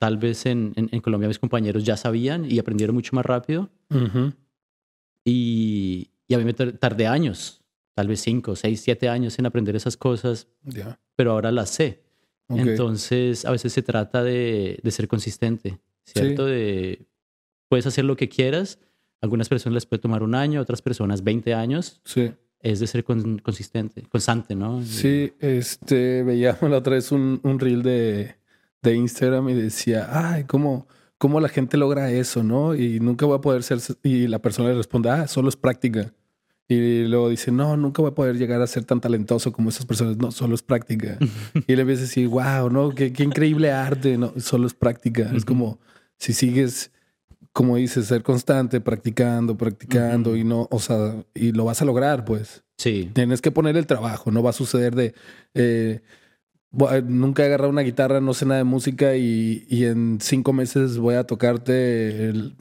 tal 0.00 0.16
vez 0.16 0.46
en, 0.46 0.72
en- 0.76 0.88
en 0.90 1.00
Colombia 1.00 1.28
mis 1.28 1.38
compañeros 1.38 1.84
ya 1.84 1.96
sabían 1.96 2.50
y 2.50 2.58
aprendieron 2.58 2.94
mucho 2.96 3.14
más 3.14 3.24
rápido. 3.24 3.70
Y, 5.24 6.10
y 6.26 6.34
a 6.34 6.38
mí 6.38 6.44
me 6.44 6.54
tar- 6.54 6.72
tardé 6.78 7.06
años, 7.06 7.62
tal 7.94 8.08
vez 8.08 8.20
cinco, 8.20 8.56
seis, 8.56 8.80
siete 8.80 9.08
años 9.08 9.38
en 9.38 9.46
aprender 9.46 9.76
esas 9.76 9.96
cosas, 9.96 10.48
pero 11.16 11.32
ahora 11.32 11.52
las 11.52 11.70
sé. 11.70 12.02
Entonces, 12.48 13.44
a 13.44 13.52
veces 13.52 13.72
se 13.72 13.82
trata 13.82 14.24
de, 14.24 14.80
de 14.82 14.90
ser 14.90 15.06
consistente, 15.06 15.78
¿cierto? 16.04 16.46
Sí. 16.46 16.50
De, 16.52 17.06
puedes 17.68 17.86
hacer 17.86 18.04
lo 18.04 18.16
que 18.16 18.28
quieras. 18.28 18.80
Algunas 19.20 19.48
personas 19.48 19.74
les 19.74 19.86
puede 19.86 20.00
tomar 20.00 20.22
un 20.24 20.34
año, 20.34 20.60
otras 20.60 20.82
personas 20.82 21.22
20 21.22 21.54
años. 21.54 22.00
Sí. 22.04 22.32
Es 22.58 22.80
de 22.80 22.86
ser 22.88 23.04
con- 23.04 23.38
consistente, 23.38 24.02
constante, 24.08 24.54
¿no? 24.56 24.82
Sí, 24.82 25.32
este, 25.38 26.22
veíamos 26.24 26.62
la 26.70 26.78
otra 26.78 26.94
vez 26.94 27.12
un, 27.12 27.38
un 27.44 27.60
reel 27.60 27.82
de, 27.82 28.34
de 28.82 28.94
Instagram 28.94 29.48
y 29.48 29.54
decía, 29.54 30.08
ay, 30.10 30.44
¿cómo, 30.44 30.86
¿cómo 31.18 31.40
la 31.40 31.48
gente 31.48 31.76
logra 31.76 32.10
eso, 32.10 32.42
no? 32.42 32.74
Y 32.74 33.00
nunca 33.00 33.26
voy 33.26 33.36
a 33.36 33.40
poder 33.40 33.62
ser, 33.62 33.78
y 34.02 34.26
la 34.26 34.40
persona 34.40 34.70
le 34.70 34.76
responde, 34.76 35.10
ah, 35.10 35.26
solo 35.26 35.48
es 35.48 35.56
práctica. 35.56 36.12
Y 36.68 37.04
luego 37.04 37.28
dice, 37.28 37.50
no, 37.50 37.76
nunca 37.76 38.00
voy 38.00 38.12
a 38.12 38.14
poder 38.14 38.38
llegar 38.38 38.62
a 38.62 38.66
ser 38.66 38.84
tan 38.84 39.00
talentoso 39.00 39.52
como 39.52 39.70
esas 39.70 39.86
personas, 39.86 40.16
no, 40.18 40.30
solo 40.30 40.54
es 40.54 40.62
práctica. 40.62 41.18
y 41.66 41.74
le 41.74 41.82
empieza 41.82 42.02
a 42.02 42.06
decir, 42.06 42.28
wow, 42.28 42.70
¿no? 42.70 42.90
Qué, 42.90 43.12
qué 43.12 43.24
increíble 43.24 43.72
arte, 43.72 44.16
no, 44.16 44.32
solo 44.38 44.68
es 44.68 44.74
práctica. 44.74 45.32
Es 45.34 45.44
como, 45.44 45.80
si 46.16 46.32
sigues, 46.32 46.92
como 47.52 47.76
dices, 47.76 48.06
ser 48.06 48.22
constante, 48.22 48.80
practicando, 48.80 49.56
practicando 49.56 50.36
y 50.36 50.44
no, 50.44 50.68
o 50.70 50.78
sea, 50.78 51.16
y 51.34 51.50
lo 51.50 51.64
vas 51.64 51.82
a 51.82 51.84
lograr, 51.84 52.24
pues. 52.24 52.62
Sí, 52.78 53.10
Tienes 53.12 53.42
que 53.42 53.50
poner 53.50 53.76
el 53.76 53.86
trabajo, 53.86 54.30
no 54.30 54.42
va 54.42 54.50
a 54.50 54.54
suceder 54.54 54.94
de 54.94 55.12
eh, 55.54 56.00
a- 56.88 57.00
nunca 57.00 57.42
he 57.42 57.46
agarrado 57.46 57.70
una 57.70 57.82
guitarra, 57.82 58.20
no 58.20 58.34
sé 58.34 58.46
nada 58.46 58.58
de 58.58 58.64
música 58.64 59.16
y, 59.16 59.66
y 59.68 59.84
en 59.84 60.18
cinco 60.20 60.52
meses 60.52 60.98
voy 60.98 61.14
a 61.16 61.24
tocarte 61.24 62.28
el 62.28 62.56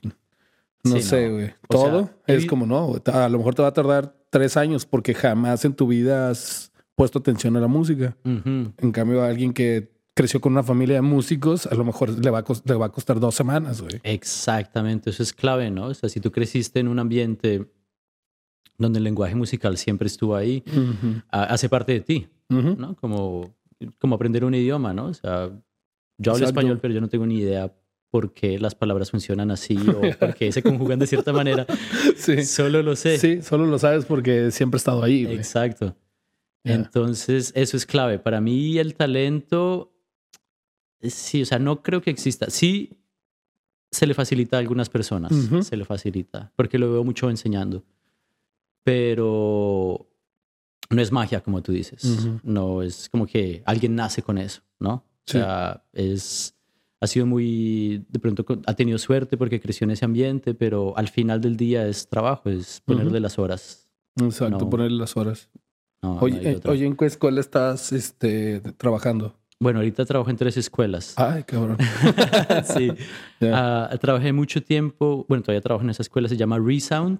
no 0.84 0.96
Sí, 0.96 1.02
sé, 1.02 1.30
güey. 1.30 1.54
Todo 1.68 2.10
sea, 2.26 2.36
es 2.38 2.46
como 2.46 2.66
no, 2.66 2.96
a 3.14 3.30
lo 3.30 3.38
mejor 3.38 3.54
te 3.56 3.62
va 3.62 3.68
a 3.68 3.74
tardar 3.74 4.16
tres 4.30 4.56
años 4.58 4.86
porque 4.86 5.14
jamás 5.14 5.66
en 5.66 5.74
tu 5.74 5.88
vida 5.88 6.30
has 6.30 6.72
puesto 6.96 7.20
atención 7.20 7.56
a 7.58 7.60
la 7.60 7.68
música. 7.68 8.16
En 8.24 8.92
cambio, 8.92 9.22
a 9.22 9.28
alguien 9.28 9.54
que 9.54 9.92
creció 10.14 10.42
con 10.42 10.52
una 10.54 10.64
familia 10.64 10.96
de 10.96 11.02
músicos, 11.02 11.66
a 11.68 11.76
lo 11.76 11.84
mejor 11.86 12.10
le 12.24 12.30
va 12.30 12.40
a, 12.40 12.44
le 12.66 12.74
va 12.76 12.86
a 12.88 12.92
costar 12.92 13.20
dos 13.20 13.36
semanas, 13.36 13.82
güey. 13.82 14.00
exactamente. 14.04 15.10
Eso 15.12 15.24
es 15.24 15.32
clave, 15.34 15.70
¿no? 15.72 15.86
O 15.88 15.94
sea, 15.94 16.10
si 16.10 16.20
tú 16.20 16.32
creciste 16.32 16.80
en 16.80 16.88
un 16.90 17.00
ambiente 17.00 17.66
donde 18.78 18.98
el 19.00 19.04
lenguaje 19.04 19.36
musical 19.36 19.78
siempre 19.78 20.08
estuvo 20.08 20.36
ahí, 20.36 20.64
hace 21.30 21.68
parte 21.70 21.92
de 21.94 22.00
ti. 22.02 22.28
¿no? 22.50 22.96
Como, 22.96 23.54
como 23.98 24.16
aprender 24.16 24.44
un 24.46 24.54
idioma, 24.56 24.94
¿no? 24.94 25.06
O 25.08 25.14
sea, 25.14 25.48
yo 26.18 26.32
hablo 26.32 26.44
Exacto. 26.44 26.60
español, 26.60 26.80
pero 26.82 26.94
yo 26.94 27.02
no 27.02 27.08
tengo 27.10 27.26
ni 27.26 27.40
idea 27.40 27.74
por 28.12 28.34
qué 28.34 28.58
las 28.60 28.74
palabras 28.76 29.12
funcionan 29.12 29.52
así 29.52 29.78
o 29.78 30.02
por 30.18 30.34
qué 30.34 30.52
se 30.52 30.64
conjugan 30.64 31.00
de 31.00 31.08
cierta 31.08 31.32
manera. 31.34 31.66
Sí. 32.16 32.44
Solo 32.44 32.82
lo 32.84 32.96
sé. 32.96 33.18
Sí, 33.18 33.42
solo 33.42 33.66
lo 33.66 33.80
sabes 33.80 34.06
porque 34.06 34.52
siempre 34.52 34.78
he 34.78 34.80
estado 34.80 35.04
ahí, 35.04 35.24
güey. 35.26 35.38
Exacto. 35.38 35.96
Ya. 36.64 36.74
Entonces, 36.76 37.54
eso 37.56 37.78
es 37.78 37.86
clave. 37.86 38.20
Para 38.20 38.42
mí, 38.42 38.78
el 38.78 38.96
talento, 38.96 39.94
sí, 41.02 41.44
o 41.44 41.46
sea, 41.46 41.60
no 41.60 41.82
creo 41.82 42.02
que 42.02 42.10
exista. 42.10 42.50
Sí, 42.50 42.98
se 43.92 44.06
le 44.06 44.14
facilita 44.14 44.58
a 44.58 44.60
algunas 44.60 44.90
personas, 44.90 45.32
Ujú. 45.32 45.64
se 45.64 45.78
le 45.78 45.86
facilita, 45.86 46.52
porque 46.56 46.78
lo 46.78 46.92
veo 46.92 47.04
mucho 47.04 47.30
enseñando. 47.30 47.84
Pero 48.84 50.09
no 50.90 51.02
es 51.02 51.12
magia, 51.12 51.42
como 51.42 51.62
tú 51.62 51.72
dices. 51.72 52.28
No 52.44 52.82
es 52.82 53.10
como 53.10 53.26
que 53.28 53.62
alguien 53.66 53.96
nace 53.96 54.22
con 54.22 54.38
eso, 54.38 54.62
¿no? 54.80 54.94
O 54.94 55.04
Sí. 55.26 55.38
sea, 55.38 55.84
es, 55.94 56.56
ha 57.00 57.06
sido 57.08 57.26
muy, 57.28 58.06
de 58.10 58.20
pronto 58.20 58.44
ha 58.66 58.74
tenido 58.74 58.98
suerte 58.98 59.38
porque 59.38 59.60
creció 59.60 59.86
en 59.86 59.92
ese 59.92 60.06
ambiente, 60.06 60.56
pero 60.56 60.98
al 60.98 61.08
final 61.08 61.40
del 61.42 61.56
día 61.56 61.86
es 61.88 62.10
trabajo, 62.10 62.50
es 62.50 62.82
ponerle 62.82 63.14
Ujú. 63.14 63.22
las 63.22 63.38
horas. 63.40 63.88
Exacto, 64.20 64.58
No. 64.66 64.70
ponerle 64.70 64.98
las 64.98 65.16
horas. 65.16 65.50
No, 66.02 66.16
no 66.16 66.22
Oye, 66.22 66.40
hay 66.40 66.56
eh, 66.56 66.60
oye, 66.66 66.86
¿en 66.86 66.96
qué 66.98 67.06
escuela 67.06 67.40
estás 67.42 67.92
este, 67.92 68.62
trabajando? 68.78 69.36
Bueno, 69.60 69.80
ahorita 69.80 70.06
trabajo 70.06 70.30
en 70.30 70.38
tres 70.38 70.56
escuelas. 70.58 71.14
Ay, 71.18 71.44
cabrón. 71.44 71.78
sí. 72.64 72.90
Ah, 73.42 73.90
trabajé 74.02 74.34
mucho 74.34 74.62
tiempo, 74.64 75.26
bueno, 75.30 75.44
todavía 75.44 75.62
trabajo 75.62 75.84
en 75.84 75.90
esa 75.92 76.02
escuela, 76.02 76.28
se 76.28 76.36
llama 76.38 76.58
Resound. 76.60 77.20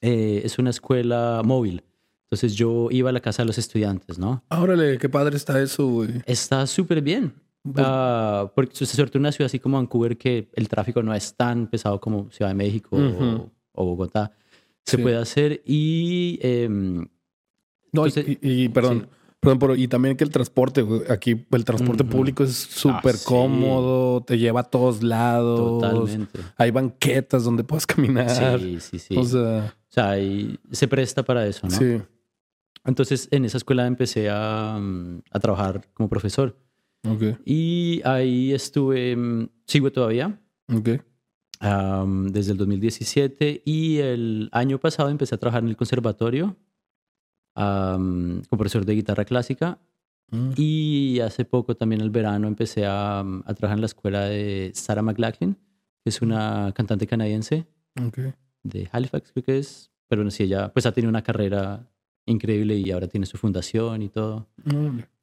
Eh, 0.00 0.42
es 0.44 0.58
una 0.58 0.70
escuela 0.70 1.42
móvil. 1.44 1.82
Entonces 2.30 2.54
yo 2.54 2.88
iba 2.90 3.08
a 3.08 3.12
la 3.12 3.20
casa 3.20 3.42
de 3.42 3.46
los 3.46 3.56
estudiantes, 3.56 4.18
¿no? 4.18 4.44
Órale, 4.50 4.98
qué 4.98 5.08
padre 5.08 5.36
está 5.36 5.60
eso, 5.62 5.86
güey. 5.86 6.10
Está 6.26 6.66
súper 6.66 7.00
bien. 7.00 7.32
Ah, 7.76 8.50
porque 8.54 8.74
se 8.76 8.86
suerte 8.86 9.18
una 9.18 9.32
ciudad 9.32 9.46
así 9.46 9.58
como 9.58 9.76
Vancouver 9.78 10.16
que 10.16 10.48
el 10.54 10.68
tráfico 10.68 11.02
no 11.02 11.14
es 11.14 11.34
tan 11.34 11.66
pesado 11.68 12.00
como 12.00 12.30
Ciudad 12.30 12.50
de 12.50 12.54
México 12.54 12.96
o- 12.96 13.00
Ujú. 13.08 13.50
o, 13.72 13.84
Bogotá. 13.84 14.30
Se 14.84 14.96
Sí. 14.96 15.02
puede 15.02 15.16
hacer 15.16 15.62
y... 15.66 16.38
em, 16.42 17.06
No, 17.92 18.06
y- 18.06 18.08
Entonces- 18.10 18.26
y, 18.42 18.64
y, 18.64 18.68
perdón, 18.68 19.08
Perdón, 19.40 19.78
y 19.78 19.86
también 19.86 20.16
que 20.16 20.24
el 20.24 20.30
transporte, 20.30 20.84
aquí 21.10 21.46
el 21.52 21.64
transporte 21.64 22.02
público 22.02 22.42
es 22.42 22.56
súper 22.56 23.14
Ah, 23.14 23.18
sí. 23.18 23.24
cómodo, 23.24 24.20
te 24.22 24.36
lleva 24.36 24.60
a 24.60 24.64
todos 24.64 25.02
lados. 25.04 25.80
Totalmente. 25.80 26.40
Hay 26.56 26.72
banquetas 26.72 27.44
donde 27.44 27.62
puedes 27.62 27.86
caminar. 27.86 28.58
Sí, 28.58 28.78
sí, 28.80 28.98
sí. 28.98 29.16
O 29.16 29.20
O 29.20 29.24
sea, 29.24 29.74
sea, 29.88 30.18
y 30.18 30.58
se 30.72 30.88
presta 30.88 31.22
para 31.22 31.46
eso, 31.46 31.68
¿no? 31.68 31.70
sí. 31.76 31.98
Entonces, 32.88 33.28
en 33.30 33.44
esa 33.44 33.58
escuela 33.58 33.86
empecé 33.86 34.28
a, 34.30 34.78
mm, 34.80 35.22
a 35.30 35.38
trabajar 35.40 35.86
como 35.94 36.08
profesor. 36.08 36.56
Ok, 37.08 37.38
Y 37.44 38.00
ahí 38.04 38.52
estuve, 38.52 39.14
mm, 39.14 39.48
sigo 39.66 39.92
todavía, 39.92 40.40
ok. 40.72 40.88
am, 41.60 42.28
desde 42.32 42.52
el 42.52 42.58
2017. 42.58 43.62
Y 43.64 43.98
el 43.98 44.48
año 44.52 44.78
pasado 44.78 45.08
empecé 45.10 45.34
a 45.34 45.38
trabajar 45.38 45.62
en 45.62 45.68
el 45.68 45.76
conservatorio 45.76 46.56
am, 47.54 48.42
como 48.48 48.58
profesor 48.58 48.84
de 48.84 48.94
guitarra 48.94 49.24
clásica. 49.24 49.78
Mm, 50.30 50.50
Y 50.56 51.20
hace 51.20 51.44
poco, 51.44 51.74
también 51.76 52.00
el 52.02 52.10
verano, 52.10 52.48
empecé 52.48 52.84
a, 52.86 53.20
a 53.20 53.54
trabajar 53.54 53.76
en 53.78 53.80
la 53.80 53.86
escuela 53.86 54.24
de 54.24 54.70
Sarah 54.74 55.02
McLachlan, 55.02 55.54
que 56.04 56.10
es 56.10 56.20
una 56.22 56.72
cantante 56.74 57.06
canadiense 57.06 57.66
ok. 58.00 58.18
de 58.62 58.88
Halifax, 58.92 59.32
creo 59.32 59.44
que 59.44 59.58
es. 59.58 59.90
Pero 60.08 60.20
bueno, 60.20 60.30
sí, 60.30 60.44
ella 60.44 60.72
pues 60.72 60.84
ha 60.86 60.92
tenido 60.92 61.08
una 61.10 61.22
carrera 61.22 61.88
increíble 62.28 62.76
y 62.76 62.90
ahora 62.90 63.08
tiene 63.08 63.26
su 63.26 63.36
fundación 63.38 64.02
y 64.02 64.08
todo. 64.08 64.46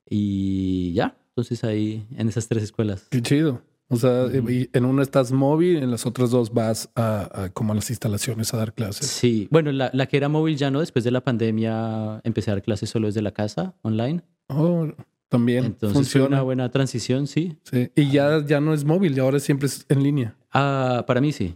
Y 0.09 0.93
ya, 0.93 1.17
entonces 1.29 1.63
ahí 1.63 2.05
en 2.17 2.27
esas 2.29 2.47
tres 2.47 2.63
escuelas. 2.63 3.07
Qué 3.09 3.21
chido. 3.21 3.61
O 3.87 3.97
sea, 3.97 4.25
y 4.49 4.67
en 4.73 4.83
una 4.85 5.03
estás 5.03 5.31
móvil, 5.31 5.77
en 5.77 5.91
las 5.91 6.07
otras 6.07 6.31
dos 6.31 6.51
vas 6.51 6.89
a, 6.95 7.43
a 7.43 7.49
como 7.49 7.71
a 7.71 7.75
las 7.75 7.89
instalaciones 7.91 8.51
a 8.53 8.57
dar 8.57 8.73
clases. 8.73 9.05
Sí, 9.07 9.47
bueno, 9.51 9.71
la, 9.71 9.91
la 9.93 10.07
que 10.07 10.17
era 10.17 10.27
móvil 10.27 10.57
ya 10.57 10.71
no, 10.71 10.79
después 10.79 11.05
de 11.05 11.11
la 11.11 11.21
pandemia 11.23 12.19
empecé 12.23 12.49
a 12.49 12.55
dar 12.55 12.63
clases 12.63 12.89
solo 12.89 13.05
desde 13.07 13.21
la 13.21 13.31
casa, 13.31 13.75
online. 13.83 14.23
Oh, 14.47 14.87
también 15.29 15.65
Entonces 15.65 15.93
fue 15.93 16.01
funciona. 16.01 16.27
una 16.27 16.41
buena 16.41 16.71
transición, 16.71 17.27
sí. 17.27 17.57
Sí. 17.63 17.91
Y 17.95 18.09
ya, 18.09 18.43
ya 18.43 18.59
no 18.59 18.73
es 18.73 18.85
móvil, 18.85 19.13
ya 19.13 19.21
ahora 19.21 19.39
siempre 19.39 19.67
es 19.67 19.85
en 19.89 20.01
línea. 20.01 20.35
Ah, 20.51 21.03
para 21.05 21.21
mí 21.21 21.31
sí. 21.31 21.55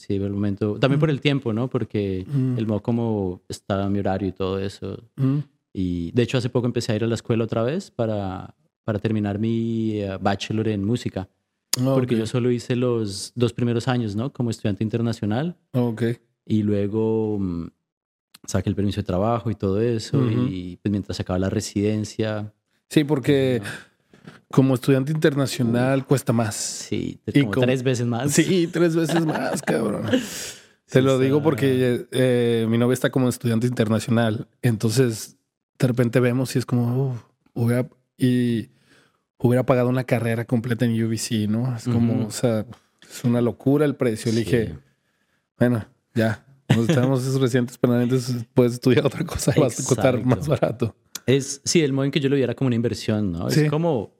Sí, 0.00 0.16
por 0.18 0.28
el 0.28 0.32
momento. 0.32 0.78
También 0.78 0.98
por 0.98 1.10
el 1.10 1.20
tiempo, 1.20 1.52
¿no? 1.52 1.68
Porque 1.68 2.24
Mm. 2.26 2.56
el 2.56 2.66
modo 2.66 2.80
como 2.80 3.42
está 3.50 3.86
mi 3.90 3.98
horario 3.98 4.28
y 4.28 4.32
todo 4.32 4.58
eso. 4.58 4.98
Mm, 5.16 5.38
Y 5.74 6.10
de 6.12 6.22
hecho 6.22 6.38
hace 6.38 6.48
poco 6.48 6.66
empecé 6.66 6.92
a 6.92 6.96
ir 6.96 7.04
a 7.04 7.06
la 7.06 7.14
escuela 7.16 7.44
otra 7.44 7.62
vez 7.62 7.90
para, 7.90 8.54
para 8.82 8.98
terminar 8.98 9.38
mi 9.38 10.00
eh, 10.00 10.16
bachelor 10.20 10.66
en 10.68 10.84
música. 10.84 11.28
ah, 11.78 11.92
Porque 11.94 12.14
ok, 12.14 12.20
yo 12.20 12.26
solo 12.26 12.50
hice 12.50 12.74
los 12.76 13.32
dos 13.36 13.52
primeros 13.52 13.86
años, 13.88 14.16
¿no? 14.16 14.32
Como 14.32 14.48
estudiante 14.50 14.82
internacional. 14.82 15.54
Ok. 15.72 16.02
Y 16.46 16.62
luego 16.62 17.38
mm, 17.38 17.68
saqué 18.46 18.70
el 18.70 18.74
permiso 18.74 19.00
de 19.02 19.06
trabajo 19.06 19.50
y 19.50 19.54
todo 19.54 19.80
eso. 19.82 20.18
Ujú. 20.18 20.30
Y 20.30 20.78
pues 20.82 20.90
mientras 20.90 21.16
sacaba 21.18 21.38
la 21.38 21.50
residencia. 21.50 22.52
Sí, 22.88 23.04
porque 23.04 23.60
como 24.50 24.74
estudiante 24.74 25.12
internacional 25.12 26.04
cuesta 26.06 26.32
más. 26.32 26.54
Sí, 26.56 27.20
Y 27.26 27.40
como 27.40 27.52
como- 27.52 27.66
tres 27.66 27.82
veces 27.82 28.06
más. 28.06 28.32
Sí, 28.32 28.68
tres 28.72 28.96
veces 28.96 29.24
más, 29.24 29.62
cabrón. 29.62 30.06
Te 30.90 31.02
lo 31.02 31.18
digo 31.20 31.40
porque 31.42 32.06
eh, 32.10 32.66
mi 32.68 32.76
novia 32.76 32.94
está 32.94 33.10
como 33.10 33.28
estudiante 33.28 33.66
internacional. 33.68 34.48
Entonces, 34.60 35.36
de 35.78 35.86
repente 35.86 36.18
vemos 36.18 36.56
y 36.56 36.58
es 36.58 36.66
como, 36.66 37.10
"Uf, 37.12 37.22
hubiera, 37.54 37.88
y 38.18 38.70
hubiera 39.38 39.64
pagado 39.64 39.88
una 39.88 40.02
carrera 40.04 40.44
completa 40.46 40.84
en 40.84 41.00
UBC, 41.04 41.46
¿no? 41.48 41.76
Es 41.76 41.84
como, 41.84 42.26
o 42.26 42.30
sea, 42.32 42.66
es 43.08 43.22
una 43.24 43.40
locura 43.40 43.84
el 43.86 43.94
precio. 43.94 44.32
Le 44.32 44.38
Sí. 44.38 44.44
dije, 44.44 44.78
bueno, 45.58 45.86
ya, 46.12 46.44
nos 46.68 46.88
estamos 46.88 47.22
esos 47.22 47.40
residentes 47.40 47.78
permanentes, 47.78 48.34
puedes 48.52 48.72
estudiar 48.74 49.06
otra 49.06 49.24
cosa, 49.24 49.52
vas 49.56 49.78
a 49.78 49.84
costar 49.84 50.24
más 50.24 50.48
barato. 50.48 50.94
Es, 51.26 51.60
sí, 51.64 51.82
el 51.82 51.92
modo 51.92 52.06
en 52.06 52.10
que 52.10 52.20
yo 52.20 52.28
lo 52.28 52.36
viera 52.36 52.54
como 52.54 52.66
una 52.66 52.76
inversión, 52.76 53.32
¿no? 53.32 53.50
Sí. 53.50 53.62
Es 53.62 53.70
como... 53.70 54.12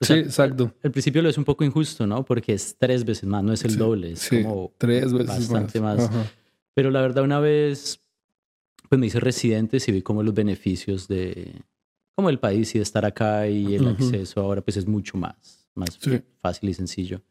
Sí, 0.00 0.08
sea, 0.08 0.16
exacto. 0.18 0.74
Al 0.82 0.90
principio 0.90 1.22
lo 1.22 1.30
es 1.30 1.38
un 1.38 1.44
poco 1.44 1.64
injusto, 1.64 2.06
¿no? 2.06 2.24
Porque 2.24 2.52
es 2.52 2.76
tres 2.78 3.04
veces 3.04 3.24
más, 3.24 3.42
no 3.42 3.52
es 3.54 3.64
el 3.64 3.72
Sí, 3.72 3.76
doble, 3.78 4.12
es 4.12 4.18
Sí, 4.18 4.42
como 4.42 4.74
tres 4.76 5.10
veces 5.12 5.48
bastante 5.48 5.80
más. 5.80 6.00
Ajá. 6.00 6.30
Pero 6.74 6.90
la 6.90 7.00
verdad, 7.00 7.24
una 7.24 7.40
vez, 7.40 8.02
pues 8.90 8.98
me 8.98 9.06
hice 9.06 9.20
residente 9.20 9.78
y 9.84 9.92
vi 9.92 10.02
como 10.02 10.22
los 10.22 10.34
beneficios 10.34 11.08
de, 11.08 11.62
como 12.14 12.28
el 12.28 12.38
país 12.38 12.74
y 12.74 12.78
de 12.78 12.82
estar 12.82 13.06
acá 13.06 13.48
y 13.48 13.74
el 13.74 13.86
Ujú. 13.86 13.92
acceso 13.92 14.40
ahora 14.40 14.60
pues 14.60 14.76
es 14.76 14.86
mucho 14.86 15.16
más, 15.16 15.66
más 15.74 15.98
fácil 16.42 16.68
y 16.68 16.74
sencillo. 16.74 17.22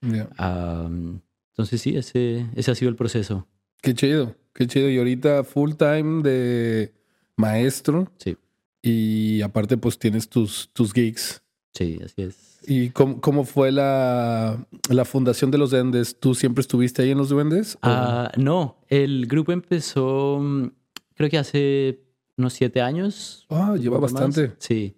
Ya. 0.00 0.28
Am, 0.36 1.20
entonces 1.52 1.80
sí, 1.80 1.96
ese, 1.96 2.46
ese 2.56 2.70
ha 2.70 2.74
sido 2.74 2.88
el 2.88 2.96
proceso. 2.96 3.46
Qué 3.82 3.94
chido, 3.94 4.34
qué 4.52 4.66
chido. 4.66 4.88
Y 4.90 4.98
ahorita 4.98 5.44
full 5.44 5.74
time 5.74 6.22
de 6.22 6.92
maestro 7.40 8.10
Sí, 8.18 8.36
y 8.82 9.40
aparte 9.42 9.76
pues 9.76 9.98
tienes 9.98 10.28
tus, 10.28 10.70
tus 10.72 10.92
gigs. 10.92 11.42
sí, 11.74 11.98
así 12.04 12.22
es. 12.22 12.46
¿Y 12.66 12.90
cómo, 12.90 13.20
cómo 13.22 13.44
fue 13.44 13.72
la, 13.72 14.66
la 14.90 15.04
fundación 15.06 15.50
de 15.50 15.56
los 15.58 15.70
duendes? 15.70 16.18
¿Tú 16.20 16.34
siempre 16.34 16.60
estuviste 16.60 17.00
ahí 17.02 17.10
en 17.10 17.18
los 17.18 17.30
duendes? 17.30 17.78
Ah, 17.82 18.30
no, 18.36 18.76
el 18.88 19.26
grupo 19.26 19.52
empezó, 19.52 20.38
mm, 20.40 20.66
creo 21.14 21.30
que 21.30 21.38
hace 21.38 22.00
unos 22.36 22.52
siete 22.52 22.82
años. 22.82 23.46
Ah, 23.48 23.76
lleva 23.78 23.96
poco 23.96 24.02
más. 24.02 24.12
bastante. 24.12 24.54
Sí. 24.58 24.94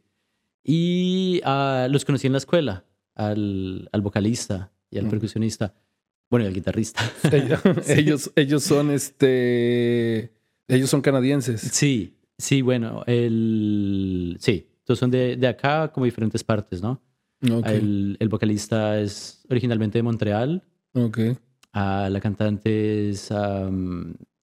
Y 0.64 1.40
ah, 1.44 1.86
los 1.90 2.04
conocí 2.04 2.26
en 2.26 2.32
la 2.32 2.38
escuela, 2.38 2.84
al, 3.14 3.88
al 3.92 4.00
vocalista 4.00 4.72
y 4.90 4.98
al 4.98 5.04
Ujú. 5.04 5.10
percusionista. 5.12 5.74
Bueno, 6.30 6.44
y 6.44 6.48
al 6.48 6.54
guitarrista. 6.54 7.02
ellos, 7.32 7.60
ellos, 7.88 8.32
ellos 8.36 8.62
son 8.64 8.90
este. 8.90 10.32
Ellos 10.68 10.90
son 10.90 11.00
canadienses. 11.00 11.60
Sí, 11.60 12.16
sí, 12.38 12.62
bueno, 12.62 13.02
el... 13.06 14.36
Sí, 14.40 14.66
todos 14.84 14.98
son 14.98 15.10
de, 15.10 15.36
de 15.36 15.46
acá, 15.46 15.92
como 15.92 16.04
diferentes 16.06 16.42
partes, 16.44 16.82
¿no? 16.82 17.00
Ok. 17.50 17.66
El, 17.66 18.16
el 18.20 18.28
vocalista 18.28 19.00
es 19.00 19.44
originalmente 19.50 19.98
de 19.98 20.02
Montreal, 20.02 20.62
Ok. 20.94 21.18
ah, 21.72 22.08
la 22.10 22.20
cantante 22.20 23.10
es 23.10 23.30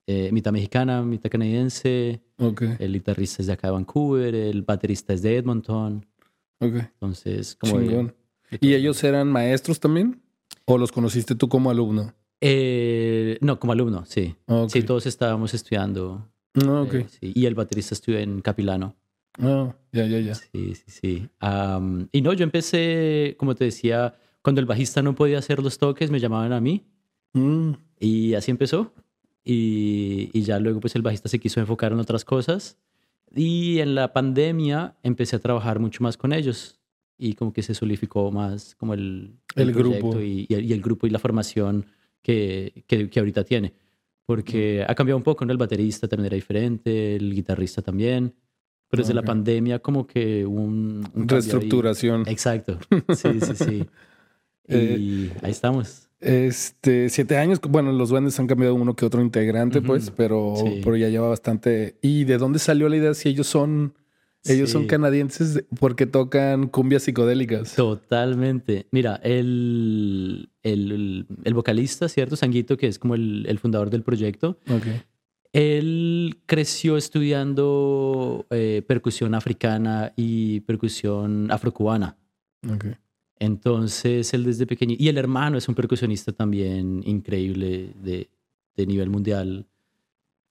eh, 0.07 0.29
mitad 0.31 0.51
mexicana, 0.51 1.01
mitad 1.03 1.29
canadiense, 1.29 2.21
Ok. 2.39 2.63
el 2.79 2.93
guitarrista 2.93 3.41
es 3.41 3.47
de 3.47 3.53
acá 3.53 3.67
de 3.67 3.73
Vancouver, 3.73 4.33
el 4.35 4.63
baterista 4.63 5.13
es 5.13 5.21
de 5.21 5.37
Edmonton, 5.37 6.05
Ok. 6.59 6.73
entonces 6.75 7.55
como... 7.55 7.79
de- 7.79 8.13
¿Y 8.61 8.73
ellos 8.73 9.03
eran 9.03 9.27
maestros 9.31 9.79
también? 9.79 10.21
¿O 10.65 10.77
los 10.79 10.91
conociste 10.91 11.35
tú 11.35 11.47
como 11.47 11.69
alumno? 11.69 12.13
Eh, 12.41 13.37
no, 13.41 13.59
como 13.59 13.73
alumno, 13.73 14.05
sí. 14.05 14.35
Sí, 14.69 14.81
todos 14.81 15.05
estábamos 15.05 15.53
estudiando. 15.53 16.27
Ah, 16.65 16.81
ok. 16.81 16.93
eh, 16.95 17.05
sí, 17.09 17.31
Y 17.35 17.45
el 17.45 17.55
baterista 17.55 17.93
estuvo 17.95 18.15
en 18.17 18.41
Capilano. 18.41 18.95
Ah, 19.39 19.75
ya, 19.91 20.05
ya, 20.05 20.19
ya. 20.19 20.35
Sí, 20.35 20.75
sí, 20.75 20.83
sí. 20.87 21.29
Am, 21.39 22.07
y 22.11 22.21
no, 22.21 22.33
yo 22.33 22.43
empecé, 22.43 23.35
como 23.37 23.55
te 23.55 23.65
decía, 23.65 24.15
cuando 24.41 24.59
el 24.59 24.65
bajista 24.65 25.01
no 25.01 25.15
podía 25.15 25.37
hacer 25.39 25.61
los 25.61 25.77
toques, 25.77 26.11
me 26.11 26.19
llamaban 26.19 26.51
a 26.53 26.59
mí. 26.59 26.85
Mm, 27.33 27.71
Y 27.99 28.33
así 28.33 28.51
empezó. 28.51 28.93
Y, 29.43 30.29
y 30.33 30.41
ya 30.43 30.59
luego 30.59 30.79
pues 30.79 30.95
el 30.95 31.01
bajista 31.01 31.29
se 31.29 31.39
quiso 31.39 31.59
enfocar 31.59 31.91
en 31.91 31.99
otras 31.99 32.25
cosas. 32.25 32.77
Y 33.35 33.79
en 33.79 33.95
la 33.95 34.11
pandemia 34.11 34.97
empecé 35.03 35.35
a 35.35 35.39
trabajar 35.39 35.79
mucho 35.79 36.03
más 36.03 36.17
con 36.17 36.33
ellos. 36.33 36.79
Y 37.17 37.33
como 37.33 37.51
que 37.53 37.61
se 37.61 37.73
solidificó 37.73 38.31
más 38.31 38.75
como 38.75 38.93
el, 38.93 39.35
El 39.55 39.73
grupo. 39.73 40.19
Y, 40.21 40.45
y 40.49 40.53
el, 40.53 40.65
y 40.65 40.73
el 40.73 40.81
grupo 40.81 41.05
y 41.07 41.09
la 41.09 41.19
formación 41.19 41.85
que, 42.21 42.83
que, 42.87 43.09
que 43.09 43.19
ahorita 43.19 43.43
tiene. 43.43 43.73
Porque 44.29 44.85
ha 44.87 44.93
cambiado 44.93 45.17
un 45.17 45.23
poco, 45.23 45.43
¿no? 45.43 45.51
El 45.51 45.57
baterista 45.57 46.07
también 46.07 46.27
era 46.27 46.35
diferente, 46.35 47.15
el 47.15 47.33
guitarrista 47.33 47.81
también. 47.81 48.35
Pero 48.87 49.01
desde 49.01 49.13
Ok. 49.13 49.15
la 49.15 49.23
pandemia 49.23 49.79
como 49.79 50.05
que 50.05 50.45
un... 50.45 51.03
un 51.15 51.21
ahí. 51.23 51.27
Reestructuración. 51.27 52.25
Exacto. 52.27 52.77
Sí, 53.15 53.39
sí, 53.41 53.55
sí. 53.55 53.85
y 54.67 54.75
Eh, 54.75 55.31
ahí 55.41 55.49
estamos. 55.49 56.09
Este, 56.19 57.09
siete 57.09 57.37
años. 57.37 57.59
Bueno, 57.67 57.91
los 57.91 58.09
duendes 58.09 58.39
han 58.39 58.45
cambiado 58.45 58.75
uno 58.75 58.95
que 58.95 59.03
otro 59.03 59.19
integrante, 59.23 59.81
pues, 59.81 60.11
pero, 60.11 60.53
Sí. 60.57 60.81
pero 60.83 60.95
ya 60.95 61.09
lleva 61.09 61.27
bastante. 61.27 61.97
¿Y 62.03 62.25
de 62.25 62.37
dónde 62.37 62.59
salió 62.59 62.87
la 62.87 62.97
idea 62.97 63.15
si 63.15 63.29
ellos 63.29 63.47
son, 63.47 63.95
ellos 64.45 64.69
son 64.69 64.83
Sí. 64.83 64.87
canadienses 64.87 65.63
porque 65.79 66.05
tocan 66.05 66.67
cumbias 66.67 67.03
psicodélicas? 67.03 67.75
Totalmente. 67.75 68.87
Mira, 68.91 69.15
el, 69.23 70.49
el, 70.63 71.25
el 71.43 71.53
vocalista, 71.53 72.07
¿cierto? 72.09 72.35
Sanguito, 72.35 72.77
que 72.77 72.87
es 72.87 72.99
como 72.99 73.15
el, 73.15 73.45
el 73.47 73.59
fundador 73.59 73.89
del 73.89 74.03
proyecto, 74.03 74.57
Ok. 74.69 74.85
él 75.53 76.39
creció 76.45 76.95
estudiando 76.97 78.45
eh, 78.49 78.83
percusión 78.87 79.33
africana 79.35 80.13
y 80.15 80.61
percusión 80.61 81.51
afrocubana. 81.51 82.17
Ok. 82.71 82.85
Entonces, 83.41 84.33
él 84.33 84.43
desde 84.43 84.65
pequeño... 84.67 84.95
Y 84.99 85.07
el 85.07 85.17
hermano 85.17 85.57
es 85.57 85.67
un 85.69 85.75
percusionista 85.75 86.31
también 86.33 87.01
increíble 87.05 87.93
de, 88.03 88.29
de 88.75 88.85
nivel 88.85 89.09
mundial. 89.09 89.65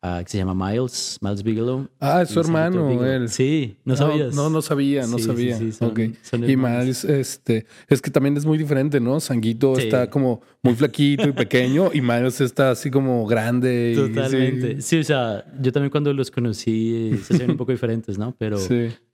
Ah, 0.02 0.20
que 0.24 0.30
se 0.30 0.38
llama 0.38 0.54
Miles, 0.54 1.18
Miles 1.20 1.42
Bigelow. 1.42 1.88
Ah, 2.00 2.22
es 2.22 2.30
su 2.30 2.40
hermano, 2.40 3.04
él. 3.04 3.28
Sí, 3.28 3.76
no 3.84 3.96
sabías. 3.96 4.34
No, 4.34 4.48
no 4.50 4.62
sabía, 4.62 5.06
no 5.06 5.18
Sí, 5.18 5.24
sabía. 5.24 5.56
sí, 5.58 5.72
son- 5.72 5.90
Ok. 5.90 6.00
son 6.22 6.48
Y. 6.48 6.56
Miles, 6.56 7.04
este, 7.04 7.66
es 7.88 8.00
que 8.00 8.10
también 8.10 8.36
es 8.36 8.46
muy 8.46 8.58
diferente, 8.58 9.00
¿no? 9.00 9.18
Sanguito 9.20 9.78
está 9.78 10.08
como 10.10 10.40
muy 10.62 10.74
flaquito 10.74 11.28
y 11.28 11.32
pequeño 11.32 11.90
y 11.92 12.00
Miles 12.00 12.40
está 12.40 12.70
así 12.70 12.90
como 12.90 13.26
grande. 13.26 13.92
y- 13.92 13.96
Totalmente. 14.14 14.76
sí. 14.76 14.82
Sí. 14.82 14.98
o 15.00 15.04
sea, 15.04 15.44
yo 15.60 15.72
también 15.72 15.90
cuando 15.90 16.12
los 16.12 16.30
conocí 16.30 16.94
eh, 17.12 17.18
se 17.24 17.34
hacían 17.34 17.50
un 17.52 17.56
poco 17.56 17.72
diferentes, 17.72 18.18
¿no? 18.18 18.34
Pero 18.38 18.58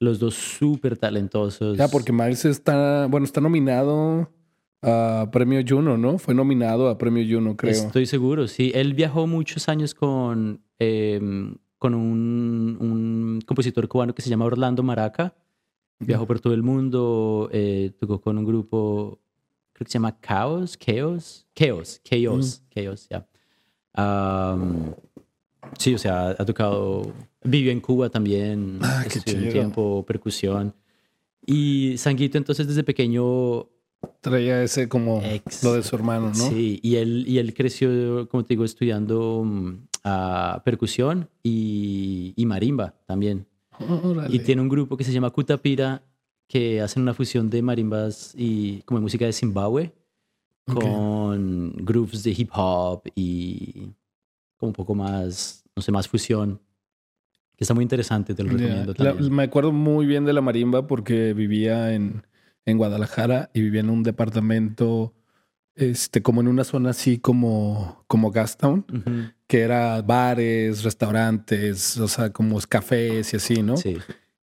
los 0.01 0.19
dos 0.19 0.35
súper 0.35 0.97
talentosos. 0.99 1.77
Ya, 1.79 1.89
porque 1.89 2.13
Miles 2.13 2.45
está, 2.45 3.07
bueno, 3.07 3.25
está 3.25 3.41
nominado 3.41 4.31
a 4.85 5.31
Premio 5.31 5.63
Juno, 5.67 5.97
¿no? 5.97 6.19
Fue 6.19 6.35
nominado 6.35 6.89
a 6.89 6.99
Premio 6.99 7.25
Juno, 7.29 7.57
creo. 7.57 7.73
Estoy 7.73 8.07
seguro, 8.07 8.47
sí. 8.49 8.71
Él 8.75 8.95
viajó 8.95 9.27
muchos 9.27 9.69
años 9.69 9.95
con, 9.95 10.63
eh, 10.79 11.21
con 11.79 11.95
un, 11.95 12.77
un 12.81 13.41
compositor 13.47 13.89
cubano 13.89 14.15
que 14.15 14.23
se 14.23 14.31
llama 14.31 14.45
Orlando 14.45 14.83
Maraca. 14.83 15.35
Viajó 16.01 16.27
por 16.27 16.41
todo 16.41 16.53
el 16.55 16.63
mundo, 16.63 17.49
eh, 17.53 17.93
tocó 17.99 18.21
con 18.21 18.37
un 18.37 18.45
grupo, 18.45 19.21
creo 19.73 19.85
que 19.87 19.91
se 19.91 19.95
llama 19.95 20.19
Chaos, 20.21 20.77
Chaos, 20.79 21.47
Chaos, 21.55 22.01
Chaos, 22.03 22.63
Chaos, 22.75 23.09
ya. 23.09 23.27
Am, 23.95 24.93
sí, 25.79 25.95
o 25.95 25.99
sea, 25.99 26.31
ha 26.31 26.45
tocado, 26.45 27.13
vivió 27.45 27.71
en 27.71 27.81
Cuba 27.81 28.11
también, 28.11 28.81
Ah, 28.83 29.05
estudió 29.07 29.47
un 29.47 29.53
tiempo 29.53 30.05
percusión. 30.05 30.75
Y 31.47 31.97
Sanguito 31.97 32.39
entonces 32.39 32.67
desde 32.67 32.83
pequeño 32.83 33.69
Traía 34.21 34.63
ese 34.63 34.89
como 34.89 35.21
Ex- 35.23 35.63
lo 35.65 35.75
de 35.75 35.83
su 35.83 35.95
hermano, 35.97 36.29
¿no? 36.29 36.35
Sí, 36.51 36.81
y 36.83 36.97
él, 36.97 37.25
y 37.27 37.39
él 37.39 37.55
creció, 37.55 38.29
como 38.29 38.45
te 38.45 38.55
digo, 38.55 38.65
estudiando 38.65 39.45
ah, 40.05 40.63
percusión 40.65 41.29
y, 41.43 42.33
y 42.37 42.47
marimba 42.47 42.95
también. 43.07 43.47
Órale. 43.79 44.35
Y 44.35 44.39
tiene 44.41 44.63
un 44.63 44.69
grupo 44.69 44.97
que 44.97 45.05
se 45.05 45.13
llama 45.13 45.31
Kutapira, 45.31 46.03
que 46.47 46.81
hacen 46.81 47.03
una 47.03 47.15
fusión 47.15 47.49
de 47.51 47.63
marimbas 47.63 48.35
y 48.37 48.83
como 48.83 49.01
música 49.01 49.25
de 49.25 49.33
Zimbabue 49.33 49.93
con 50.67 51.73
grooves 51.85 52.23
de 52.23 52.31
hip 52.33 52.51
hop 52.55 53.03
y 53.15 53.89
como 54.57 54.69
un 54.71 54.73
poco 54.75 54.95
más, 54.95 55.65
no 55.77 55.83
sé, 55.83 55.93
más 55.93 56.09
fusión. 56.09 56.61
Que 57.57 57.63
está 57.65 57.73
muy 57.75 57.83
interesante, 57.83 58.35
te 58.35 58.43
lo 58.43 58.51
recomiendo 58.51 58.95
la- 58.97 59.11
también. 59.13 59.33
me 59.35 59.43
acuerdo 59.45 59.71
muy 59.73 60.07
bien 60.07 60.25
de 60.25 60.33
la 60.33 60.41
marimba 60.41 60.87
porque 60.87 61.35
vivía 61.35 61.95
en, 61.95 62.25
en 62.67 62.79
Guadalajara 62.79 63.51
y 63.55 63.61
vivía 63.63 63.81
en 63.81 63.91
un 63.91 64.03
departamento, 64.03 65.13
este, 65.75 66.23
como 66.23 66.41
en 66.41 66.49
una 66.49 66.65
zona 66.65 66.91
así 66.91 67.19
como, 67.19 68.05
como 68.07 68.31
Gastown, 68.31 68.85
que 69.47 69.61
era 69.61 70.01
bares, 70.03 70.83
restaurantes, 70.85 71.97
o 71.99 72.09
sea, 72.09 72.31
como 72.31 72.59
cafés 72.69 73.33
y 73.33 73.37
así, 73.37 73.63
¿no? 73.63 73.77
Sí, 73.77 73.99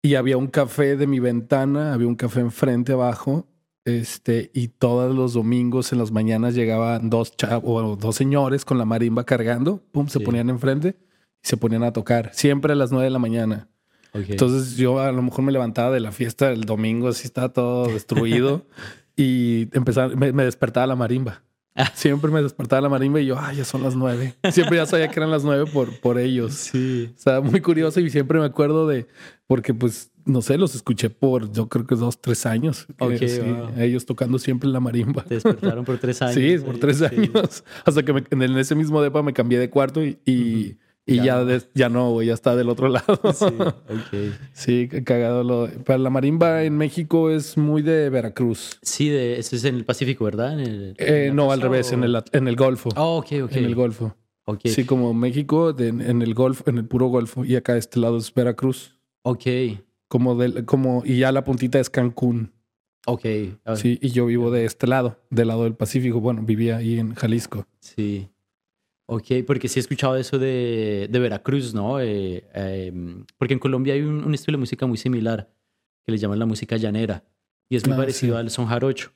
Y 0.01 0.15
había 0.15 0.37
un 0.37 0.47
café 0.47 0.95
de 0.95 1.07
mi 1.07 1.19
ventana, 1.19 1.93
había 1.93 2.07
un 2.07 2.15
café 2.15 2.39
enfrente 2.39 2.93
abajo, 2.93 3.47
este, 3.85 4.51
y 4.53 4.67
todos 4.69 5.15
los 5.15 5.33
domingos 5.33 5.93
en 5.93 5.99
las 5.99 6.11
mañanas 6.11 6.55
llegaban 6.55 7.09
dos 7.09 7.35
chavos 7.37 7.83
o 7.83 7.95
dos 7.95 8.15
señores 8.15 8.65
con 8.65 8.77
la 8.77 8.85
marimba 8.85 9.23
cargando, 9.25 9.81
pum, 9.91 10.07
se 10.07 10.19
Sí. 10.19 10.25
ponían 10.25 10.49
enfrente 10.49 10.97
y 11.43 11.47
se 11.47 11.57
ponían 11.57 11.83
a 11.83 11.93
tocar, 11.93 12.31
siempre 12.33 12.73
a 12.73 12.75
las 12.75 12.91
nueve 12.91 13.05
de 13.05 13.11
la 13.11 13.19
mañana. 13.19 13.69
Ok. 14.13 14.23
Entonces 14.29 14.77
yo 14.77 14.99
a 14.99 15.11
lo 15.11 15.21
mejor 15.21 15.43
me 15.43 15.51
levantaba 15.51 15.91
de 15.91 15.99
la 15.99 16.11
fiesta 16.11 16.51
el 16.51 16.61
domingo, 16.65 17.07
así 17.09 17.25
estaba 17.25 17.49
todo 17.49 17.87
destruido 17.87 18.65
y 19.15 19.67
empezaba, 19.75 20.15
me, 20.15 20.31
me 20.31 20.43
despertaba 20.45 20.87
la 20.87 20.95
marimba. 20.95 21.43
Ah. 21.79 21.91
Siempre 21.93 22.31
me 22.31 22.41
despertaba 22.41 22.81
la 22.81 22.89
marimba 22.89 23.19
y 23.21 23.27
yo, 23.27 23.37
ay, 23.39 23.57
ya 23.57 23.63
son 23.65 23.83
las 23.83 23.95
nueve. 23.95 24.33
Siempre 24.51 24.77
ya 24.77 24.87
sabía 24.87 25.09
que 25.09 25.19
eran 25.19 25.29
las 25.29 25.43
nueve 25.43 25.69
por, 25.71 25.95
por 25.99 26.17
ellos. 26.17 26.53
sí. 26.55 27.11
O 27.15 27.19
sea, 27.21 27.39
muy 27.41 27.61
curioso 27.61 27.99
y 27.99 28.09
siempre 28.09 28.39
me 28.39 28.45
acuerdo 28.45 28.87
de, 28.87 29.05
porque 29.45 29.75
pues, 29.75 30.09
no 30.25 30.41
sé, 30.41 30.57
los 30.57 30.73
escuché 30.73 31.11
por, 31.11 31.51
yo 31.51 31.69
creo 31.69 31.85
que 31.85 31.93
dos, 31.93 32.19
tres 32.19 32.47
años. 32.47 32.87
que 32.97 33.05
Ok, 33.05 33.17
sí, 33.27 33.39
wow. 33.41 33.69
Ellos 33.79 34.07
tocando 34.07 34.39
siempre 34.39 34.67
la 34.69 34.79
marimba. 34.79 35.23
Te 35.23 35.35
despertaron 35.35 35.85
por 35.85 35.99
tres 35.99 36.19
años. 36.23 36.33
Sí, 36.33 36.57
por 36.65 36.79
tres 36.79 36.97
Sí. 36.97 37.05
años. 37.05 37.63
Hasta 37.85 38.01
que 38.03 38.11
me- 38.11 38.23
en, 38.31 38.57
ese 38.57 38.73
mismo 38.73 38.99
depa 39.03 39.21
me 39.21 39.33
cambié 39.33 39.59
de 39.59 39.69
cuarto 39.69 40.03
y, 40.03 40.17
y, 40.25 40.77
y 41.07 41.15
Ya 41.17 41.23
ya, 41.25 41.43
no. 41.43 41.57
ya 41.73 41.89
no, 41.89 42.11
güey, 42.11 42.27
ya 42.27 42.33
está 42.33 42.55
del 42.55 42.69
otro 42.69 42.87
lado. 42.89 43.19
Sí, 44.53 44.87
cagado 45.05 45.43
lo. 45.43 45.69
Pero 45.85 45.99
la 45.99 46.09
marimba 46.09 46.63
en 46.63 46.77
México 46.77 47.29
es 47.29 47.57
muy 47.57 47.81
de 47.81 48.09
Veracruz. 48.09 48.77
Sí, 48.81 49.09
de, 49.09 49.39
este 49.39 49.55
es 49.55 49.63
en 49.63 49.75
el 49.75 49.85
Pacífico, 49.85 50.25
¿verdad? 50.25 50.53
En 50.53 50.59
el- 50.59 50.95
Eh, 50.97 51.27
en 51.29 51.35
no, 51.35 51.51
al 51.51 51.61
revés, 51.61 51.91
o- 51.91 51.95
en 51.95 52.03
el, 52.03 52.21
en 52.33 52.47
el 52.47 52.55
Golfo. 52.55 52.89
Oh, 52.95 53.17
ok, 53.17 53.27
ok. 53.45 53.51
En 53.53 53.65
el 53.65 53.75
Golfo. 53.75 54.15
Ok, 54.45 54.61
Sí, 54.65 54.85
como 54.85 55.13
México, 55.13 55.73
de- 55.73 55.89
en 55.89 56.21
el 56.21 56.33
Golfo, 56.33 56.63
en 56.67 56.77
el 56.77 56.85
puro 56.85 57.07
Golfo. 57.07 57.43
Y 57.43 57.55
acá 57.55 57.75
este 57.77 57.99
lado 57.99 58.17
es 58.17 58.33
Veracruz. 58.33 58.95
ok, 59.23 59.43
Como 60.07 60.35
del, 60.35 60.63
como, 60.65 61.03
y 61.05 61.19
ya 61.19 61.31
la 61.33 61.43
puntita 61.43 61.79
es 61.79 61.89
Cancún. 61.89 62.53
ok. 63.07 63.25
Sí, 63.75 63.99
y 64.01 64.09
yo 64.11 64.25
vivo 64.27 64.51
de 64.51 64.63
este 64.65 64.87
lado, 64.87 65.17
del 65.29 65.49
lado 65.49 65.63
del 65.65 65.75
Pacífico. 65.75 66.21
Bueno, 66.21 66.41
vivía 66.43 66.77
ahí 66.77 66.97
en 66.97 67.13
Jalisco. 67.13 67.65
Sí. 67.81 68.29
Ok, 69.09 69.25
porque 69.45 69.67
sí 69.69 69.79
he 69.79 69.81
escuchado 69.81 70.17
eso 70.17 70.37
de, 70.37 71.07
de 71.09 71.19
Veracruz, 71.19 71.73
¿no? 71.73 71.99
Eh, 72.01 72.43
eh, 72.53 72.91
porque 73.37 73.53
en 73.53 73.59
Colombia 73.59 73.93
hay 73.93 74.01
un, 74.01 74.23
un 74.23 74.33
estilo 74.33 74.57
de 74.57 74.59
música 74.59 74.85
muy 74.85 74.97
similar 74.97 75.49
que 76.05 76.11
le 76.11 76.17
llaman 76.17 76.39
la 76.39 76.45
música 76.45 76.75
llanera 76.77 77.23
y 77.69 77.77
es 77.77 77.85
muy 77.85 77.93
Ah, 77.93 77.97
parecido 77.97 78.35
sí. 78.35 78.39
al 78.39 78.49
son 78.51 78.65
jarocho. 78.67 79.11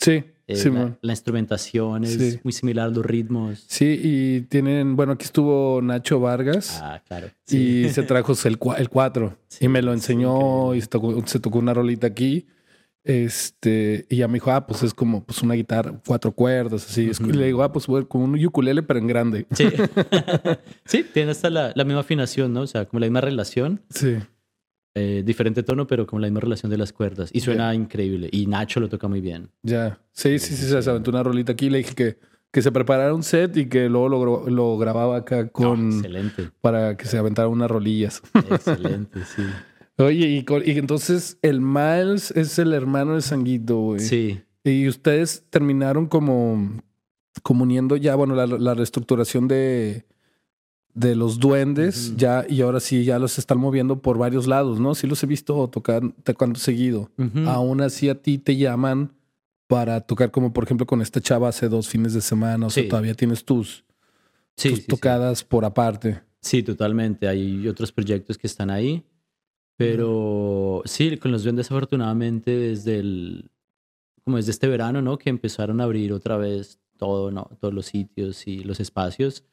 Sí, 0.00 0.22
Eh, 0.46 0.56
sí, 0.56 0.70
la, 0.70 0.96
la 1.02 1.12
instrumentación 1.12 2.04
es 2.04 2.12
Sí. 2.12 2.40
muy 2.42 2.52
similar, 2.54 2.90
los 2.90 3.04
ritmos. 3.04 3.64
Sí, 3.68 4.00
y 4.02 4.40
tienen, 4.42 4.96
bueno, 4.96 5.12
aquí 5.12 5.24
estuvo 5.24 5.82
Nacho 5.82 6.20
Vargas. 6.20 6.78
Ah, 6.82 7.02
claro. 7.06 7.28
Y 7.50 7.88
se 7.90 8.02
trajo 8.04 8.32
el, 8.44 8.58
cua- 8.58 8.78
el 8.78 8.88
4 8.88 9.36
Sí, 9.48 9.66
y 9.66 9.68
me 9.68 9.82
lo 9.82 9.92
enseñó 9.92 10.74
y 10.74 10.80
se 10.80 10.86
tocó, 10.86 11.26
se 11.26 11.38
tocó 11.40 11.58
una 11.58 11.74
rolita 11.74 12.06
aquí. 12.06 12.46
Este, 13.04 14.06
y 14.10 14.16
ya 14.16 14.28
me 14.28 14.34
dijo, 14.34 14.50
ah, 14.50 14.66
pues 14.66 14.82
es 14.82 14.92
como 14.92 15.24
pues 15.24 15.42
una 15.42 15.54
guitarra, 15.54 15.98
cuatro 16.06 16.32
cuerdas, 16.32 16.86
así. 16.88 17.08
Ujú. 17.10 17.30
Y 17.30 17.32
le 17.32 17.46
digo, 17.46 17.62
ah, 17.62 17.72
pues 17.72 17.86
como 18.08 18.24
un 18.24 18.44
ukulele, 18.44 18.82
pero 18.82 18.98
en 18.98 19.06
grande. 19.06 19.46
Sí, 19.54 19.68
sí 20.84 21.04
tiene 21.12 21.30
hasta 21.30 21.48
la, 21.50 21.72
la 21.74 21.84
misma 21.84 22.00
afinación, 22.00 22.52
¿no? 22.52 22.62
O 22.62 22.66
sea, 22.66 22.84
como 22.86 23.00
la 23.00 23.06
misma 23.06 23.20
relación. 23.20 23.82
Sí. 23.90 24.16
eh, 24.94 25.22
diferente 25.24 25.62
tono, 25.62 25.86
pero 25.86 26.06
como 26.06 26.20
la 26.20 26.26
misma 26.26 26.40
relación 26.40 26.70
de 26.70 26.76
las 26.78 26.92
cuerdas. 26.92 27.30
Y 27.32 27.40
suena 27.40 27.74
increíble. 27.74 28.28
Y 28.32 28.46
Nacho 28.46 28.80
lo 28.80 28.88
toca 28.88 29.08
muy 29.08 29.20
bien. 29.20 29.50
Ya. 29.62 30.00
Sí, 30.12 30.38
sí, 30.38 30.54
sí, 30.54 30.66
se 30.66 30.90
aventó 30.90 31.10
una 31.10 31.22
rolita 31.22 31.52
aquí. 31.52 31.70
Le 31.70 31.78
dije 31.78 31.94
que, 31.94 32.18
que 32.50 32.62
se 32.62 32.72
preparara 32.72 33.14
un 33.14 33.22
set 33.22 33.56
y 33.56 33.68
que 33.68 33.88
luego 33.88 34.08
lo, 34.08 34.50
lo 34.50 34.76
grababa 34.76 35.18
acá 35.18 35.48
con 35.48 35.92
excelente, 35.92 36.50
para 36.60 36.96
que 36.96 37.04
se 37.06 37.16
aventara 37.16 37.46
unas 37.48 37.70
rolillas. 37.70 38.22
excelente, 38.34 39.20
sí. 39.24 39.42
Oye, 39.98 40.28
y, 40.28 40.70
entonces 40.78 41.38
el 41.42 41.60
Miles 41.60 42.30
es 42.30 42.58
el 42.58 42.72
hermano 42.72 43.16
de 43.16 43.20
Sanguito, 43.20 43.78
güey. 43.78 44.00
Sí, 44.00 44.40
Y 44.62 44.86
ustedes 44.86 45.44
terminaron 45.50 46.06
como, 46.06 46.80
como 47.42 47.64
uniendo 47.64 47.96
ya, 47.96 48.14
bueno, 48.14 48.34
la, 48.34 48.46
la 48.46 48.74
reestructuración 48.74 49.48
de, 49.48 50.04
de 50.94 51.14
los 51.14 51.38
duendes, 51.38 52.16
ya, 52.16 52.44
y 52.48 52.60
ahora 52.60 52.80
sí 52.80 53.04
ya 53.04 53.18
los 53.18 53.38
están 53.38 53.58
moviendo 53.58 54.00
por 54.00 54.18
varios 54.18 54.46
lados, 54.46 54.80
¿no? 54.80 54.94
Sí 54.94 55.06
los 55.06 55.22
he 55.22 55.26
visto 55.26 55.68
tocar 55.68 56.02
tocando 56.24 56.58
seguido. 56.58 57.10
Ujú. 57.18 57.48
Aún 57.48 57.80
así 57.80 58.08
a 58.08 58.20
ti 58.20 58.38
te 58.38 58.56
llaman 58.56 59.12
para 59.68 60.00
tocar 60.00 60.30
como 60.30 60.52
por 60.52 60.64
ejemplo 60.64 60.86
con 60.86 61.02
esta 61.02 61.20
chava 61.20 61.48
hace 61.48 61.68
dos 61.68 61.88
fines 61.88 62.14
de 62.14 62.20
semana, 62.20 62.66
o 62.66 62.70
sea, 62.70 62.88
todavía 62.88 63.14
tienes 63.14 63.44
tus, 63.44 63.84
sí, 64.56 64.70
tus 64.70 64.78
sí. 64.80 64.86
tocadas 64.86 65.44
por 65.44 65.64
aparte. 65.64 66.20
Sí, 66.40 66.62
totalmente. 66.62 67.28
Hay 67.28 67.68
otros 67.68 67.92
proyectos 67.92 68.38
que 68.38 68.46
están 68.46 68.70
ahí. 68.70 69.04
Pero 69.78 70.82
sí, 70.84 71.16
con 71.18 71.30
los 71.32 71.44
duendes 71.44 71.70
afortunadamente 71.70 72.50
desde 72.50 72.98
el, 72.98 73.50
como 74.24 74.36
desde 74.36 74.50
este 74.50 74.66
verano, 74.68 75.00
¿no? 75.00 75.16
Que 75.18 75.30
empezaron 75.30 75.80
a 75.80 75.84
abrir 75.84 76.12
otra 76.12 76.36
vez 76.36 76.78
todo, 76.98 77.30
¿no? 77.30 77.48
Todos 77.60 77.72
los 77.72 77.86
sitios 77.86 78.46
y 78.48 78.64
los 78.64 78.80
espacios. 78.80 79.44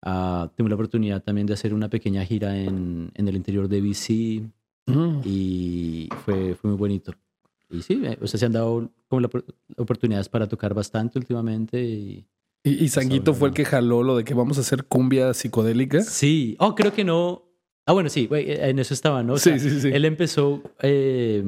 Ah, 0.00 0.50
tuve 0.56 0.68
la 0.68 0.74
oportunidad 0.76 1.22
también 1.22 1.46
de 1.46 1.54
hacer 1.54 1.74
una 1.74 1.88
pequeña 1.90 2.24
gira 2.24 2.56
en, 2.58 3.10
en 3.14 3.28
el 3.28 3.36
interior 3.36 3.68
de 3.68 3.80
BC 3.80 4.42
Mm. 4.86 5.20
y 5.24 6.08
fue, 6.26 6.54
fue 6.54 6.68
muy 6.70 6.76
bonito. 6.78 7.12
Y 7.70 7.80
sí, 7.80 8.02
eh, 8.04 8.18
o 8.20 8.26
sea, 8.26 8.38
se 8.38 8.44
han 8.44 8.52
dado 8.52 8.90
como 9.08 9.20
la 9.20 9.28
opor- 9.30 9.44
oportunidades 9.78 10.28
para 10.28 10.46
tocar 10.46 10.74
bastante 10.74 11.18
últimamente 11.18 11.82
y... 11.82 12.26
Y, 12.62 12.84
y 12.84 12.88
Sanguito 12.90 13.32
fue 13.32 13.48
el 13.48 13.54
que 13.54 13.64
jaló 13.64 14.02
lo 14.02 14.14
de 14.16 14.24
que 14.24 14.34
vamos 14.34 14.58
a 14.58 14.60
hacer 14.60 14.84
cumbia 14.84 15.32
psicodélica. 15.32 16.02
Sí, 16.02 16.54
oh, 16.58 16.74
creo 16.74 16.92
que 16.92 17.02
no. 17.04 17.43
Ah, 17.86 17.92
bueno, 17.92 18.08
sí, 18.08 18.26
güey, 18.26 18.46
en 18.50 18.78
eso 18.78 18.94
estaba, 18.94 19.22
¿no? 19.22 19.34
O 19.34 19.38
Sí, 19.38 19.50
sea, 19.50 19.58
sí, 19.58 19.80
sí. 19.80 19.88
Él 19.92 20.04
empezó 20.06 20.62
eh, 20.82 21.42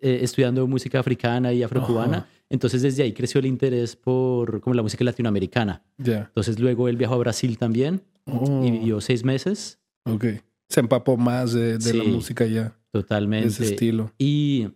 eh, 0.00 0.18
estudiando 0.22 0.66
música 0.66 1.00
africana 1.00 1.52
y 1.52 1.62
afrocubana, 1.62 2.18
Ajá. 2.18 2.28
entonces 2.50 2.82
desde 2.82 3.02
ahí 3.02 3.12
creció 3.12 3.40
el 3.40 3.46
interés 3.46 3.96
por 3.96 4.60
como 4.60 4.74
la 4.74 4.82
música 4.82 5.02
latinoamericana. 5.04 5.82
Ya. 5.98 6.18
Entonces 6.28 6.58
luego 6.60 6.88
él 6.88 6.96
viajó 6.96 7.14
a 7.14 7.18
Brasil 7.18 7.58
también 7.58 8.02
Oh, 8.28 8.60
y 8.64 8.70
vivió 8.72 9.00
seis 9.00 9.22
meses, 9.24 9.78
ok. 10.04 10.24
Se 10.68 10.80
empapó 10.80 11.16
más 11.16 11.52
de, 11.52 11.78
de 11.78 11.94
la 11.94 12.02
Sí. 12.04 12.10
música 12.10 12.44
ya, 12.46 12.64
de 12.64 12.72
totalmente. 12.90 13.48
ese 13.48 13.64
estilo. 13.64 14.12
Y 14.18 14.66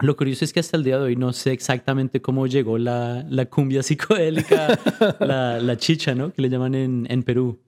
lo 0.00 0.16
curioso 0.16 0.44
es 0.44 0.52
que 0.52 0.58
hasta 0.58 0.76
el 0.76 0.82
día 0.82 0.98
de 0.98 1.04
hoy 1.04 1.14
no 1.16 1.32
sé 1.32 1.52
exactamente 1.52 2.20
cómo 2.20 2.48
llegó 2.48 2.78
la, 2.78 3.24
la 3.30 3.46
cumbia 3.46 3.84
psicodélica, 3.84 4.76
la, 5.20 5.60
la 5.60 5.76
chicha, 5.76 6.14
¿no? 6.16 6.32
Que 6.32 6.42
le 6.42 6.48
llaman 6.48 6.74
en, 6.74 7.06
en 7.08 7.22
Perú. 7.22 7.60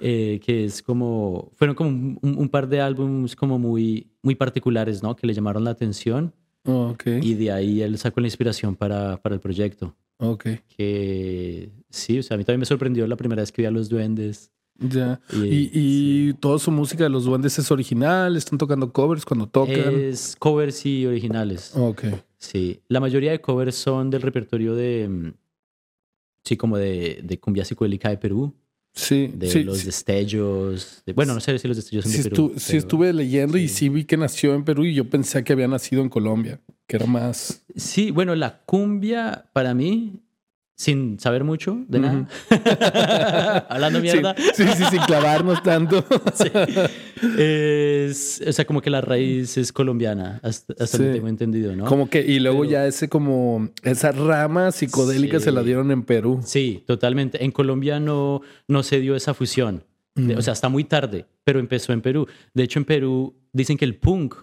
Eh, 0.00 0.40
que 0.44 0.64
es 0.64 0.82
como, 0.82 1.50
fueron 1.56 1.74
como 1.74 1.90
un, 1.90 2.18
un 2.22 2.48
par 2.48 2.68
de 2.68 2.80
álbumes 2.80 3.34
como 3.36 3.58
muy, 3.58 4.06
muy 4.22 4.34
particulares, 4.34 5.02
¿no? 5.02 5.16
Que 5.16 5.26
le 5.26 5.34
llamaron 5.34 5.64
la 5.64 5.70
atención 5.70 6.32
Oh, 6.64 6.94
y 7.22 7.34
de 7.34 7.50
ahí 7.50 7.80
él 7.80 7.96
sacó 7.96 8.20
la 8.20 8.26
inspiración 8.26 8.76
para, 8.76 9.16
para 9.22 9.34
el 9.34 9.40
proyecto. 9.40 9.96
Ok. 10.18 10.48
Que 10.76 11.70
sí, 11.88 12.18
o 12.18 12.22
sea, 12.22 12.34
a 12.34 12.38
mí 12.38 12.44
también 12.44 12.60
me 12.60 12.66
sorprendió 12.66 13.06
la 13.06 13.16
primera 13.16 13.40
vez 13.40 13.50
que 13.52 13.62
vi 13.62 13.66
a 13.66 13.70
los 13.70 13.88
duendes. 13.88 14.50
Ya. 14.78 15.18
Y, 15.32 15.38
Y, 15.46 15.70
y 15.72 16.32
toda 16.34 16.58
su 16.58 16.70
música 16.70 17.04
de 17.04 17.10
los 17.10 17.24
duendes 17.24 17.58
es 17.58 17.70
original, 17.70 18.36
están 18.36 18.58
tocando 18.58 18.92
covers 18.92 19.24
cuando 19.24 19.48
tocan. 19.48 19.98
Es 19.98 20.36
covers 20.38 20.84
y 20.84 21.06
originales. 21.06 21.72
Ok. 21.74 22.04
Sí, 22.36 22.82
la 22.88 23.00
mayoría 23.00 23.30
de 23.30 23.40
covers 23.40 23.74
son 23.74 24.10
del 24.10 24.20
repertorio 24.20 24.74
de, 24.74 25.08
mm, 25.08 25.32
sí, 26.44 26.56
como 26.58 26.76
de, 26.76 27.20
de 27.24 27.40
cumbia 27.40 27.64
psicodélica 27.64 28.10
de 28.10 28.18
Perú, 28.18 28.54
Sí, 28.98 29.30
de 29.32 29.48
sí, 29.48 29.62
los 29.62 29.78
sí, 29.78 29.86
destellos. 29.86 31.02
de- 31.06 31.12
bueno, 31.12 31.32
no 31.34 31.40
sé 31.40 31.56
si 31.58 31.68
los 31.68 31.76
destellos 31.76 32.04
son 32.04 32.12
sí 32.12 32.22
de 32.22 32.30
Perú. 32.30 32.50
estu- 32.54 32.58
sí 32.58 32.64
pero- 32.68 32.78
estuve 32.80 33.12
leyendo 33.12 33.56
y 33.56 33.68
sí. 33.68 33.74
sí 33.74 33.88
vi 33.90 34.04
que 34.04 34.16
nació 34.16 34.54
en 34.54 34.64
Perú 34.64 34.84
y 34.84 34.94
yo 34.94 35.08
pensé 35.08 35.44
que 35.44 35.52
había 35.52 35.68
nacido 35.68 36.02
en 36.02 36.08
Colombia, 36.08 36.60
que 36.88 36.96
era 36.96 37.06
más... 37.06 37.62
Sí, 37.76 38.10
bueno, 38.10 38.34
la 38.34 38.60
cumbia 38.64 39.46
para 39.52 39.72
mí, 39.72 40.14
sin 40.80 41.18
saber 41.18 41.42
mucho 41.42 41.84
de 41.88 41.98
nada, 41.98 42.28
hablando 43.68 44.00
mierda, 44.00 44.36
Sí, 44.54 44.62
sí, 44.64 44.72
sí, 44.76 44.84
sin 44.92 45.00
clavarnos 45.02 45.60
tanto. 45.64 46.04
sí, 46.34 46.48
es, 47.36 48.42
o 48.46 48.52
sea, 48.52 48.64
como 48.64 48.80
que 48.80 48.88
la 48.90 49.00
raíz 49.00 49.56
es 49.58 49.72
colombiana, 49.72 50.40
hasta, 50.42 50.74
hasta 50.78 50.98
lo 50.98 51.04
Sí. 51.04 51.08
que 51.10 51.14
tengo 51.16 51.28
entendido, 51.28 51.74
¿no? 51.76 51.84
Como 51.84 52.08
que, 52.08 52.20
y 52.20 52.38
luego 52.40 52.60
Pero- 52.60 52.70
ya 52.70 52.86
ese 52.86 53.08
como, 53.08 53.68
esa 53.82 54.12
rama 54.12 54.70
psicodélica 54.72 55.38
Sí. 55.38 55.46
se 55.46 55.52
la 55.52 55.62
dieron 55.62 55.90
en 55.90 56.02
Perú. 56.04 56.40
Sí, 56.44 56.84
totalmente. 56.86 57.44
En 57.44 57.50
Colombia 57.50 58.00
no, 58.00 58.40
no 58.68 58.82
se 58.82 59.00
dio 59.00 59.16
esa 59.16 59.34
fusión. 59.34 59.84
O 60.36 60.42
sea, 60.42 60.52
está 60.52 60.68
muy 60.68 60.82
tarde, 60.82 61.26
pero 61.44 61.60
empezó 61.60 61.92
en 61.92 62.00
Perú. 62.00 62.26
De 62.52 62.64
hecho, 62.64 62.80
en 62.80 62.84
Perú 62.84 63.36
dicen 63.52 63.76
que 63.76 63.84
el 63.84 63.94
punk 63.94 64.34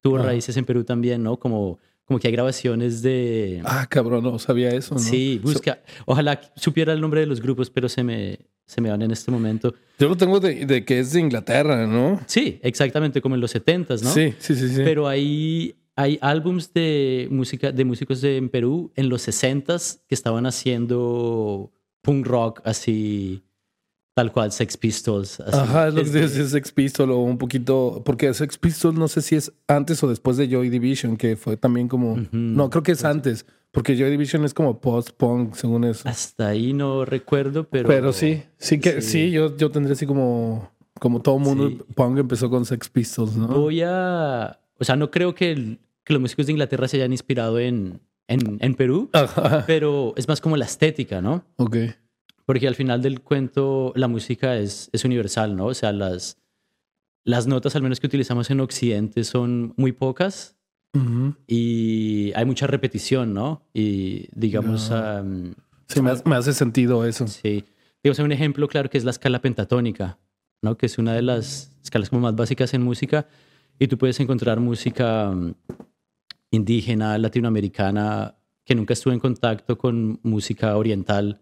tuvo 0.00 0.16
Ah. 0.18 0.22
raíces 0.22 0.56
en 0.56 0.64
Perú 0.64 0.82
también, 0.82 1.22
¿no? 1.22 1.36
Como, 1.38 1.78
como 2.04 2.18
que 2.18 2.28
hay 2.28 2.32
grabaciones 2.32 3.02
de... 3.02 3.62
Ah, 3.64 3.86
cabrón, 3.88 4.24
no 4.24 4.38
sabía 4.38 4.70
eso, 4.70 4.94
¿no? 4.94 5.00
sí, 5.00 5.40
busca. 5.42 5.80
Ojalá 6.04 6.40
supiera 6.56 6.92
el 6.92 7.00
nombre 7.00 7.20
de 7.20 7.26
los 7.26 7.40
grupos, 7.40 7.70
pero 7.70 7.88
se 7.88 8.02
me, 8.02 8.38
se 8.66 8.80
me 8.80 8.90
van 8.90 9.02
en 9.02 9.10
este 9.10 9.30
momento. 9.30 9.74
yo 9.98 10.08
lo 10.08 10.16
tengo 10.16 10.40
de, 10.40 10.66
de 10.66 10.84
que 10.84 11.00
es 11.00 11.12
de 11.12 11.20
Inglaterra, 11.20 11.86
¿no? 11.86 12.20
Sí, 12.26 12.58
exactamente, 12.62 13.20
como 13.20 13.34
en 13.34 13.40
los 13.40 13.54
70s, 13.54 14.02
¿no? 14.02 14.10
Sí, 14.10 14.34
sí, 14.38 14.54
sí, 14.54 14.68
sí. 14.68 14.82
Pero 14.84 15.06
hay, 15.08 15.76
hay 15.94 16.18
álbums 16.20 16.72
de 16.72 17.28
música 17.30 17.72
de 17.72 17.84
músicos 17.84 18.20
de, 18.20 18.36
en 18.36 18.48
Perú 18.48 18.92
en 18.96 19.08
los 19.08 19.26
60s 19.26 20.00
que 20.08 20.14
estaban 20.14 20.46
haciendo 20.46 21.72
punk 22.02 22.26
rock 22.26 22.60
así, 22.64 23.42
tal 24.14 24.30
cual, 24.32 24.52
Sex 24.52 24.76
Pistols. 24.76 25.40
así, 25.40 25.58
Ajá, 25.58 25.88
es 25.88 25.94
lo 25.94 26.02
que 26.04 26.24
es 26.24 26.32
Sex 26.50 26.72
Pistols 26.72 27.10
o 27.10 27.18
un 27.18 27.38
poquito, 27.38 28.02
porque 28.04 28.32
Sex 28.34 28.58
Pistols 28.58 28.96
no 28.98 29.08
sé 29.08 29.22
si 29.22 29.36
es 29.36 29.52
antes 29.68 30.02
o 30.02 30.08
después 30.08 30.36
de 30.36 30.48
Joy 30.48 30.68
Division, 30.70 31.16
que 31.16 31.36
fue 31.36 31.56
también 31.56 31.88
como, 31.88 32.18
no, 32.32 32.68
creo 32.70 32.82
que 32.82 32.92
es 32.92 33.04
antes, 33.04 33.46
porque 33.70 33.96
Joy 33.96 34.10
Division 34.10 34.44
es 34.44 34.52
como 34.52 34.80
post-punk, 34.80 35.54
según 35.54 35.84
eso. 35.84 36.06
Hasta 36.08 36.48
ahí 36.48 36.72
no 36.74 37.04
recuerdo, 37.06 37.64
pero... 37.64 37.88
Pero, 37.88 38.12
sí, 38.12 38.42
sí 38.58 38.78
que, 38.80 39.00
sí, 39.00 39.10
sí. 39.26 39.30
yo, 39.30 39.56
yo 39.56 39.70
tendría 39.70 39.94
así 39.94 40.04
como, 40.06 40.70
como 41.00 41.22
todo 41.22 41.38
mundo 41.38 41.68
Sí. 41.70 41.78
punk 41.94 42.18
empezó 42.18 42.50
con 42.50 42.64
Sex 42.66 42.88
Pistols, 42.90 43.34
¿no? 43.36 43.48
Voy 43.48 43.80
a... 43.82 44.58
O 44.78 44.84
sea, 44.84 44.96
no 44.96 45.10
creo 45.10 45.34
que, 45.34 45.52
el- 45.52 45.78
que 46.04 46.12
los 46.12 46.20
músicos 46.20 46.46
de 46.46 46.52
Inglaterra 46.52 46.86
se 46.88 46.96
hayan 46.98 47.12
inspirado 47.12 47.58
en, 47.60 48.00
en, 48.28 48.58
en 48.60 48.74
Perú, 48.74 49.08
Ajá, 49.14 49.64
pero 49.66 50.12
es 50.16 50.28
más 50.28 50.40
como 50.42 50.56
la 50.58 50.64
estética, 50.66 51.22
¿no? 51.22 51.44
ok. 51.56 51.76
Porque 52.44 52.66
al 52.68 52.74
final 52.74 53.02
del 53.02 53.20
cuento 53.20 53.92
la 53.96 54.08
música 54.08 54.56
es, 54.56 54.90
es 54.92 55.04
universal, 55.04 55.56
¿no? 55.56 55.66
O 55.66 55.74
sea, 55.74 55.92
las, 55.92 56.38
las 57.24 57.46
notas, 57.46 57.76
al 57.76 57.82
menos 57.82 58.00
que 58.00 58.06
utilizamos 58.08 58.50
en 58.50 58.60
Occidente, 58.60 59.24
son 59.24 59.74
muy 59.76 59.92
pocas 59.92 60.56
Ujú. 60.94 61.36
y 61.46 62.32
hay 62.34 62.44
mucha 62.44 62.66
repetición, 62.66 63.32
¿no? 63.32 63.62
Y 63.72 64.26
digamos, 64.34 64.88
Ya. 64.90 65.18
am, 65.18 65.54
Sí, 65.88 66.00
me, 66.02 66.10
hace- 66.10 66.28
me 66.28 66.36
hace 66.36 66.52
sentido 66.54 67.04
eso. 67.04 67.26
sí, 67.28 67.64
digamos, 68.02 68.18
un 68.18 68.32
ejemplo 68.32 68.66
claro 68.66 68.88
que 68.90 68.98
es 68.98 69.04
la 69.04 69.10
escala 69.12 69.40
pentatónica, 69.40 70.18
¿no? 70.62 70.76
Que 70.76 70.86
es 70.86 70.98
una 70.98 71.12
de 71.14 71.22
las 71.22 71.76
escalas 71.84 72.08
como 72.10 72.22
más 72.22 72.34
básicas 72.34 72.72
en 72.74 72.82
música 72.82 73.28
y 73.78 73.86
tú 73.88 73.98
puedes 73.98 74.18
encontrar 74.20 74.58
música 74.58 75.32
indígena, 76.50 77.16
latinoamericana, 77.18 78.36
que 78.64 78.74
nunca 78.74 78.92
estuvo 78.94 79.12
en 79.12 79.20
contacto 79.20 79.76
con 79.78 80.20
música 80.22 80.76
oriental 80.76 81.40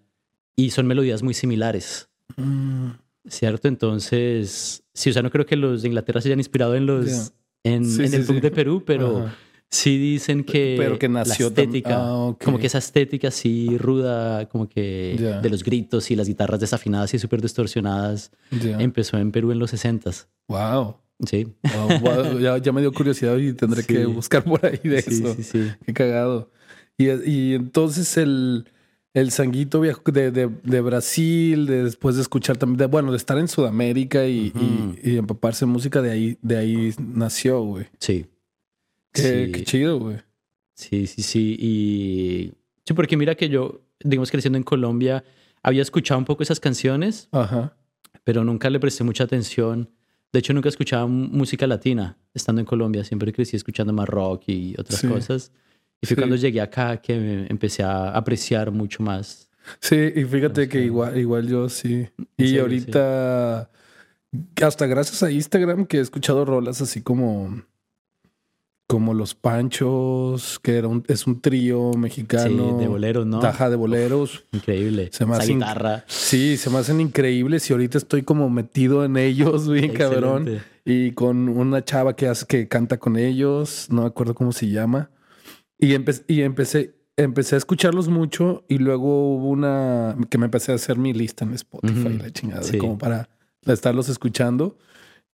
y 0.56 0.70
son 0.70 0.86
melodías 0.86 1.22
muy 1.22 1.34
similares. 1.34 2.08
Mm, 2.36 2.90
¿Cierto? 3.28 3.68
Entonces, 3.68 4.82
sí, 4.94 5.10
o 5.10 5.12
sea, 5.12 5.22
no 5.22 5.30
creo 5.30 5.46
que 5.46 5.56
los 5.56 5.82
de 5.82 5.88
Inglaterra 5.88 6.20
se 6.20 6.28
hayan 6.28 6.40
inspirado 6.40 6.74
en 6.74 6.86
los 6.86 7.06
Ya. 7.06 7.70
en, 7.72 7.84
Sí, 7.84 8.02
en 8.02 8.10
sí, 8.10 8.16
el 8.16 8.24
punk 8.24 8.36
sí. 8.38 8.40
de 8.42 8.50
Perú, 8.50 8.82
pero 8.86 9.18
Ajá. 9.26 9.36
sí 9.68 9.98
dicen 9.98 10.42
que, 10.44 10.74
Pero 10.78 10.98
que 10.98 11.08
nació 11.08 11.46
la 11.46 11.48
estética, 11.50 11.96
Ah, 11.96 12.14
ok. 12.28 12.42
como 12.44 12.58
que 12.58 12.66
esa 12.66 12.78
estética 12.78 13.28
así 13.28 13.76
ruda, 13.78 14.48
como 14.48 14.68
que 14.68 15.16
Ya. 15.20 15.40
de 15.40 15.50
los 15.50 15.62
gritos 15.62 16.10
y 16.10 16.16
las 16.16 16.26
guitarras 16.28 16.60
desafinadas 16.60 17.12
y 17.14 17.18
súper 17.18 17.42
distorsionadas, 17.42 18.30
Ya. 18.50 18.80
empezó 18.80 19.18
en 19.18 19.32
Perú 19.32 19.52
en 19.52 19.58
los 19.58 19.70
60s. 19.72 20.26
Wow. 20.48 20.96
Sí. 21.26 21.46
Wow, 21.74 22.00
wow, 22.00 22.38
Ya, 22.38 22.56
ya 22.56 22.72
me 22.72 22.80
dio 22.80 22.90
curiosidad 22.92 23.36
y 23.36 23.52
tendré 23.52 23.84
que 23.84 24.06
buscar 24.06 24.42
por 24.42 24.64
ahí 24.64 24.80
de 24.82 24.98
eso. 24.98 25.34
sí, 25.34 25.42
sí. 25.42 25.70
Qué 25.84 25.92
cagado. 25.92 26.50
Y, 26.96 27.10
y 27.30 27.54
entonces 27.54 28.16
el, 28.16 28.64
el 29.14 29.30
sanguito 29.32 29.80
viajó 29.80 30.02
de, 30.12 30.30
de, 30.30 30.48
de 30.62 30.80
Brasil, 30.80 31.66
de 31.66 31.84
después 31.84 32.16
de 32.16 32.22
escuchar 32.22 32.56
también, 32.56 32.78
de, 32.78 32.86
bueno, 32.86 33.10
de 33.10 33.16
estar 33.16 33.38
en 33.38 33.48
Sudamérica 33.48 34.26
y, 34.26 34.52
y, 34.54 35.10
y 35.10 35.16
empaparse 35.16 35.64
en 35.64 35.70
música, 35.70 36.00
de 36.00 36.10
ahí, 36.10 36.38
de 36.42 36.56
ahí 36.56 36.94
nació, 36.98 37.60
güey. 37.62 37.86
Sí. 37.98 38.26
Qué, 39.12 39.22
Sí. 39.46 39.52
qué 39.52 39.64
chido, 39.64 39.98
güey. 39.98 40.18
Sí, 40.74 41.06
sí, 41.06 41.22
sí. 41.22 41.56
Y 41.58 42.52
sí, 42.86 42.94
porque 42.94 43.16
mira 43.16 43.34
que 43.34 43.48
yo, 43.48 43.80
digamos, 44.02 44.30
creciendo 44.30 44.56
en 44.56 44.62
Colombia, 44.64 45.24
había 45.62 45.82
escuchado 45.82 46.18
un 46.18 46.24
poco 46.24 46.42
esas 46.42 46.60
canciones, 46.60 47.28
Ajá. 47.32 47.76
pero 48.24 48.44
nunca 48.44 48.70
le 48.70 48.78
presté 48.80 49.02
mucha 49.04 49.24
atención. 49.24 49.90
De 50.32 50.38
hecho, 50.38 50.52
nunca 50.54 50.68
escuchaba 50.68 51.06
música 51.08 51.66
latina 51.66 52.16
estando 52.32 52.60
en 52.60 52.66
Colombia. 52.66 53.02
Siempre 53.02 53.32
crecí 53.32 53.56
escuchando 53.56 53.92
más 53.92 54.08
rock 54.08 54.44
y 54.46 54.74
otras 54.78 55.00
Sí. 55.00 55.08
cosas. 55.08 55.50
Y 56.02 56.06
fue 56.06 56.14
Sí. 56.14 56.20
cuando 56.20 56.36
llegué 56.36 56.60
acá 56.60 56.96
que 56.98 57.16
me 57.18 57.46
empecé 57.48 57.82
a 57.82 58.10
apreciar 58.10 58.70
mucho 58.70 59.02
más. 59.02 59.48
Sí, 59.80 59.96
y 60.16 60.24
fíjate 60.24 60.68
que 60.68 60.80
igual, 60.82 61.18
igual 61.18 61.46
yo 61.48 61.68
sí. 61.68 62.08
Y 62.38 62.58
ahorita, 62.58 63.70
hasta 64.62 64.86
gracias 64.86 65.22
a 65.22 65.30
Instagram, 65.30 65.84
que 65.86 65.98
he 65.98 66.00
escuchado 66.00 66.44
rolas 66.46 66.80
así 66.80 67.02
como, 67.02 67.62
como 68.86 69.14
Los 69.14 69.34
Panchos, 69.34 70.58
que 70.60 70.76
era 70.78 70.88
un, 70.88 71.04
es 71.06 71.26
un 71.26 71.40
trío 71.40 71.92
mexicano. 71.92 72.70
Sí, 72.78 72.82
de 72.82 72.88
boleros, 72.88 73.26
¿no? 73.26 73.38
Taja 73.40 73.70
de 73.70 73.76
boleros. 73.76 74.44
Increíble. 74.52 75.10
Se 75.12 75.26
me 75.26 75.32
Esa 75.34 75.42
hace 75.42 75.52
inc- 75.52 75.56
guitarra. 75.56 76.04
Sí, 76.08 76.56
se 76.56 76.70
me 76.70 76.78
hacen 76.78 77.00
increíbles 77.00 77.68
y 77.70 77.72
ahorita 77.74 77.98
estoy 77.98 78.22
como 78.22 78.48
metido 78.50 79.04
en 79.04 79.16
ellos, 79.16 79.68
bien 79.70 79.92
cabrón. 79.92 80.60
Y 80.84 81.12
con 81.12 81.48
una 81.50 81.84
chava 81.84 82.16
que 82.16 82.26
hace, 82.26 82.46
que 82.46 82.66
canta 82.66 82.96
con 82.98 83.16
ellos, 83.16 83.86
no 83.90 84.02
me 84.02 84.08
acuerdo 84.08 84.34
cómo 84.34 84.50
se 84.52 84.68
llama. 84.68 85.10
Y, 85.80 85.94
empe- 85.94 86.24
y 86.28 86.42
empecé, 86.42 86.94
empecé 87.16 87.54
a 87.54 87.58
escucharlos 87.58 88.08
mucho 88.08 88.64
y 88.68 88.78
luego 88.78 89.34
hubo 89.36 89.48
una 89.48 90.16
que 90.28 90.38
me 90.38 90.44
empecé 90.46 90.72
a 90.72 90.74
hacer 90.76 90.98
mi 90.98 91.12
lista 91.12 91.44
en 91.44 91.54
Spotify, 91.54 92.18
la 92.18 92.30
chingada, 92.30 92.62
Sí. 92.62 92.78
como 92.78 92.98
para 92.98 93.28
estarlos 93.66 94.08
escuchando. 94.08 94.76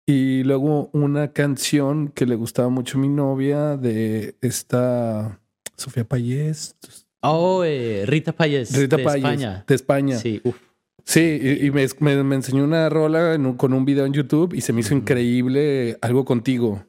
Y 0.05 0.43
luego 0.43 0.89
una 0.93 1.33
canción 1.33 2.07
que 2.09 2.25
le 2.25 2.35
gustaba 2.35 2.69
mucho 2.69 2.97
a 2.97 3.01
mi 3.01 3.09
novia 3.09 3.75
de 3.75 4.35
esta 4.41 5.39
Sofía 5.75 6.05
Payés. 6.05 6.75
Oh, 7.21 7.63
eh, 7.65 8.03
Rita 8.05 8.31
Payés. 8.31 8.73
Rita 8.77 8.95
de 8.95 9.03
Payés, 9.03 9.23
España. 9.25 9.65
De 9.67 9.75
España. 9.75 10.17
Sí, 10.17 10.39
uf. 10.45 10.55
Sí, 11.03 11.39
y, 11.41 11.65
y 11.67 11.71
me, 11.71 11.85
me- 11.99 12.23
me 12.23 12.35
enseñó 12.35 12.63
una 12.63 12.87
rola 12.89 13.35
un- 13.35 13.55
con 13.55 13.73
un 13.73 13.83
video 13.85 14.05
en 14.05 14.13
YouTube 14.13 14.53
y 14.53 14.61
se 14.61 14.71
me 14.71 14.79
hizo 14.81 14.93
increíble 14.93 15.97
algo 16.01 16.23
contigo. 16.25 16.85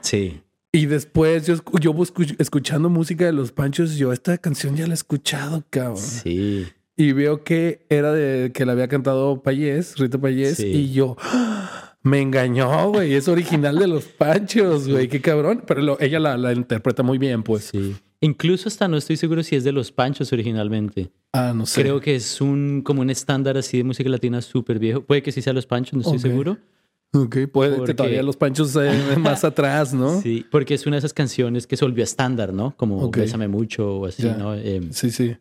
Sí. 0.00 0.40
Y 0.72 0.86
después 0.86 1.46
yo, 1.46 1.56
yo 1.80 1.94
escuchando 2.38 2.88
música 2.88 3.24
de 3.26 3.32
los 3.32 3.50
Panchos, 3.50 3.96
yo 3.96 4.12
esta 4.12 4.38
canción 4.38 4.76
ya 4.76 4.86
la 4.86 4.92
he 4.92 4.94
escuchado, 4.94 5.64
cabrón. 5.68 5.96
Sí. 5.96 6.66
Y 6.96 7.12
veo 7.12 7.42
que 7.42 7.86
era 7.88 8.12
de 8.12 8.52
que 8.52 8.64
la 8.64 8.72
había 8.72 8.86
cantado 8.86 9.42
Payés, 9.42 9.96
Rita 9.98 10.18
Payés, 10.18 10.58
Sí. 10.58 10.66
y 10.66 10.92
yo 10.92 11.16
¡ah! 11.20 11.96
me 12.02 12.20
engañó, 12.20 12.90
güey. 12.90 13.14
Es 13.14 13.26
original 13.26 13.78
de 13.78 13.88
los 13.88 14.04
Panchos, 14.04 14.86
güey. 14.88 15.08
Qué 15.08 15.20
cabrón. 15.20 15.64
Pero 15.66 15.80
lo- 15.82 16.00
ella 16.00 16.20
la, 16.20 16.36
la 16.36 16.52
interpreta 16.52 17.02
muy 17.02 17.18
bien, 17.18 17.42
pues. 17.42 17.64
Sí. 17.72 17.96
Incluso 18.20 18.68
hasta 18.68 18.86
no 18.86 18.96
estoy 18.96 19.16
seguro 19.16 19.42
si 19.42 19.56
es 19.56 19.64
de 19.64 19.72
los 19.72 19.90
Panchos 19.90 20.32
originalmente. 20.32 21.10
Ah, 21.32 21.52
no 21.56 21.64
sé. 21.66 21.80
Creo 21.82 22.00
que 22.00 22.14
es 22.14 22.40
un 22.40 22.82
como 22.82 23.00
un 23.00 23.10
estándar 23.10 23.56
así 23.56 23.78
de 23.78 23.84
música 23.84 24.08
latina 24.10 24.40
súper 24.42 24.78
viejo. 24.78 25.00
Puede 25.02 25.22
que 25.22 25.32
sí 25.32 25.42
sea 25.42 25.52
los 25.52 25.66
Panchos, 25.66 25.94
no 25.94 26.00
estoy 26.00 26.16
Ok. 26.18 26.22
seguro. 26.22 26.58
Ok, 27.12 27.38
puede 27.52 27.82
que 27.84 27.94
todavía 27.94 28.22
los 28.22 28.36
Panchos 28.36 28.76
eh, 28.76 28.92
más 29.18 29.42
atrás, 29.44 29.92
¿no? 29.92 30.20
Sí, 30.20 30.46
porque 30.50 30.74
es 30.74 30.86
una 30.86 30.94
de 30.96 30.98
esas 30.98 31.12
canciones 31.12 31.66
que 31.66 31.76
se 31.76 31.84
volvió 31.84 32.04
estándar, 32.04 32.52
¿no? 32.52 32.74
Como 32.76 32.98
Ok. 33.02 33.16
Bésame 33.18 33.48
mucho 33.48 33.96
o 33.98 34.06
así. 34.06 34.22
¿no? 34.22 34.54
Eh, 34.54 34.80
Sí, 34.92 35.10
sí. 35.10 35.36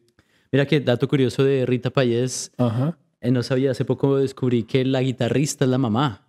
mira 0.51 0.65
que 0.65 0.79
dato 0.79 1.07
curioso 1.07 1.43
de 1.43 1.65
Rita 1.65 1.91
Payés, 1.91 2.51
Ajá. 2.57 2.97
Eh, 3.21 3.31
no 3.31 3.43
sabía, 3.43 3.71
hace 3.71 3.83
poco 3.85 4.17
descubrí 4.17 4.63
que 4.63 4.85
la 4.85 5.01
guitarrista 5.01 5.65
es 5.65 5.71
la 5.71 5.77
mamá. 5.77 6.25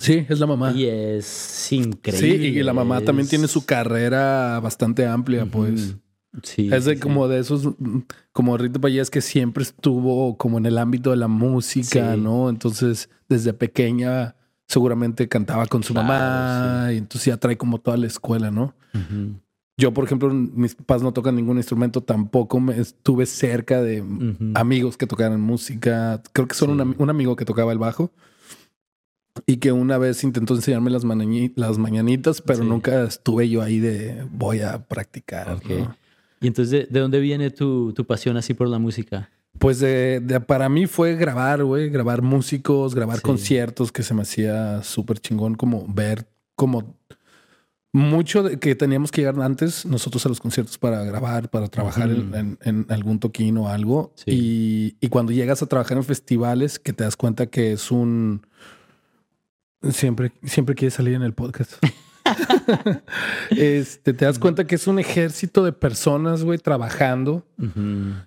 Sí, 0.00 0.26
es 0.28 0.40
la 0.40 0.46
mamá. 0.46 0.72
Y 0.72 0.86
es 0.86 1.72
increíble. 1.72 2.50
Sí, 2.50 2.58
y 2.58 2.62
la 2.64 2.72
mamá 2.72 3.00
también 3.02 3.28
tiene 3.28 3.46
su 3.46 3.64
carrera 3.64 4.58
bastante 4.60 5.06
amplia, 5.06 5.46
pues. 5.46 5.94
Sí. 6.42 6.68
Es 6.72 6.86
de 6.86 6.98
como 6.98 7.28
de 7.28 7.38
esos, 7.38 7.68
como 8.32 8.56
Rito 8.56 8.80
Payés 8.80 9.10
que 9.10 9.20
siempre 9.20 9.62
estuvo 9.62 10.36
como 10.36 10.58
en 10.58 10.66
el 10.66 10.78
ámbito 10.78 11.10
de 11.10 11.16
la 11.16 11.28
música, 11.28 12.16
¿no? 12.16 12.48
Entonces, 12.50 13.08
desde 13.28 13.52
pequeña 13.52 14.34
seguramente 14.72 15.28
cantaba 15.28 15.66
con 15.66 15.82
su 15.82 15.92
mamá 15.92 16.88
y 16.92 16.96
entonces 16.96 17.26
ya 17.26 17.36
trae 17.36 17.58
como 17.58 17.78
toda 17.78 17.98
la 17.98 18.06
escuela, 18.06 18.50
¿no? 18.50 18.74
Yo, 19.76 19.92
por 19.92 20.04
ejemplo, 20.04 20.32
mis 20.32 20.74
papás 20.74 21.02
no 21.02 21.12
tocan 21.12 21.36
ningún 21.36 21.58
instrumento, 21.58 22.02
tampoco 22.02 22.58
me 22.60 22.78
estuve 22.78 23.26
cerca 23.26 23.82
de 23.82 24.02
amigos 24.54 24.96
que 24.96 25.06
tocaran 25.06 25.40
música. 25.40 26.22
Creo 26.32 26.48
que 26.48 26.54
solo 26.54 26.72
un, 26.72 27.10
amigo 27.10 27.36
que 27.36 27.44
tocaba 27.44 27.72
el 27.72 27.78
bajo 27.78 28.12
y 29.46 29.58
que 29.58 29.72
una 29.72 29.98
vez 29.98 30.24
intentó 30.24 30.54
enseñarme 30.54 30.90
las, 30.90 31.04
las 31.04 31.78
mañanitas, 31.78 32.40
pero 32.40 32.64
nunca 32.64 33.04
estuve 33.04 33.48
yo 33.48 33.60
ahí 33.60 33.78
de 33.78 34.26
voy 34.30 34.60
a 34.60 34.86
practicar. 34.86 35.60
¿Y 36.40 36.46
entonces 36.46 36.88
de, 36.90 37.00
dónde 37.00 37.20
viene 37.20 37.50
tu, 37.50 37.92
tu 37.92 38.06
pasión 38.06 38.36
así 38.38 38.54
por 38.54 38.68
la 38.68 38.78
música? 38.78 39.30
Pues 39.62 39.78
de, 39.78 40.20
para 40.44 40.68
mí 40.68 40.88
fue 40.88 41.14
grabar, 41.14 41.62
güey, 41.62 41.88
grabar 41.88 42.20
músicos, 42.20 42.96
grabar 42.96 43.22
conciertos, 43.22 43.92
que 43.92 44.02
se 44.02 44.12
me 44.12 44.22
hacía 44.22 44.82
súper 44.82 45.20
chingón 45.20 45.54
como 45.54 45.86
ver 45.86 46.26
como 46.56 46.96
mucho 47.92 48.42
de 48.42 48.58
que 48.58 48.74
teníamos 48.74 49.12
que 49.12 49.20
llegar 49.20 49.40
antes 49.40 49.86
nosotros 49.86 50.26
a 50.26 50.30
los 50.30 50.40
conciertos 50.40 50.78
para 50.78 51.04
grabar, 51.04 51.48
para 51.48 51.68
trabajar 51.68 52.10
en, 52.10 52.86
algún 52.88 53.20
toquín 53.20 53.56
o 53.56 53.68
algo. 53.68 54.12
Y, 54.26 54.96
y, 55.00 55.08
cuando 55.10 55.30
llegas 55.30 55.62
a 55.62 55.66
trabajar 55.66 55.96
en 55.96 56.02
festivales, 56.02 56.80
que 56.80 56.92
te 56.92 57.04
das 57.04 57.16
cuenta 57.16 57.46
que 57.46 57.70
es 57.70 57.92
un... 57.92 58.44
Siempre, 59.92 60.32
siempre 60.42 60.74
quieres 60.74 60.94
salir 60.94 61.14
en 61.14 61.22
el 61.22 61.34
podcast. 61.34 61.74
este, 63.50 64.12
te 64.12 64.24
das 64.24 64.38
cuenta 64.38 64.66
que 64.66 64.74
es 64.74 64.86
un 64.86 64.98
ejército 64.98 65.64
de 65.64 65.72
personas, 65.72 66.44
güey, 66.44 66.58
trabajando. 66.58 67.46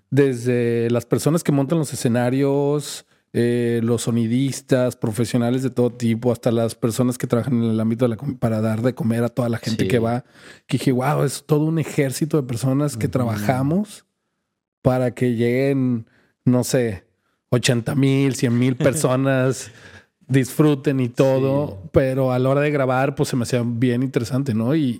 Desde 0.09 0.89
las 0.89 1.05
personas 1.05 1.43
que 1.43 1.51
montan 1.51 1.79
los 1.79 1.93
escenarios, 1.93 3.05
eh, 3.33 3.81
los 3.83 4.03
sonidistas, 4.03 4.95
profesionales 4.95 5.61
de 5.61 5.69
todo 5.69 5.89
tipo, 5.89 6.31
hasta 6.31 6.51
las 6.51 6.75
personas 6.75 7.17
que 7.17 7.27
trabajan 7.27 7.61
en 7.63 7.71
el 7.71 7.79
ámbito 7.79 8.07
para 8.39 8.61
dar 8.61 8.81
de 8.81 8.95
comer 8.95 9.23
a 9.23 9.29
toda 9.29 9.49
la 9.49 9.57
gente 9.57 9.87
que 9.87 9.99
va. 9.99 10.23
Que 10.67 10.77
dije, 10.77 10.91
wow, 10.91 11.23
es 11.23 11.43
todo 11.45 11.65
un 11.65 11.79
ejército 11.79 12.37
de 12.37 12.47
personas 12.47 12.95
que 12.95 13.07
trabajamos 13.07 14.05
para 14.81 15.11
que 15.11 15.35
lleguen, 15.35 16.07
no 16.45 16.63
sé, 16.63 17.05
80 17.49 17.95
mil, 17.95 18.35
100 18.35 18.57
mil 18.57 18.75
personas 18.75 19.71
disfruten 20.27 20.99
y 20.99 21.09
todo, 21.09 21.79
pero 21.91 22.31
a 22.31 22.39
la 22.39 22.49
hora 22.49 22.61
de 22.61 22.71
grabar, 22.71 23.15
pues 23.15 23.29
se 23.29 23.35
me 23.35 23.43
hacía 23.43 23.63
bien 23.65 24.03
interesante, 24.03 24.53
¿no? 24.53 24.75
Y, 24.75 24.99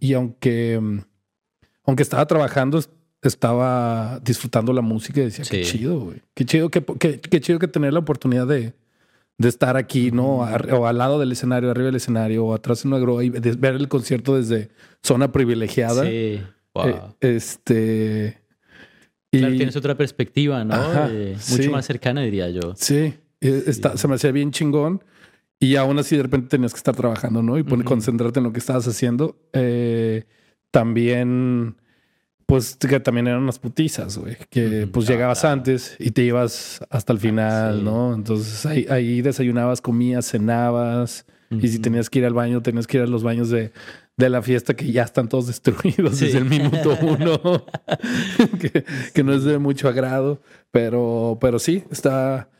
y, 0.00 0.12
aunque, 0.14 0.80
aunque 1.84 2.02
estaba 2.02 2.26
trabajando, 2.26 2.80
estaba 3.22 4.20
disfrutando 4.22 4.72
la 4.72 4.82
música 4.82 5.20
y 5.20 5.24
decía, 5.24 5.44
qué 5.48 5.62
chido, 5.62 6.00
güey. 6.00 6.22
Qué 6.34 6.44
chido 6.44 6.70
que, 6.70 6.82
qué, 6.84 7.40
chido 7.40 7.58
que 7.58 7.68
tener 7.68 7.92
la 7.92 7.98
oportunidad 8.00 8.46
de, 8.46 8.72
de 9.38 9.48
estar 9.48 9.76
aquí, 9.76 10.10
¿no? 10.10 10.38
o 10.38 10.86
al 10.86 10.98
lado 10.98 11.18
del 11.18 11.32
escenario, 11.32 11.70
arriba 11.70 11.86
del 11.86 11.96
escenario, 11.96 12.46
o 12.46 12.54
atrás 12.54 12.84
en 12.84 12.92
una 12.92 13.00
grúa 13.00 13.24
y 13.24 13.30
ver 13.30 13.74
el 13.74 13.88
concierto 13.88 14.36
desde 14.36 14.70
zona 15.02 15.32
privilegiada. 15.32 16.04
Sí. 16.04 16.40
Wow. 16.74 17.14
Eh, 17.20 17.36
este. 17.36 18.42
Claro, 19.30 19.54
tienes 19.54 19.76
otra 19.76 19.96
perspectiva, 19.96 20.64
¿no? 20.64 20.74
Eh, 21.10 21.36
mucho 21.50 21.70
más 21.70 21.84
cercana, 21.84 22.22
diría 22.22 22.48
yo. 22.48 22.74
Sí. 22.76 23.14
Eh, 23.46 23.72
se 23.72 24.08
me 24.08 24.14
hacía 24.14 24.32
bien 24.32 24.50
chingón. 24.50 25.02
Y 25.58 25.76
aún 25.76 25.98
así 25.98 26.16
de 26.16 26.22
repente 26.22 26.48
tenías 26.48 26.72
que 26.72 26.78
estar 26.78 26.94
trabajando, 26.94 27.42
¿no? 27.42 27.58
Y 27.58 27.64
concentrarte 27.64 28.40
en 28.40 28.44
lo 28.44 28.52
que 28.52 28.58
estabas 28.58 28.86
haciendo. 28.86 29.36
Eh, 29.52 30.24
también, 30.70 31.76
pues 32.44 32.76
que 32.76 33.00
también 33.00 33.26
eran 33.26 33.42
unas 33.42 33.58
putizas, 33.58 34.18
güey. 34.18 34.36
Que 34.50 34.86
pues 34.86 35.08
llegabas 35.08 35.44
antes 35.46 35.96
y 35.98 36.10
te 36.10 36.22
ibas 36.22 36.80
hasta 36.90 37.12
el 37.12 37.18
final, 37.18 37.82
¿no? 37.84 38.14
Entonces 38.14 38.66
ahí, 38.66 38.86
ahí, 38.90 39.22
desayunabas, 39.22 39.80
comías, 39.80 40.26
cenabas. 40.26 41.24
Y 41.48 41.68
si 41.68 41.78
tenías 41.78 42.10
que 42.10 42.18
ir 42.18 42.26
al 42.26 42.34
baño, 42.34 42.60
tenías 42.60 42.88
que 42.88 42.98
ir 42.98 43.04
a 43.04 43.06
los 43.06 43.22
baños 43.22 43.48
de, 43.50 43.72
de 44.16 44.28
la 44.28 44.42
fiesta 44.42 44.74
que 44.74 44.90
ya 44.90 45.04
están 45.04 45.28
todos 45.28 45.46
destruidos 45.46 46.20
desde 46.20 46.38
el 46.38 46.44
minuto 46.44 46.98
uno. 47.00 47.40
que, 48.60 48.84
que, 49.14 49.24
no 49.24 49.32
es 49.32 49.44
de 49.44 49.58
mucho 49.58 49.88
agrado. 49.88 50.42
Pero, 50.70 51.38
pero 51.40 51.58
sí, 51.58 51.84
está 51.90 52.50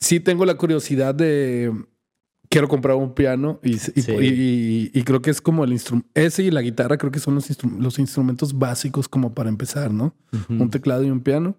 sí 0.00 0.20
tengo 0.20 0.44
la 0.44 0.56
curiosidad 0.56 1.14
de 1.14 1.72
quiero 2.50 2.68
comprar 2.68 2.96
un 2.96 3.14
piano 3.14 3.60
y, 3.62 3.78
y, 4.92 5.02
creo 5.04 5.22
que 5.22 5.30
es 5.30 5.40
como 5.40 5.62
el 5.64 5.72
instrumento, 5.72 6.08
ese 6.14 6.42
y 6.42 6.50
la 6.50 6.62
guitarra 6.62 6.98
creo 6.98 7.12
que 7.12 7.20
son 7.20 7.36
los, 7.36 7.48
los 7.78 7.98
instrumentos 7.98 8.58
básicos 8.58 9.08
como 9.08 9.32
para 9.34 9.48
empezar, 9.48 9.92
¿no? 9.92 10.14
Un 10.48 10.68
teclado 10.68 11.04
y 11.04 11.10
un 11.10 11.20
piano. 11.20 11.56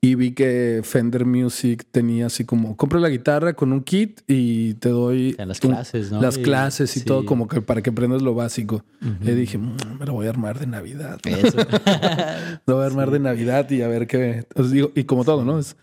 Y 0.00 0.14
vi 0.14 0.32
que 0.32 0.80
Fender 0.84 1.26
Music 1.26 1.84
tenía 1.90 2.26
así 2.26 2.44
como, 2.44 2.76
compra 2.76 2.98
la 2.98 3.10
guitarra 3.10 3.52
con 3.52 3.72
un 3.72 3.82
kit 3.82 4.22
y 4.26 4.74
te 4.74 4.88
doy 4.88 5.36
las 5.38 5.60
clases, 5.60 6.10
¿no? 6.10 6.20
Las 6.20 6.38
clases 6.38 6.96
y 6.96 7.04
todo 7.04 7.26
como 7.26 7.46
que 7.46 7.60
para 7.60 7.82
que 7.82 7.90
aprendas 7.90 8.22
lo 8.22 8.34
básico. 8.34 8.84
Y 9.20 9.30
dije, 9.32 9.58
mm, 9.58 9.98
me 9.98 10.06
lo 10.06 10.14
voy 10.14 10.26
a 10.26 10.30
armar 10.30 10.58
de 10.58 10.66
Navidad. 10.66 11.20
lo 12.66 12.76
voy 12.76 12.84
a 12.84 12.86
armar 12.86 13.10
de 13.10 13.20
Navidad 13.20 13.70
y 13.70 13.82
a 13.82 13.88
ver 13.88 14.06
qué... 14.06 14.46
digo, 14.70 14.92
y 14.94 15.04
como 15.04 15.24
todo, 15.24 15.44
¿no? 15.44 15.58
Es, 15.58 15.76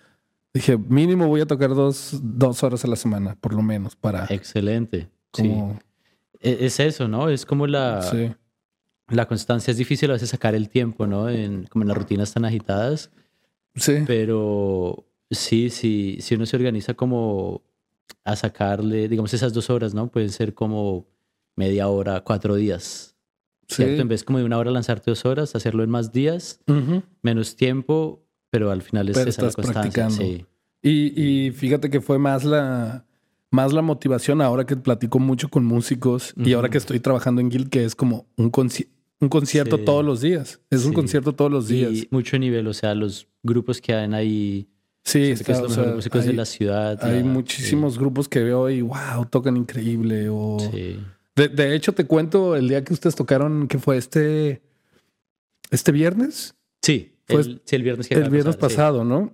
Dije, 0.54 0.78
mínimo 0.78 1.28
voy 1.28 1.42
a 1.42 1.46
tocar 1.46 1.76
dos, 1.76 2.20
dos 2.22 2.64
horas 2.64 2.84
a 2.84 2.88
la 2.88 2.96
semana, 2.96 3.36
por 3.40 3.54
lo 3.54 3.62
menos, 3.62 3.96
para... 3.96 4.26
Excelente. 4.30 5.10
Como... 5.32 5.80
Sí. 5.80 6.50
E, 6.50 6.66
es 6.66 6.80
eso, 6.80 7.08
¿no? 7.08 7.30
Es 7.30 7.46
como 7.46 7.68
la... 7.68 8.02
Sí. 8.02 8.32
La 9.10 9.28
constancia 9.28 9.72
es 9.72 9.78
difícil 9.78 10.10
a 10.12 10.14
veces 10.14 10.30
sacar 10.30 10.54
el 10.54 10.70
tiempo, 10.70 11.08
¿no? 11.08 11.30
En, 11.30 11.66
como 11.66 11.84
en 11.84 11.88
las 11.88 11.98
rutinas 11.98 12.32
tan 12.34 12.46
agitadas. 12.46 13.12
Sí. 13.76 14.04
Pero 14.06 15.08
sí, 15.32 15.70
sí, 15.72 16.18
si 16.22 16.36
uno 16.36 16.46
se 16.46 16.56
organiza 16.56 16.94
como 16.94 17.64
a 18.24 18.36
sacarle, 18.36 19.08
digamos, 19.08 19.34
esas 19.34 19.54
dos 19.54 19.70
horas, 19.70 19.94
¿no? 19.96 20.12
Pueden 20.12 20.30
ser 20.30 20.54
como 20.54 21.08
media 21.56 21.88
hora, 21.88 22.22
cuatro 22.22 22.56
días. 22.56 23.16
Sí. 23.68 23.84
En 23.84 24.08
vez 24.08 24.24
como 24.24 24.40
de 24.40 24.46
una 24.46 24.58
hora 24.58 24.72
lanzarte 24.72 25.12
dos 25.12 25.26
horas, 25.26 25.56
hacerlo 25.56 25.84
en 25.84 25.90
más 25.90 26.12
días, 26.12 26.60
menos 27.22 27.56
tiempo, 27.56 28.26
pero 28.50 28.72
al 28.72 28.82
final 28.82 29.10
es 29.10 29.18
esa 29.18 29.46
la 29.46 29.52
constancia. 29.52 30.10
Sí. 30.10 30.46
Y, 30.82 31.22
y, 31.22 31.52
fíjate 31.52 31.90
que 31.90 32.02
fue 32.02 32.20
más 32.20 32.44
la, 32.46 33.06
más 33.52 33.74
la 33.74 33.82
motivación 33.82 34.42
ahora 34.42 34.66
que 34.66 34.78
platico 34.78 35.20
mucho 35.20 35.50
con 35.50 35.66
músicos 35.66 36.34
y 36.38 36.54
ahora 36.54 36.70
que 36.70 36.78
estoy 36.78 37.00
trabajando 37.00 37.42
en 37.42 37.50
Guild, 37.50 37.70
que 37.70 37.84
es 37.84 37.96
como 37.96 38.26
un, 38.38 38.52
un 39.20 39.30
concierto 39.30 39.78
todos 39.80 40.06
los 40.06 40.22
días. 40.22 40.60
Es 40.70 40.86
un 40.86 40.94
concierto 40.94 41.36
todos 41.36 41.52
los 41.52 41.68
días. 41.68 41.92
Y 41.92 42.08
mucho 42.12 42.38
nivel, 42.40 42.68
o 42.68 42.74
sea, 42.74 42.96
los 42.96 43.28
grupos 43.44 43.82
que 43.82 43.94
hay 43.94 44.14
ahí. 44.14 44.68
Sí, 45.04 45.32
está, 45.32 45.64
o 45.64 45.70
sea, 45.70 45.96
músicos 45.96 46.26
de 46.26 46.34
la 46.34 46.46
ciudad. 46.46 47.04
Hay 47.04 47.24
muchísimos 47.24 47.98
grupos 47.98 48.30
que 48.30 48.44
veo 48.44 48.70
y 48.70 48.82
wow, 48.82 49.26
tocan 49.30 49.58
increíble. 49.58 50.30
O... 50.30 50.58
De, 51.36 51.48
de, 51.48 51.76
hecho, 51.76 51.94
te 51.94 52.06
cuento 52.06 52.56
el 52.56 52.68
día 52.68 52.84
que 52.84 52.94
ustedes 52.94 53.16
tocaron, 53.16 53.68
que 53.68 53.80
fue 53.80 53.98
este, 53.98 54.62
este 55.72 55.92
viernes. 55.92 56.56
Sí. 56.82 57.14
Pues, 57.30 57.48
el, 57.48 57.62
el 57.70 57.84
viernes, 57.84 58.12
el 58.12 58.30
viernes 58.30 58.58
pasado, 58.58 59.04
¿no? 59.04 59.34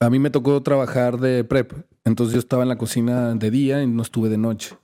A 0.00 0.10
mí 0.10 0.18
me 0.18 0.30
tocó 0.30 0.62
trabajar 0.62 1.18
de 1.18 1.44
prep. 1.44 1.72
Entonces 2.04 2.34
yo 2.34 2.38
estaba 2.38 2.62
en 2.62 2.68
la 2.68 2.78
cocina 2.78 3.34
de 3.34 3.50
día 3.50 3.82
y 3.82 3.86
no 3.86 4.02
estuve 4.02 4.28
de 4.28 4.38
noche. 4.38 4.76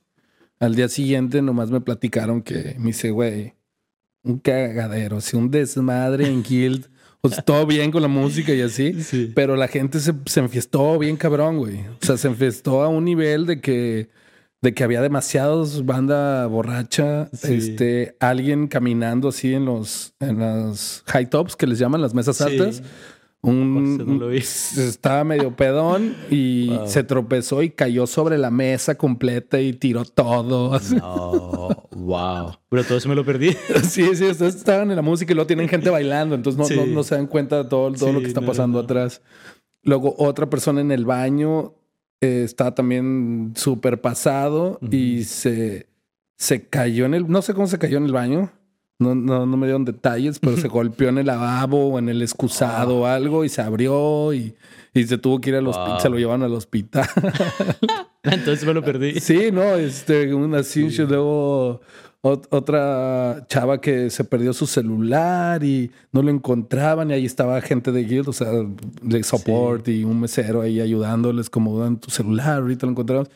Al 0.61 0.75
día 0.75 0.89
siguiente 0.89 1.43
nomás 1.43 1.71
me 1.71 1.81
platicaron 1.81 2.43
que 2.43 2.77
me 2.79 2.89
dice, 2.89 3.11
güey, 3.11 3.55
un 4.23 4.39
cagadero, 4.39 5.19
así 5.19 5.37
un 5.37 5.51
desmadre 5.51 6.27
en 6.29 6.43
Guild. 6.43 6.89
O 7.21 7.29
sea, 7.29 7.43
todo 7.43 7.67
bien 7.67 7.91
con 7.91 8.03
la 8.03 8.09
música 8.09 8.53
y 8.53 8.61
así. 8.61 8.95
Pero 9.35 9.57
la 9.57 9.67
gente 9.67 9.99
se, 9.99 10.13
se 10.27 10.41
enfiestó 10.41 10.99
bien 10.99 11.17
cabrón, 11.17 11.59
güey. 11.59 11.81
O 12.01 12.07
sea, 12.07 12.17
se 12.17 12.29
enfiestó 12.29 12.83
a 12.83 12.89
un 12.89 13.05
nivel 13.05 13.47
de 13.47 13.61
que 13.61 14.09
de 14.61 14.75
que 14.75 14.83
había 14.83 15.01
demasiados 15.01 15.87
banda 15.87 16.47
borracha, 16.47 17.29
este, 17.43 18.17
alguien 18.19 18.67
caminando 18.67 19.29
así 19.29 19.55
en 19.55 19.65
los, 19.65 20.15
en 20.19 20.41
las 20.41 21.05
high 21.07 21.31
tops 21.31 21.55
que 21.55 21.67
les 21.67 21.79
llaman 21.79 22.01
las 22.01 22.15
mesas 22.15 22.41
altas. 22.41 22.83
Un, 23.41 24.33
estaba 24.33 25.23
medio 25.23 25.55
pedón 25.55 26.17
y 26.29 26.73
se 26.87 27.05
tropezó 27.05 27.63
y 27.63 27.71
cayó 27.71 28.09
sobre 28.09 28.37
la 28.37 28.51
mesa 28.51 28.97
completa 28.97 29.61
y 29.61 29.75
tiró 29.75 30.05
todo. 30.05 30.77
No, 30.97 31.69
wow. 31.93 32.57
Pero 32.69 32.83
todo 32.83 32.99
eso 32.99 33.09
me 33.09 33.15
lo 33.15 33.25
perdí. 33.25 33.51
sí, 33.85 34.17
sí, 34.17 34.25
ustedes 34.25 34.57
estaban 34.57 34.91
en 34.91 34.97
la 34.97 35.03
música 35.03 35.33
y 35.33 35.37
luego 35.37 35.47
tienen 35.47 35.69
gente 35.69 35.89
bailando, 35.89 36.35
entonces 36.35 36.77
no, 36.77 36.87
no, 36.87 37.05
se 37.05 37.15
dan 37.15 37.29
cuenta 37.29 37.63
de 37.63 37.69
todo, 37.69 37.93
todo 37.93 38.13
lo 38.13 38.21
que 38.21 38.27
está 38.27 38.41
pasando 38.41 38.81
atrás. 38.81 39.23
Luego 39.85 40.17
otra 40.19 40.51
persona 40.51 40.81
en 40.81 40.91
el 40.91 41.05
baño 41.05 41.78
eh, 42.21 42.43
está 42.45 42.75
también 42.75 43.53
súper 43.55 44.01
pasado 44.01 44.79
y 44.91 45.25
se, 45.25 45.87
se 46.37 46.67
cayó 46.67 47.07
en 47.07 47.15
el, 47.15 47.29
no 47.29 47.43
sé 47.43 47.55
cómo 47.55 47.67
se 47.67 47.79
cayó 47.79 47.99
en 47.99 48.07
el 48.07 48.13
baño, 48.13 48.53
no, 48.99 49.15
no, 49.15 49.47
no 49.47 49.57
me 49.57 49.67
dieron 49.67 49.85
detalles, 49.85 50.41
pero 50.41 50.57
se 50.57 50.67
golpeó 50.67 51.09
en 51.09 51.19
el 51.19 51.27
lavabo 51.27 51.89
o 51.89 51.99
en 51.99 52.09
el 52.09 52.21
excusado 52.21 53.01
o 53.01 53.07
algo 53.07 53.45
y 53.45 53.49
se 53.49 53.63
abrió 53.63 54.35
y, 54.35 54.57
y 54.93 55.05
se 55.05 55.19
tuvo 55.19 55.41
que 55.41 55.51
ir 55.51 55.57
al 55.57 55.69
hospital, 55.69 56.01
se 56.01 56.09
lo 56.09 56.19
llevaron 56.19 56.43
al 56.43 56.55
hospital. 56.55 57.09
Entonces 58.25 58.65
me 58.67 58.75
lo 58.75 58.83
perdí. 58.83 59.21
Sí, 59.21 59.51
no, 59.53 59.77
este, 59.77 60.35
una 60.35 60.65
sí. 60.65 60.89
luego 61.07 61.81
otra 62.21 63.47
chava 63.49 63.81
que 63.81 64.11
se 64.11 64.25
perdió 64.25 64.53
su 64.53 64.67
celular 64.67 65.63
y 65.63 65.91
no 66.13 66.23
lo 66.23 66.31
encontraban 66.31 67.11
y 67.11 67.15
ahí 67.15 67.25
estaba 67.25 67.61
gente 67.61 67.93
de 67.93 68.05
Guild, 68.05 68.29
o 68.29 68.33
sea, 68.33 68.51
de 69.03 69.23
support 69.23 69.87
y 69.89 70.05
un 70.05 70.21
mesero 70.21 70.61
ahí 70.61 70.81
ayudándoles 70.81 71.49
como 71.49 71.79
dan 71.79 72.01
tu 72.01 72.11
celular, 72.11 72.63
ahorita 72.63 72.87
lo 72.87 72.93
encontramos. 72.93 73.29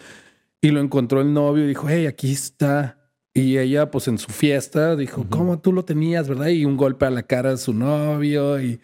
Y 0.60 0.70
lo 0.70 0.80
encontró 0.80 1.20
el 1.20 1.32
novio 1.32 1.64
y 1.64 1.68
dijo, 1.68 1.88
hey, 1.88 2.06
aquí 2.06 2.32
está. 2.32 2.98
Y 3.34 3.58
ella, 3.58 3.90
pues 3.90 4.08
en 4.08 4.18
su 4.18 4.30
fiesta, 4.30 4.94
dijo, 4.94 5.26
¿cómo 5.28 5.58
tú 5.58 5.72
lo 5.72 5.84
tenías, 5.84 6.28
verdad? 6.28 6.48
Y 6.48 6.64
un 6.64 6.76
golpe 6.76 7.06
a 7.06 7.10
la 7.10 7.22
cara 7.22 7.50
de 7.50 7.56
su 7.56 7.72
novio 7.72 8.60
y, 8.60 8.80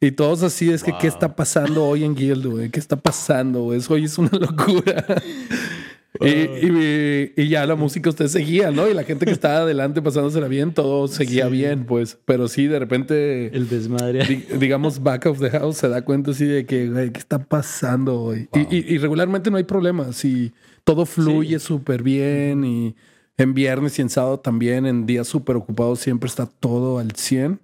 y 0.00 0.12
todos 0.12 0.42
así, 0.42 0.70
es 0.70 0.82
que, 0.82 0.92
¿qué 0.98 1.06
está 1.06 1.36
pasando 1.36 1.84
hoy 1.84 2.04
en 2.04 2.14
Guild, 2.14 2.46
güey? 2.46 2.70
¿Qué 2.70 2.80
está 2.80 2.96
pasando, 2.96 3.62
güey? 3.62 3.80
Hoy 3.88 4.04
es 4.04 4.18
una 4.18 4.30
locura. 4.32 5.04
Y, 6.20 7.40
y, 7.40 7.48
ya 7.48 7.64
la 7.64 7.74
música 7.74 8.10
usted 8.10 8.28
seguía, 8.28 8.70
¿no? 8.70 8.88
Y 8.88 8.92
la 8.92 9.02
gente 9.04 9.24
que 9.24 9.32
estaba 9.32 9.58
adelante 9.58 10.02
pasándosela 10.02 10.46
bien, 10.46 10.74
todo 10.74 11.08
seguía 11.08 11.48
bien, 11.48 11.84
pues. 11.86 12.18
Pero 12.26 12.48
sí, 12.48 12.66
de 12.66 12.78
repente. 12.78 13.46
El 13.56 13.68
desmadre. 13.68 14.46
digamos, 14.58 15.02
back 15.02 15.26
of 15.26 15.40
the 15.40 15.50
house 15.50 15.78
se 15.78 15.88
da 15.88 16.04
cuenta 16.04 16.32
así 16.32 16.44
de 16.44 16.66
que, 16.66 16.88
güey, 16.88 17.10
¿qué 17.10 17.18
está 17.18 17.38
pasando 17.38 18.20
hoy? 18.20 18.48
Y, 18.70 18.98
regularmente 18.98 19.50
no 19.50 19.56
hay 19.56 19.64
problemas. 19.64 20.22
Y 20.24 20.52
todo 20.84 21.06
fluye 21.06 21.58
súper 21.58 22.02
bien. 22.02 22.64
Y 22.64 22.94
en 23.38 23.54
viernes 23.54 23.98
y 23.98 24.02
en 24.02 24.10
sábado 24.10 24.38
también, 24.38 24.84
en 24.84 25.06
días 25.06 25.26
súper 25.26 25.56
ocupados, 25.56 26.00
siempre 26.00 26.28
está 26.28 26.46
todo 26.46 26.98
al 26.98 27.12
100. 27.12 27.58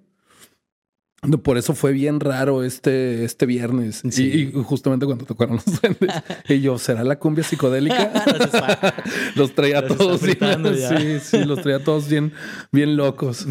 Por 1.43 1.57
eso 1.57 1.75
fue 1.75 1.91
bien 1.91 2.19
raro 2.19 2.63
este, 2.63 3.25
este 3.25 3.45
viernes. 3.45 4.03
Y, 4.17 4.51
justamente 4.63 5.05
cuando 5.05 5.25
tocaron 5.25 5.55
los 5.57 5.65
duendes. 5.65 6.09
y 6.49 6.61
yo, 6.61 6.77
¿será 6.77 7.03
la 7.03 7.19
cumbia 7.19 7.43
psicodélica? 7.43 8.11
los 9.35 9.53
traía 9.53 9.85
todos 9.85 10.21
bien, 10.21 10.63
sí, 10.75 11.19
sí, 11.21 11.43
los 11.43 11.61
traía 11.61 11.83
todos 11.83 12.07
bien, 12.07 12.31
bien 12.71 12.95
locos. 12.95 13.45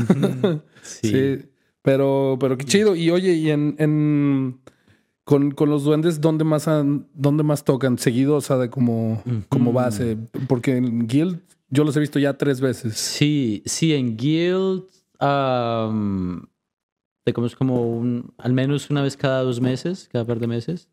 sí. 0.83 1.43
Pero, 1.83 2.37
pero 2.41 2.59
qué 2.59 2.64
chido. 2.64 2.97
Y 2.97 3.11
oye, 3.11 3.35
y 3.35 3.51
en, 3.51 3.77
en 3.79 4.61
con, 5.25 5.51
con, 5.53 5.71
los 5.71 5.85
duendes, 5.85 6.21
¿dónde 6.21 6.45
más, 6.45 6.69
dónde 7.14 7.43
más 7.43 7.64
tocan? 7.64 7.99
Seguido, 7.99 8.37
o 8.37 8.41
sea, 8.41 8.57
de 8.57 8.71
como, 8.71 9.23
como 9.49 9.73
base. 9.73 10.16
Porque 10.49 10.77
en 10.77 11.07
Guild 11.07 11.41
yo 11.71 11.85
los 11.85 11.97
he 11.97 12.01
visto 12.01 12.19
ya 12.19 12.37
tres 12.37 12.61
veces. 12.61 12.97
Sí, 12.97 13.62
sí, 13.66 13.95
en 13.95 14.16
Guild 14.16 14.85
como 17.33 17.49
como 17.51 17.83
un, 17.83 18.33
al 18.39 18.53
menos 18.53 18.91
una 18.91 19.03
vez 19.03 19.16
cada 19.16 19.43
dos 19.43 19.61
meses, 19.61 20.09
cada 20.12 20.24
par 20.24 20.39
de 20.39 20.47
meses. 20.47 20.89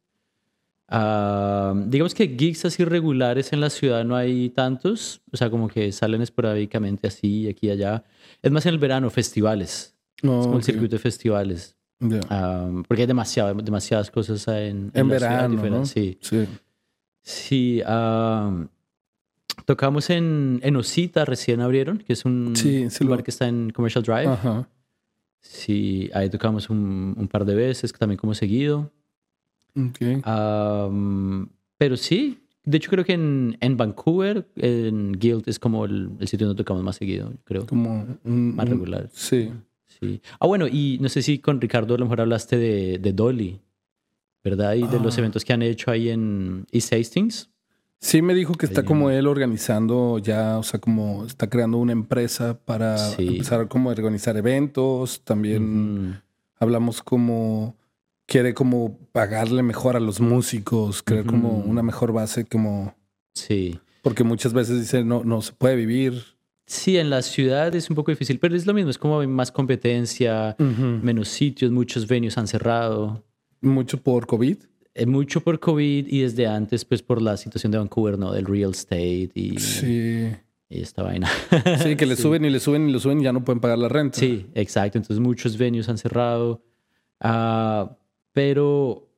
Ah, 0.87 1.73
digamos 1.87 2.13
que 2.13 2.27
gigs 2.27 2.63
así 2.65 2.85
regulares 2.85 3.51
en 3.53 3.59
la 3.59 3.71
ciudad 3.71 4.05
no 4.05 4.15
hay 4.15 4.49
tantos, 4.49 5.21
o 5.31 5.37
sea, 5.37 5.49
como 5.49 5.67
que 5.67 5.91
salen 5.91 6.21
esporádicamente 6.21 7.07
así, 7.07 7.47
aquí 7.47 7.67
y 7.67 7.71
allá. 7.71 8.03
Es 8.41 8.51
más 8.51 8.65
en 8.65 8.73
el 8.73 8.79
verano, 8.79 9.09
festivales. 9.09 9.95
Oh, 10.23 10.39
es 10.39 10.45
como 10.45 10.57
el 10.57 10.63
circuito 10.63 10.95
de 10.95 10.99
festivales. 10.99 11.75
Ah, 12.29 12.69
porque 12.87 13.03
hay 13.03 13.07
demasiado, 13.07 13.53
demasiadas 13.55 14.11
cosas 14.11 14.47
en, 14.47 14.91
en, 14.93 15.07
verano. 15.07 15.69
¿no? 15.69 15.85
Sí. 15.85 16.19
Sí. 16.21 16.45
sí 17.23 17.81
ah, 17.85 18.67
tocamos 19.65 20.09
en, 20.11 20.59
en 20.61 20.75
Osita, 20.75 21.25
recién 21.25 21.61
abrieron, 21.61 21.97
que 21.97 22.13
es 22.13 22.25
un 22.25 22.53
lugar 22.99 23.23
que 23.23 23.31
está 23.31 23.47
en 23.47 23.71
Commercial 23.71 24.03
Drive. 24.03 24.27
Ajá. 24.27 24.67
Sí, 25.47 26.09
ahí 26.13 26.29
tocamos 26.29 26.69
un, 26.69 27.13
un 27.17 27.27
par 27.27 27.45
de 27.45 27.55
veces, 27.55 27.93
también 27.93 28.17
como 28.17 28.33
seguido. 28.33 28.91
Okay. 29.77 30.21
pero 31.77 31.97
sí, 31.97 32.39
de 32.63 32.77
hecho 32.77 32.89
creo 32.89 33.03
que 33.03 33.13
en, 33.13 33.57
en, 33.59 33.75
Vancouver, 33.75 34.47
en 34.55 35.11
Guild, 35.11 35.47
es 35.47 35.59
como 35.59 35.83
el, 35.85 36.11
el, 36.19 36.27
sitio 36.27 36.47
donde 36.47 36.63
tocamos 36.63 36.81
más 36.81 36.95
seguido, 36.95 37.33
creo. 37.43 37.65
Como 37.65 38.17
más 38.23 38.69
regular. 38.69 39.09
Sí. 39.13 39.51
sí. 39.85 40.21
Ah, 40.39 40.47
bueno, 40.47 40.67
y 40.67 40.97
no 41.01 41.09
sé 41.09 41.21
si 41.21 41.39
con 41.39 41.59
Ricardo 41.59 41.93
a 41.93 41.97
lo 41.97 42.05
mejor 42.05 42.21
hablaste 42.21 42.57
de, 42.57 42.97
de 42.97 43.13
Dolly, 43.13 43.59
¿verdad? 44.43 44.75
Y 44.75 44.87
de 44.87 44.99
los 44.99 45.17
ah. 45.17 45.19
eventos 45.19 45.43
que 45.43 45.53
han 45.53 45.61
hecho 45.61 45.91
ahí 45.91 46.09
en 46.09 46.65
East 46.71 46.93
Hastings. 46.93 47.49
Sí, 47.99 48.21
me 48.21 48.33
dijo 48.33 48.53
que 48.53 48.65
está 48.65 48.83
como 48.83 49.09
él 49.09 49.25
organizando 49.25 50.19
ya, 50.19 50.57
o 50.57 50.63
sea, 50.63 50.79
como 50.79 51.25
está 51.25 51.49
creando 51.49 51.77
una 51.77 51.91
empresa 51.91 52.59
para 52.59 53.13
empezar 53.17 53.67
como 53.67 53.89
a 53.89 53.93
organizar 53.93 54.37
eventos. 54.37 55.21
También 55.23 56.21
hablamos 56.59 57.01
como 57.01 57.75
quiere 58.27 58.53
como 58.53 58.97
pagarle 59.11 59.63
mejor 59.63 59.95
a 59.95 59.99
los 59.99 60.19
músicos, 60.19 61.03
crear 61.03 61.25
como 61.25 61.57
una 61.59 61.83
mejor 61.83 62.11
base, 62.11 62.45
como 62.45 62.95
sí, 63.33 63.79
porque 64.01 64.23
muchas 64.23 64.53
veces 64.53 64.79
dice 64.79 65.03
no 65.03 65.23
no 65.23 65.41
se 65.41 65.53
puede 65.53 65.75
vivir. 65.75 66.23
Sí, 66.67 66.97
en 66.97 67.11
la 67.11 67.21
ciudad 67.21 67.75
es 67.75 67.89
un 67.91 67.95
poco 67.95 68.11
difícil, 68.11 68.39
pero 68.39 68.55
es 68.55 68.65
lo 68.65 68.73
mismo, 68.73 68.89
es 68.89 68.97
como 68.97 69.19
hay 69.19 69.27
más 69.27 69.51
competencia, 69.51 70.55
menos 70.59 71.29
sitios, 71.29 71.71
muchos 71.71 72.07
venues 72.07 72.37
han 72.37 72.47
cerrado. 72.47 73.23
Mucho 73.61 74.01
por 74.01 74.25
COVID. 74.25 74.57
Mucho 75.05 75.41
por 75.41 75.59
COVID 75.59 76.07
y 76.07 76.21
desde 76.21 76.47
antes, 76.47 76.85
pues 76.85 77.01
por 77.01 77.21
la 77.21 77.35
situación 77.35 77.71
de 77.71 77.77
Vancouver, 77.77 78.17
¿no? 78.17 78.31
Del 78.31 78.45
real 78.45 78.71
estate 78.71 79.29
y, 79.33 79.59
sí. 79.59 80.31
y 80.69 80.81
esta 80.81 81.03
vaina. 81.03 81.29
Sí, 81.83 81.97
que 81.97 82.05
le 82.05 82.15
suben 82.15 82.45
y 82.45 82.49
le 82.49 82.61
suben 82.61 82.87
y 82.87 82.93
le 82.93 82.99
suben 82.99 83.19
y 83.19 83.25
ya 83.25 83.33
no 83.33 83.43
pueden 83.43 83.59
pagar 83.59 83.77
la 83.77 83.89
renta. 83.89 84.17
Sí, 84.17 84.45
exacto. 84.53 84.97
Entonces 84.97 85.19
muchos 85.19 85.57
venues 85.57 85.89
han 85.89 85.97
cerrado. 85.97 86.63
Ah, 87.19 87.97
pero 88.31 89.09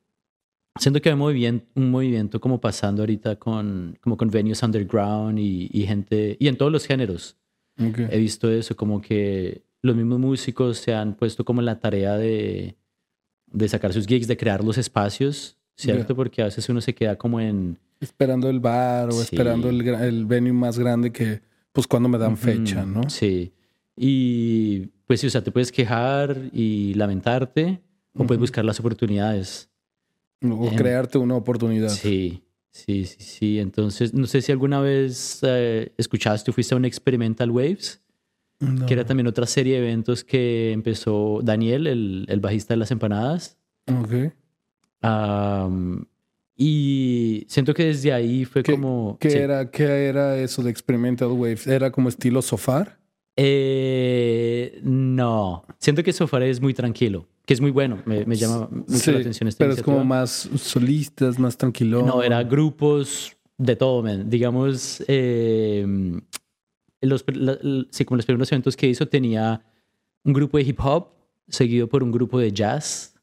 siento 0.80 1.00
que 1.00 1.10
hay 1.10 1.12
un 1.12 1.20
movimiento, 1.20 1.66
un 1.76 1.92
movimiento 1.92 2.40
como 2.40 2.60
pasando 2.60 3.02
ahorita 3.02 3.36
con, 3.36 3.96
como 4.00 4.16
con 4.16 4.30
venues 4.30 4.60
underground 4.64 5.38
y, 5.38 5.70
y 5.72 5.86
gente, 5.86 6.36
y 6.40 6.48
en 6.48 6.56
todos 6.56 6.72
los 6.72 6.86
géneros. 6.86 7.36
He 7.76 8.18
visto 8.18 8.50
eso, 8.50 8.74
como 8.74 9.00
que 9.00 9.62
los 9.82 9.94
mismos 9.94 10.18
músicos 10.18 10.78
se 10.78 10.92
han 10.92 11.14
puesto 11.14 11.44
como 11.44 11.60
en 11.60 11.66
la 11.66 11.78
tarea 11.78 12.16
de, 12.16 12.76
de 13.46 13.68
sacar 13.68 13.92
sus 13.92 14.08
gigs, 14.08 14.26
de 14.26 14.36
crear 14.36 14.64
los 14.64 14.78
espacios 14.78 15.57
¿cierto? 15.78 16.14
Porque 16.16 16.42
a 16.42 16.46
veces 16.46 16.68
uno 16.68 16.80
se 16.80 16.94
queda 16.94 17.16
como 17.16 17.40
en... 17.40 17.78
Esperando 18.00 18.48
el 18.50 18.60
bar 18.60 19.10
o 19.10 19.22
esperando 19.22 19.68
el, 19.70 19.86
el, 19.88 20.26
venue 20.26 20.52
más 20.52 20.78
grande 20.78 21.10
que, 21.10 21.40
pues, 21.72 21.86
cuando 21.86 22.08
me 22.08 22.18
dan 22.18 22.36
fecha, 22.36 22.84
¿no? 22.84 23.08
Sí. 23.08 23.52
Y, 23.96 24.86
pues, 25.06 25.20
sí, 25.20 25.26
o 25.26 25.30
sea, 25.30 25.42
te 25.42 25.50
puedes 25.50 25.72
quejar 25.72 26.36
y 26.52 26.94
lamentarte 26.94 27.80
o 28.14 28.24
puedes 28.24 28.40
buscar 28.40 28.64
las 28.64 28.78
oportunidades. 28.78 29.68
O 30.42 30.70
crearte 30.76 31.18
una 31.18 31.34
oportunidad. 31.34 31.88
Sí, 31.88 32.44
sí, 32.70 33.04
sí, 33.04 33.16
sí. 33.18 33.58
Entonces, 33.58 34.14
no 34.14 34.26
sé 34.26 34.42
si 34.42 34.52
alguna 34.52 34.80
vez 34.80 35.40
eh, 35.42 35.92
escuchaste 35.96 36.50
o 36.50 36.54
fuiste 36.54 36.74
a 36.74 36.76
un 36.76 36.84
Experimental 36.84 37.50
Waves. 37.50 38.00
que 38.86 38.94
era 38.94 39.04
también 39.04 39.26
otra 39.28 39.46
serie 39.46 39.80
de 39.80 39.86
eventos 39.86 40.22
que 40.24 40.72
empezó 40.72 41.40
Daniel, 41.42 41.86
el, 41.88 42.26
el 42.28 42.40
bajista 42.40 42.74
de 42.74 42.78
las 42.78 42.90
empanadas. 42.92 43.56
Ok 45.02 46.08
y 46.60 47.46
siento 47.48 47.72
que 47.72 47.84
desde 47.84 48.12
ahí 48.12 48.44
fue 48.44 48.64
como... 48.64 49.16
¿qué, 49.20 49.38
era, 49.38 49.70
¿Qué 49.70 49.84
era 49.84 50.36
eso 50.36 50.60
de 50.60 50.70
Experimental 50.70 51.28
Waves? 51.28 51.68
¿Era 51.68 51.92
como 51.92 52.08
estilo 52.08 52.42
Sofar? 52.42 52.98
Eh, 53.36 54.80
no, 54.82 55.64
siento 55.78 56.02
que 56.02 56.12
Sofar 56.12 56.42
es 56.42 56.60
muy 56.60 56.74
tranquilo, 56.74 57.28
que 57.46 57.54
es 57.54 57.60
muy 57.60 57.70
bueno, 57.70 58.02
me, 58.06 58.26
me 58.26 58.34
llama 58.34 58.68
mucho 58.68 59.12
la 59.12 59.20
atención 59.20 59.46
esta 59.46 59.62
Pero 59.62 59.74
es 59.74 59.82
como 59.84 60.04
más 60.04 60.50
solistas, 60.56 61.38
más 61.38 61.56
tranquilo. 61.56 62.02
No, 62.02 62.24
era 62.24 62.42
grupos 62.42 63.36
de 63.56 63.76
todo, 63.76 64.02
digamos, 64.24 65.04
em, 65.06 66.20
los, 67.00 67.24
sí, 67.90 68.04
como 68.04 68.16
los 68.16 68.26
primeros 68.26 68.50
eventos 68.50 68.76
que 68.76 68.88
hizo 68.88 69.06
tenía 69.06 69.62
un 70.24 70.32
grupo 70.32 70.58
de 70.58 70.64
hip 70.64 70.80
hop 70.82 71.10
seguido 71.46 71.88
por 71.88 72.02
un 72.02 72.10
grupo 72.10 72.40
de 72.40 72.50
jazz 72.50 73.14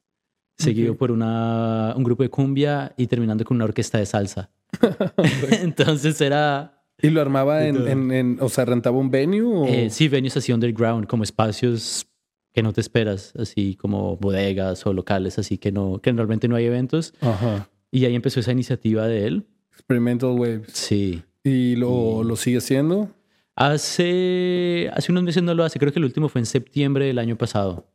seguido 0.58 0.95
por 0.95 1.12
una, 1.12 1.93
un 1.95 2.03
grupo 2.03 2.24
de 2.24 2.30
cumbia 2.30 2.93
y 2.97 3.08
terminando 3.08 3.43
con 3.43 3.56
una 3.56 3.66
orquesta 3.66 3.97
de 3.97 4.06
salsa. 4.06 4.49
Entonces 5.62 6.20
era... 6.22 6.72
¿Y 7.01 7.10
lo 7.10 7.20
armaba 7.20 7.66
en, 7.66 8.12
en, 8.12 8.38
o 8.39 8.47
sea, 8.47 8.64
rentaba 8.64 8.97
un 8.97 9.12
venue? 9.12 9.41
O? 9.41 9.66
Eh, 9.66 9.89
sí, 9.89 10.08
venues 10.08 10.38
así 10.38 10.53
underground, 10.53 11.08
como 11.08 11.24
espacios 11.24 12.08
que 12.53 12.64
no 12.64 12.72
te 12.72 12.80
esperas, 12.80 13.34
así 13.38 13.76
como 13.76 14.16
bodegas 14.16 14.86
o 14.86 14.93
locales, 14.93 15.38
así 15.38 15.58
que 15.58 15.74
no, 15.74 15.99
que 16.01 16.14
normalmente 16.14 16.47
no 16.47 16.56
hay 16.56 16.66
eventos. 16.66 17.14
Ajá. 17.20 17.70
Y 17.91 18.06
ahí 18.06 18.16
empezó 18.16 18.39
esa 18.39 18.53
iniciativa 18.53 19.08
de 19.08 19.28
él. 19.28 19.45
Experimental 19.74 20.32
Waves. 20.32 20.72
Sí. 20.72 21.22
¿Y 21.43 21.76
lo, 21.76 22.24
lo 22.24 22.38
sigue 22.38 22.60
haciendo? 22.60 23.10
Hace, 23.58 24.89
hace 24.93 25.12
unos 25.12 25.24
meses 25.24 25.43
no 25.43 25.53
lo 25.53 25.64
hace, 25.64 25.80
creo 25.80 25.91
que 25.91 25.99
el 25.99 26.06
último 26.06 26.28
fue 26.30 26.39
en 26.39 26.45
septiembre 26.45 27.06
del 27.06 27.20
año 27.20 27.38
pasado. 27.38 27.88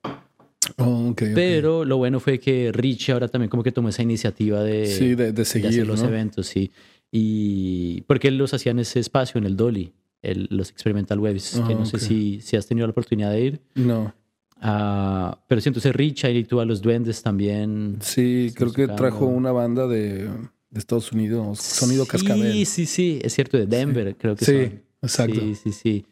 Oh, 0.79 1.15
Pero 1.17 1.85
lo 1.85 1.97
bueno 1.97 2.21
fue 2.21 2.39
que 2.39 2.73
Richie 2.73 3.13
ahora 3.13 3.29
también 3.29 3.49
como 3.51 3.63
que 3.63 3.73
tomó 3.73 3.89
esa 3.89 4.03
iniciativa 4.03 4.63
de, 4.63 4.87
sí, 4.87 5.15
de, 5.15 5.45
seguir 5.45 5.87
los 5.87 6.03
eventos, 6.03 6.47
sí. 6.47 6.71
Y 7.11 8.03
porque 8.03 8.29
él 8.29 8.39
los 8.39 8.55
hacía 8.55 8.73
en 8.73 8.79
ese 8.79 9.01
espacio, 9.01 9.39
en 9.39 9.45
el 9.45 9.57
Dolly. 9.57 9.93
los 10.23 10.71
Experimental 10.71 11.19
Waves, 11.19 11.61
que 11.67 11.75
no 11.75 11.87
sé 11.87 11.99
si, 11.99 12.41
si 12.41 12.57
has 12.57 12.67
tenido 12.67 12.87
la 12.87 12.93
oportunidad 12.93 13.33
de 13.33 13.41
ir. 13.41 13.61
No. 13.75 14.15
Uh, 14.63 15.35
pero 15.49 15.61
sí, 15.63 15.71
entonces 15.71 15.95
Richard 15.97 16.33
y 16.33 16.45
tú 16.45 16.61
a 16.61 16.65
los 16.65 16.83
Duendes 16.83 17.23
también. 17.23 17.97
Sí, 18.01 18.53
creo 18.55 18.73
que 18.73 18.89
trajo 18.89 19.25
una 19.25 19.53
banda 19.53 19.87
de, 19.87 20.29
de 20.71 20.79
Estados 20.79 21.13
Unidos, 21.13 21.61
Sonido 21.61 22.05
Cascabel. 22.07 22.53
Sí, 22.53 22.65
sí, 22.67 22.87
sí, 22.87 23.19
es 23.23 23.35
cierto, 23.35 23.57
de 23.57 23.67
Denver, 23.67 24.15
creo 24.17 24.37
que 24.37 24.45
Sí, 24.45 24.79
exacto. 25.03 25.41
Sí, 25.41 25.55
sí, 25.55 25.73
sí. 25.73 26.07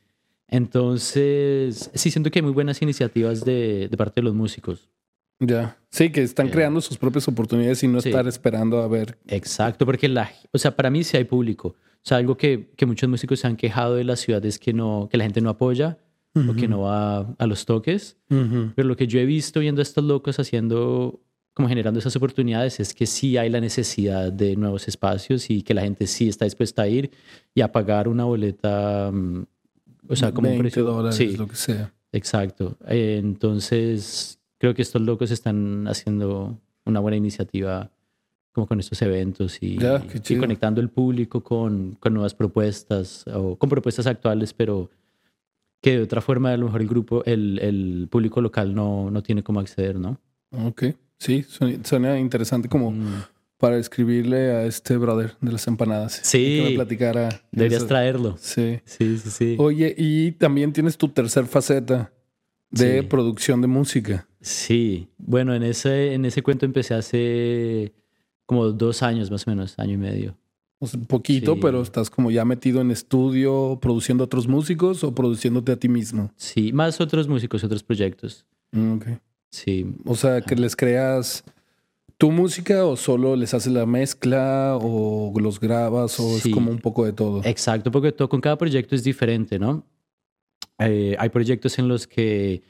Entonces, 0.49 1.91
sí, 1.95 2.11
siento 2.11 2.31
que 2.31 2.39
hay 2.39 2.43
muy 2.43 2.53
buenas 2.53 2.81
iniciativas 2.83 3.45
de, 3.45 3.89
de 3.89 3.97
parte 3.97 4.21
de 4.21 4.25
los 4.25 4.35
músicos. 4.35 4.89
Ya. 5.41 5.79
Sí, 5.91 6.11
que 6.11 6.23
están 6.23 6.49
creando 6.49 6.81
sus 6.81 6.99
propias 6.99 7.29
oportunidades 7.29 7.83
y 7.83 7.89
no 7.89 7.99
estar 7.99 8.27
esperando 8.27 8.83
a 8.83 8.89
ver. 8.89 9.19
Exacto, 9.29 9.87
porque 9.87 10.09
la, 10.09 10.31
o 10.53 10.59
sea, 10.59 10.75
para 10.75 10.91
mí 10.91 11.05
sí 11.05 11.17
hay 11.17 11.25
público. 11.25 11.69
O 11.69 12.09
sea, 12.09 12.17
algo 12.17 12.37
que, 12.37 12.71
que 12.77 12.87
muchos 12.87 13.09
músicos 13.09 13.41
se 13.41 13.47
han 13.47 13.57
quejado 13.57 13.95
de 13.95 14.05
la 14.05 14.17
ciudad 14.17 14.45
es 14.45 14.59
que, 14.59 14.73
no, 14.73 15.09
que 15.11 15.17
la 15.17 15.25
gente 15.25 15.41
no 15.41 15.51
apoya 15.51 15.99
o 16.35 16.55
que 16.55 16.69
no 16.69 16.83
va 16.83 17.35
a 17.37 17.47
los 17.47 17.67
toques. 17.67 18.17
Pero 18.29 18.87
lo 18.87 18.97
que 18.97 19.07
yo 19.07 19.19
he 19.19 19.27
visto 19.27 19.61
viendo 19.61 19.81
a 19.81 19.83
estos 19.83 20.05
locos 20.05 20.39
haciendo, 20.39 21.21
como 21.53 21.69
generando 21.69 21.99
esas 21.99 22.15
oportunidades, 22.17 22.79
es 22.81 22.95
que 22.95 23.07
sí 23.07 23.37
hay 23.37 23.51
la 23.51 23.61
necesidad 23.61 24.33
de 24.33 24.55
nuevos 24.57 24.87
espacios 24.87 25.51
y 25.51 25.63
que 25.63 25.75
la 25.75 25.83
gente 25.83 26.07
sí 26.07 26.29
está 26.29 26.45
dispuesta 26.45 26.83
a 26.83 26.89
ir 26.89 27.11
y 27.55 27.61
a 27.61 27.73
pagar 27.73 28.07
una 28.09 28.25
boleta, 28.25 29.11
mm, 29.13 29.47
o 30.09 30.17
sea, 30.17 30.33
como 30.33 30.49
20 30.49 30.57
un 30.59 30.63
precio. 30.63 30.85
dólares, 30.85 31.17
sí, 31.17 31.37
lo 31.37 31.47
que 31.47 31.57
sea. 31.57 31.93
exacto. 32.13 32.77
Entonces, 32.87 34.39
creo 34.59 34.75
que 34.75 34.83
estos 34.83 35.03
locos 35.03 35.31
están 35.31 35.87
haciendo 35.89 36.59
una 36.85 37.01
buena 37.01 37.17
iniciativa 37.17 37.91
como 38.53 38.67
con 38.67 38.81
estos 38.81 39.01
eventos 39.03 39.59
y, 39.61 39.79
conectando 40.39 40.81
el 40.81 40.89
público 40.89 41.43
con, 41.45 41.97
con 42.01 42.15
nuevas 42.15 42.35
propuestas 42.35 43.25
o 43.33 43.57
con 43.57 43.69
propuestas 43.69 44.07
actuales, 44.07 44.53
pero 44.53 44.91
que 45.81 45.97
de 45.99 46.03
otra 46.03 46.21
forma 46.21 46.53
a 46.53 46.57
lo 46.57 46.67
mejor 46.67 46.81
el 46.81 46.89
grupo, 46.89 47.25
el, 47.25 47.59
el 47.61 48.09
público 48.11 48.41
local 48.41 48.75
no, 48.75 49.11
no 49.11 49.23
tiene 49.23 49.45
cómo 49.45 49.61
acceder, 49.61 49.99
¿no? 50.01 50.19
Ok. 50.51 50.85
Sí, 51.19 51.45
suena, 51.45 51.85
suena 51.85 52.19
interesante 52.19 52.69
como 52.69 52.91
Mm. 52.91 53.23
Para 53.59 53.77
escribirle 53.77 54.53
a 54.53 54.65
este 54.67 54.97
brother 54.97 55.37
de 55.41 55.53
las 55.53 55.67
empanadas. 55.67 56.21
Sí. 56.23 56.39
Que 56.63 56.69
me 56.71 56.75
platicara. 56.77 57.29
Deberías 57.53 57.81
eso. 57.83 57.89
traerlo. 57.89 58.37
Sí. 58.39 58.81
Sí, 58.85 59.19
sí, 59.19 59.31
sí. 59.31 59.57
Oye, 59.59 59.95
y 59.99 60.33
también 60.33 60.73
tienes 60.73 60.97
tu 60.97 61.09
tercer 61.09 61.47
faceta 61.47 62.13
de 62.71 63.01
Sí. 63.01 63.07
producción 63.07 63.61
de 63.61 63.67
música. 63.67 64.29
Sí, 64.41 65.09
bueno, 65.19 65.55
en 65.55 65.65
ese, 65.65 66.15
en 66.15 66.25
ese 66.25 66.43
cuento 66.43 66.65
empecé 66.67 66.95
hace 66.95 67.93
como 68.47 68.69
dos 68.71 69.03
años 69.03 69.31
más 69.31 69.47
o 69.47 69.51
menos, 69.51 69.79
año 69.79 69.95
y 69.95 69.99
medio. 69.99 70.37
O 70.79 70.87
sea, 70.87 71.01
poquito, 71.01 71.55
Sí. 71.55 71.59
pero 71.61 71.83
estás 71.83 72.09
como 72.09 72.31
ya 72.31 72.45
metido 72.45 72.81
en 72.81 72.93
estudio, 72.93 73.79
produciendo 73.83 74.23
a 74.23 74.27
otros 74.27 74.47
músicos 74.47 75.03
o 75.03 75.13
produciéndote 75.13 75.73
a 75.73 75.77
ti 75.77 75.89
mismo. 75.89 76.31
Sí, 76.37 76.73
más 76.73 77.01
otros 77.01 77.27
músicos, 77.27 77.65
otros 77.65 77.83
proyectos. 77.83 78.47
Mm, 78.71 78.93
ok. 78.93 79.07
Sí, 79.51 79.87
O 80.05 80.15
sea, 80.15 80.41
que 80.43 80.55
les 80.55 80.77
creas 80.77 81.43
tu 82.19 82.31
música 82.33 82.85
o 82.85 82.97
solo 82.97 83.37
les 83.37 83.55
haces 83.55 83.73
la 83.73 83.87
mezcla 83.87 84.77
o 84.81 85.33
los 85.41 85.61
grabas 85.61 86.19
o 86.21 86.39
Sí. 86.39 86.49
es 86.51 86.55
como 86.55 86.71
un 86.71 86.79
poco 86.79 87.05
de 87.05 87.13
todo. 87.13 87.41
exacto, 87.45 87.91
porque 87.91 88.13
todo, 88.13 88.29
con 88.29 88.41
cada 88.41 88.59
proyecto 88.59 88.95
es 88.95 89.05
diferente, 89.05 89.59
¿no? 89.59 89.85
Eh, 90.81 91.17
hay 91.19 91.29
proyectos 91.31 91.79
en 91.79 91.89
los 91.89 92.07
que 92.07 92.63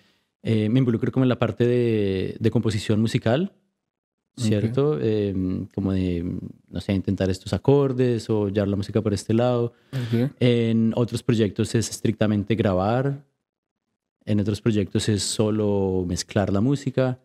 eh, 0.42 0.68
me 0.68 0.78
involucro 0.78 1.10
como 1.10 1.24
en 1.24 1.28
la 1.30 1.38
parte 1.38 1.66
de, 1.66 2.36
de 2.38 2.50
composición 2.50 3.00
musical, 3.00 3.52
¿cierto? 4.36 4.98
Eh, 5.00 5.34
como 5.74 5.92
de, 5.92 6.24
no 6.68 6.80
sé, 6.80 6.92
intentar 6.92 7.28
estos 7.28 7.52
acordes 7.52 8.30
o 8.30 8.48
llevar 8.48 8.68
la 8.68 8.76
música 8.76 9.02
por 9.02 9.12
este 9.12 9.34
lado. 9.34 9.72
Ok. 9.92 10.30
En 10.40 10.92
otros 10.94 11.22
proyectos 11.22 11.74
es 11.74 11.90
estrictamente 11.90 12.54
grabar. 12.54 13.24
En 14.24 14.38
otros 14.40 14.60
proyectos 14.60 15.08
es 15.08 15.22
solo 15.22 16.04
mezclar 16.06 16.52
la 16.52 16.60
música. 16.60 17.18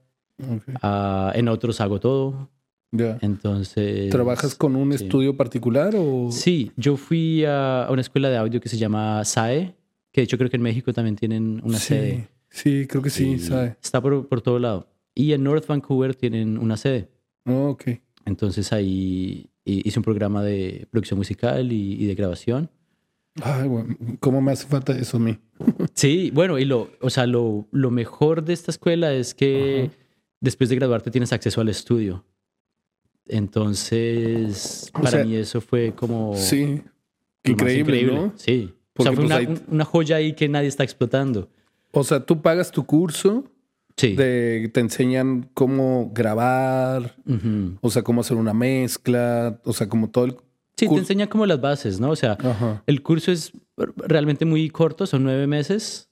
Ok. 0.52 0.64
Ah, 0.82 1.32
en 1.36 1.48
otros 1.48 1.80
hago 1.82 2.00
todo. 2.00 2.50
Ya. 2.92 3.18
Entonces... 3.22 4.10
¿Trabajas 4.12 4.54
con 4.56 4.76
un 4.76 4.96
sí. 4.96 5.04
estudio 5.06 5.36
particular 5.36 5.96
o...? 5.98 6.30
Sí, 6.32 6.72
yo 6.78 6.96
fui 6.96 7.44
a, 7.46 7.88
una 7.90 8.02
escuela 8.02 8.30
de 8.30 8.38
audio 8.38 8.62
que 8.62 8.70
se 8.70 8.78
llama 8.78 9.24
SAE, 9.26 9.76
que 10.12 10.22
de 10.22 10.26
hecho 10.26 10.38
creo 10.38 10.50
que 10.50 10.58
en 10.58 10.62
México 10.64 10.94
también 10.94 11.16
tienen 11.16 11.60
una 11.64 11.80
sí, 11.80 11.88
sede. 11.88 12.28
sí, 12.50 12.86
creo 12.88 13.02
que 13.02 13.10
sí, 13.10 13.32
Y 13.32 13.40
sabe. 13.40 13.78
Está 13.82 14.00
por, 14.00 14.28
por 14.28 14.42
todo 14.42 14.60
lado. 14.60 14.88
Y 15.16 15.34
en 15.34 15.44
North 15.44 15.66
Vancouver 15.66 16.14
tienen 16.16 16.58
una 16.60 16.78
sede. 16.78 17.10
Oh, 17.46 17.70
ok. 17.70 17.84
Entonces 18.26 18.72
ahí 18.72 19.50
hi- 19.66 19.82
hice 19.86 19.98
un 20.00 20.04
programa 20.04 20.44
de 20.44 20.88
producción 20.92 21.18
musical 21.18 21.72
y, 21.72 21.94
y 21.94 22.06
de 22.06 22.14
grabación. 22.16 22.70
Ay, 23.42 23.68
bueno, 23.68 23.98
¿cómo 24.20 24.40
me 24.42 24.52
hace 24.52 24.68
falta 24.68 24.96
eso 24.96 25.18
a 25.18 25.20
mí? 25.20 25.40
Sí, 25.96 26.30
bueno, 26.32 26.60
y 26.60 26.66
lo, 26.66 26.92
o 27.02 27.10
sea, 27.10 27.26
lo, 27.26 27.68
lo 27.72 27.90
mejor 27.90 28.44
de 28.44 28.54
esta 28.54 28.70
escuela 28.70 29.12
es 29.14 29.34
que 29.34 29.90
Ajá. 29.92 30.03
Después 30.44 30.70
de 30.70 30.76
graduarte 30.76 31.10
tienes 31.10 31.32
acceso 31.34 31.62
al 31.62 31.70
estudio. 31.70 32.24
Entonces, 33.26 34.90
O 34.94 35.00
para 35.00 35.12
sea, 35.12 35.26
mí 35.26 35.36
eso 35.36 35.62
fue 35.62 35.94
como... 35.96 36.36
Sí. 36.36 36.82
más 36.84 37.52
Increíble, 37.52 38.04
¿no? 38.04 38.34
Sí. 38.36 38.74
o 38.98 39.04
sea, 39.04 39.12
fue 39.14 39.24
pues, 39.24 39.26
una, 39.26 39.36
ahí- 39.38 39.64
una 39.68 39.86
joya 39.86 40.18
ahí 40.18 40.34
que 40.34 40.48
nadie 40.50 40.68
está 40.68 40.84
explotando. 40.84 41.50
O 41.92 42.04
sea, 42.04 42.26
tú 42.26 42.42
pagas 42.42 42.72
tu 42.72 42.86
curso, 42.86 43.46
Sí. 43.96 44.16
de, 44.16 44.72
te 44.74 44.80
enseñan 44.80 45.50
cómo 45.54 46.12
grabar, 46.16 47.16
o 47.82 47.90
sea, 47.92 48.02
cómo 48.02 48.22
hacer 48.22 48.38
una 48.38 48.54
mezcla, 48.54 49.60
o 49.66 49.72
sea, 49.74 49.88
como 49.88 50.10
todo 50.10 50.26
el... 50.26 50.32
Sí, 50.76 50.88
te 50.88 50.88
Cur- 50.88 50.98
enseña 51.00 51.28
como 51.28 51.46
las 51.46 51.62
bases, 51.62 52.00
¿no? 52.00 52.10
O 52.10 52.16
sea, 52.16 52.32
Ajá. 52.40 52.82
el 52.88 53.04
curso 53.04 53.32
es 53.32 53.52
realmente 53.98 54.46
muy 54.46 54.70
corto, 54.72 55.06
son 55.06 55.24
nueve 55.24 55.46
meses. 55.48 56.10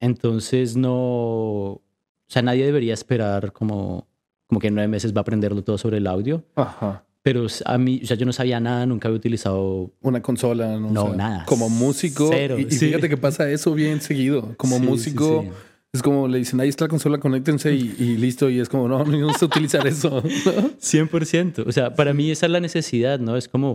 Entonces 0.00 0.76
no... 0.76 1.82
O 2.28 2.30
sea, 2.30 2.42
nadie 2.42 2.64
debería 2.64 2.92
esperar 2.94 3.52
como, 3.52 4.06
como 4.46 4.60
que 4.60 4.68
en 4.68 4.74
nueve 4.74 4.88
meses 4.88 5.12
va 5.14 5.18
a 5.18 5.22
aprenderlo 5.22 5.62
todo 5.64 5.78
sobre 5.78 5.96
el 5.98 6.06
audio. 6.06 6.44
Ajá. 6.56 7.04
Pero 7.22 7.46
a 7.64 7.78
mí, 7.78 8.00
o 8.02 8.06
sea, 8.06 8.16
yo 8.16 8.24
no 8.26 8.32
sabía 8.32 8.60
nada, 8.60 8.86
nunca 8.86 9.08
había 9.08 9.16
utilizado... 9.18 9.90
Una 10.00 10.22
consola, 10.22 10.78
¿no? 10.78 10.88
O 10.88 10.92
No, 10.92 11.06
sea, 11.08 11.16
nada. 11.16 11.44
Como 11.46 11.68
músico. 11.68 12.28
Cero, 12.32 12.58
y, 12.58 12.62
y 12.62 12.70
sí. 12.70 12.86
fíjate 12.86 13.08
que 13.08 13.16
pasa 13.16 13.50
eso 13.50 13.74
bien 13.74 14.00
seguido. 14.00 14.54
Como 14.56 14.76
Sí, 14.78 14.82
músico, 14.82 15.42
sí. 15.42 15.50
es 15.92 16.02
como 16.02 16.28
le 16.28 16.38
dicen, 16.38 16.60
ahí 16.60 16.68
está 16.68 16.84
la 16.84 16.88
consola, 16.88 17.18
conéctense 17.18 17.74
y, 17.74 17.94
y 17.98 18.16
listo. 18.16 18.48
Y 18.48 18.60
es 18.60 18.68
como, 18.68 18.88
no, 18.88 19.04
no 19.04 19.32
sé 19.34 19.44
utilizar 19.44 19.86
eso. 19.86 20.22
100%. 20.22 21.64
O 21.66 21.72
sea, 21.72 21.94
para 21.94 22.14
mí 22.14 22.30
esa 22.30 22.46
es 22.46 22.52
la 22.52 22.60
necesidad, 22.60 23.18
¿no? 23.18 23.36
Es 23.36 23.48
como, 23.48 23.74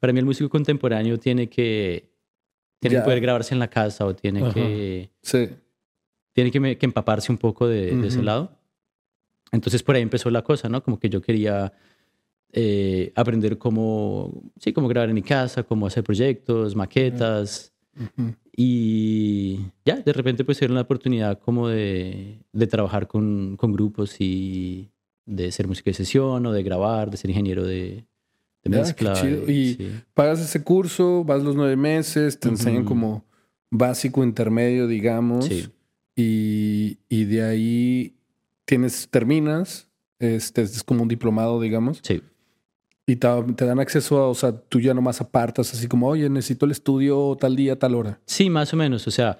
para 0.00 0.12
mí 0.12 0.18
el 0.20 0.24
músico 0.24 0.48
contemporáneo 0.48 1.18
tiene 1.18 1.48
que, 1.48 2.10
tiene 2.80 2.94
Ya. 2.94 3.00
que 3.00 3.04
poder 3.04 3.20
grabarse 3.20 3.54
en 3.54 3.58
la 3.60 3.68
casa 3.68 4.06
o 4.06 4.14
tiene 4.14 4.42
Ajá. 4.42 4.54
que, 4.54 5.10
sí. 5.22 5.48
Tiene 6.34 6.50
que, 6.50 6.76
que 6.76 6.84
empaparse 6.86 7.32
un 7.32 7.38
poco 7.38 7.66
de, 7.66 7.96
de 7.96 8.08
ese 8.08 8.22
lado. 8.22 8.58
Entonces 9.52 9.82
por 9.82 9.94
ahí 9.94 10.02
empezó 10.02 10.28
la 10.30 10.42
cosa, 10.42 10.68
¿no? 10.68 10.82
Como 10.82 10.98
que 10.98 11.08
yo 11.08 11.22
quería 11.22 11.72
eh, 12.52 13.12
aprender 13.14 13.56
cómo, 13.56 14.42
sí, 14.58 14.72
cómo 14.72 14.88
grabar 14.88 15.08
en 15.08 15.14
mi 15.14 15.22
casa, 15.22 15.62
cómo 15.62 15.86
hacer 15.86 16.04
proyectos, 16.04 16.74
maquetas. 16.76 17.72
Ujú. 17.96 18.34
Y 18.56 19.60
ya, 19.84 19.96
de 20.00 20.12
repente 20.12 20.44
pues 20.44 20.60
era 20.62 20.74
la 20.74 20.80
oportunidad 20.82 21.38
como 21.38 21.68
de, 21.68 22.40
de 22.52 22.66
trabajar 22.66 23.06
con, 23.06 23.56
con 23.56 23.72
grupos 23.72 24.16
y 24.20 24.90
de 25.26 25.50
ser 25.52 25.66
músico 25.68 25.90
de 25.90 25.94
sesión 25.94 26.44
o 26.46 26.52
de 26.52 26.62
grabar, 26.62 27.10
de 27.10 27.16
ser 27.16 27.30
ingeniero 27.30 27.64
de, 27.64 28.04
de 28.64 28.70
mezcla. 28.70 29.12
chido. 29.14 29.50
Y- 29.50 29.74
sí. 29.74 29.90
Pagas 30.14 30.40
ese 30.40 30.62
curso, 30.64 31.22
vas 31.24 31.42
los 31.42 31.54
nueve 31.54 31.76
meses, 31.76 32.38
te 32.38 32.48
enseñan 32.48 32.82
Ujú. 32.82 32.88
como 32.88 33.24
básico, 33.70 34.22
intermedio, 34.24 34.86
digamos. 34.88 35.46
Sí. 35.46 35.68
Y, 36.16 36.98
y 37.08 37.24
de 37.24 37.42
ahí 37.42 38.16
tienes, 38.64 39.08
terminas, 39.08 39.88
este 40.18 40.62
es 40.62 40.82
como 40.82 41.02
un 41.02 41.08
diplomado, 41.08 41.60
digamos. 41.60 42.00
Sí. 42.02 42.22
Y 43.06 43.16
te, 43.16 43.28
te 43.56 43.66
dan 43.66 43.80
acceso 43.80 44.18
a, 44.18 44.28
o 44.28 44.34
sea, 44.34 44.52
tú 44.52 44.80
ya 44.80 44.94
nomás 44.94 45.20
apartas 45.20 45.72
así 45.74 45.88
como, 45.88 46.08
oye, 46.08 46.28
necesito 46.30 46.64
el 46.64 46.72
estudio 46.72 47.36
tal 47.38 47.56
día, 47.56 47.78
tal 47.78 47.94
hora. 47.94 48.20
Sí, 48.26 48.48
más 48.48 48.72
o 48.72 48.76
menos. 48.76 49.06
O 49.06 49.10
sea, 49.10 49.38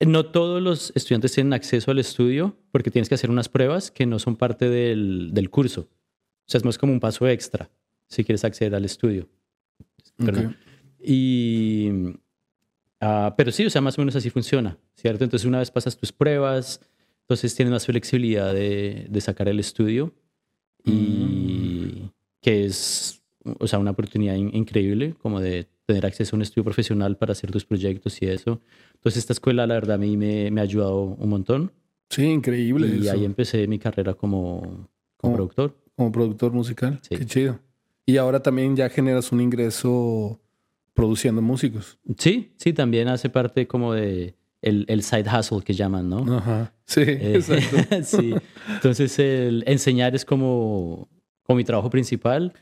no 0.00 0.26
todos 0.26 0.60
los 0.60 0.92
estudiantes 0.94 1.32
tienen 1.32 1.54
acceso 1.54 1.90
al 1.90 1.98
estudio 1.98 2.56
porque 2.70 2.90
tienes 2.90 3.08
que 3.08 3.14
hacer 3.14 3.30
unas 3.30 3.48
pruebas 3.48 3.90
que 3.90 4.04
no 4.04 4.18
son 4.18 4.36
parte 4.36 4.68
del, 4.68 5.30
del 5.32 5.50
curso. 5.50 5.82
O 5.82 6.48
sea, 6.48 6.58
es 6.58 6.64
más 6.64 6.78
como 6.78 6.92
un 6.92 7.00
paso 7.00 7.26
extra 7.26 7.70
si 8.08 8.24
quieres 8.24 8.44
acceder 8.44 8.74
al 8.74 8.84
estudio. 8.84 9.28
Perdón. 10.16 10.46
Ok. 10.46 10.54
Y, 11.08 11.90
ah, 13.00 13.34
pero 13.36 13.50
sí, 13.52 13.66
o 13.66 13.70
sea, 13.70 13.80
más 13.80 13.96
o 13.98 14.00
menos 14.00 14.16
así 14.16 14.30
funciona, 14.30 14.78
¿cierto? 14.94 15.24
Entonces, 15.24 15.46
una 15.46 15.58
vez 15.58 15.70
pasas 15.70 15.96
tus 15.96 16.12
pruebas, 16.12 16.80
entonces 17.22 17.54
tienes 17.54 17.72
más 17.72 17.86
flexibilidad 17.86 18.52
de, 18.54 19.06
de 19.08 19.20
sacar 19.20 19.48
el 19.48 19.58
estudio 19.60 20.14
y 20.84 22.10
que 22.40 22.64
es, 22.66 23.22
o 23.58 23.66
sea, 23.66 23.78
una 23.78 23.90
oportunidad 23.92 24.34
in- 24.36 24.54
increíble 24.54 25.14
como 25.20 25.40
de 25.40 25.66
tener 25.86 26.06
acceso 26.06 26.34
a 26.34 26.38
un 26.38 26.42
estudio 26.42 26.64
profesional 26.64 27.16
para 27.16 27.32
hacer 27.32 27.50
tus 27.50 27.64
proyectos 27.64 28.20
y 28.22 28.26
eso. 28.26 28.60
Entonces, 28.94 29.18
esta 29.18 29.32
escuela, 29.32 29.66
la 29.66 29.74
verdad, 29.74 29.96
a 29.96 29.98
mí 29.98 30.16
me, 30.16 30.50
me 30.50 30.60
ha 30.60 30.64
ayudado 30.64 31.00
un 31.02 31.28
montón 31.28 31.72
Sí, 32.08 32.24
increíble 32.24 32.86
y 32.86 33.00
eso. 33.00 33.12
ahí 33.12 33.24
empecé 33.24 33.66
mi 33.66 33.78
carrera 33.80 34.14
como, 34.14 34.60
como 34.60 34.88
¿Cómo? 35.16 35.34
productor. 35.34 35.76
Como 35.96 36.12
productor 36.12 36.52
musical. 36.52 37.00
Sí. 37.02 37.16
Qué 37.16 37.26
chido. 37.26 37.58
Y 38.04 38.16
ahora 38.18 38.40
también 38.40 38.76
ya 38.76 38.88
generas 38.88 39.32
un 39.32 39.40
ingreso 39.40 40.40
produciendo 40.96 41.40
músicos. 41.42 41.98
Sí, 42.18 42.52
sí, 42.56 42.72
también 42.72 43.06
hace 43.06 43.28
parte 43.30 43.68
como 43.68 43.92
de 43.92 44.34
el, 44.62 44.84
el 44.88 45.04
side 45.04 45.26
hustle 45.30 45.60
que 45.62 45.74
llaman, 45.74 46.08
¿no? 46.10 46.36
Ajá. 46.38 46.72
Sí, 46.86 47.02
Eh, 47.06 47.34
exacto. 47.36 47.76
sí. 48.02 48.34
Entonces, 48.74 49.16
el 49.20 49.62
enseñar 49.68 50.16
es 50.16 50.24
como, 50.24 51.08
como 51.44 51.58
mi 51.58 51.62
trabajo 51.64 51.90
principal. 51.90 52.52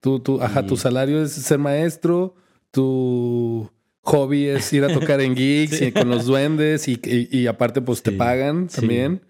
Tú, 0.00 0.18
tú, 0.18 0.40
ajá, 0.42 0.62
Y- 0.62 0.66
tu 0.66 0.76
salario 0.76 1.22
es 1.22 1.30
ser 1.32 1.58
maestro, 1.58 2.34
tu 2.70 3.70
hobby 4.02 4.46
es 4.46 4.70
ir 4.72 4.84
a 4.84 4.92
tocar 4.92 5.20
en 5.20 5.36
gigs 5.36 5.78
Sí. 5.78 5.86
y 5.86 5.92
con 5.92 6.08
los 6.10 6.26
duendes 6.26 6.88
y, 6.88 7.00
y- 7.04 7.28
y 7.38 7.46
aparte 7.46 7.80
pues 7.80 8.02
te 8.02 8.12
pagan 8.12 8.68
sí. 8.68 8.80
también. 8.80 9.22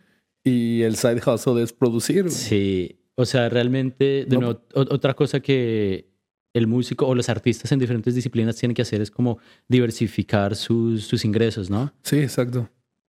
Y 0.43 0.83
el 0.83 0.97
side 0.97 1.21
hustle 1.27 1.63
es 1.63 1.73
producir. 1.73 2.31
Sí, 2.31 2.99
o 3.15 3.25
sea, 3.25 3.49
realmente, 3.49 4.25
de 4.27 4.37
No. 4.37 4.41
nuevo, 4.41 4.61
o- 4.75 4.81
otra 4.95 5.15
cosa 5.15 5.41
que 5.41 6.11
el 6.55 6.67
músico 6.67 7.07
o 7.07 7.15
los 7.15 7.29
artistas 7.29 7.71
en 7.73 7.79
diferentes 7.81 8.15
disciplinas 8.15 8.57
tienen 8.57 8.75
que 8.75 8.83
hacer 8.83 9.01
es 9.03 9.11
como 9.11 9.39
diversificar 9.69 10.55
sus, 10.57 11.05
sus 11.05 11.25
ingresos, 11.25 11.69
¿no? 11.69 11.93
Sí, 12.03 12.17
exacto. 12.21 12.71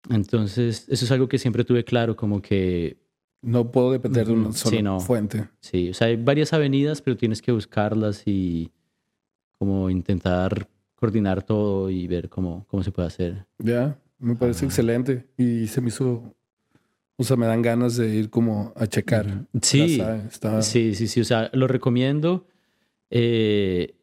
Entonces, 0.09 0.87
eso 0.89 1.05
es 1.05 1.11
algo 1.11 1.29
que 1.29 1.39
siempre 1.39 1.65
tuve 1.65 1.85
claro, 1.85 2.15
como 2.17 2.41
que, 2.41 2.97
No 3.43 3.71
puedo 3.71 3.91
depender 3.93 4.27
de 4.27 4.33
una 4.33 4.53
sola 4.53 4.77
sí, 4.77 4.83
no. 4.83 5.01
fuente. 5.01 5.49
sí, 5.61 5.91
o 5.91 5.95
sea, 5.95 6.07
hay 6.09 6.17
varias 6.17 6.53
avenidas, 6.53 7.03
pero 7.03 7.17
tienes 7.17 7.43
que 7.43 7.53
buscarlas 7.53 8.23
y 8.27 8.71
como 9.59 9.91
intentar 9.91 10.69
coordinar 10.95 11.43
todo 11.43 11.91
y 11.91 12.07
ver 12.07 12.29
cómo, 12.29 12.67
cómo 12.71 12.83
se 12.83 12.93
puede 12.93 13.09
hacer. 13.09 13.47
Ya, 13.59 13.99
me 14.19 14.37
parece 14.37 14.65
excelente. 14.65 15.27
Y 15.37 15.67
se 15.67 15.81
me 15.81 15.89
hizo, 15.89 16.35
o 17.17 17.25
sea, 17.25 17.37
me 17.37 17.47
dan 17.47 17.63
ganas 17.63 17.97
de 17.97 18.15
ir 18.15 18.31
como 18.31 18.73
a 18.77 18.87
checar. 18.87 19.47
Sí, 19.63 20.01
está- 20.29 20.63
Sí, 20.63 20.95
sí, 20.95 21.09
sí, 21.09 21.21
o 21.21 21.25
sea, 21.25 21.51
lo 21.53 21.67
recomiendo, 21.67 22.47
eh, 23.19 23.95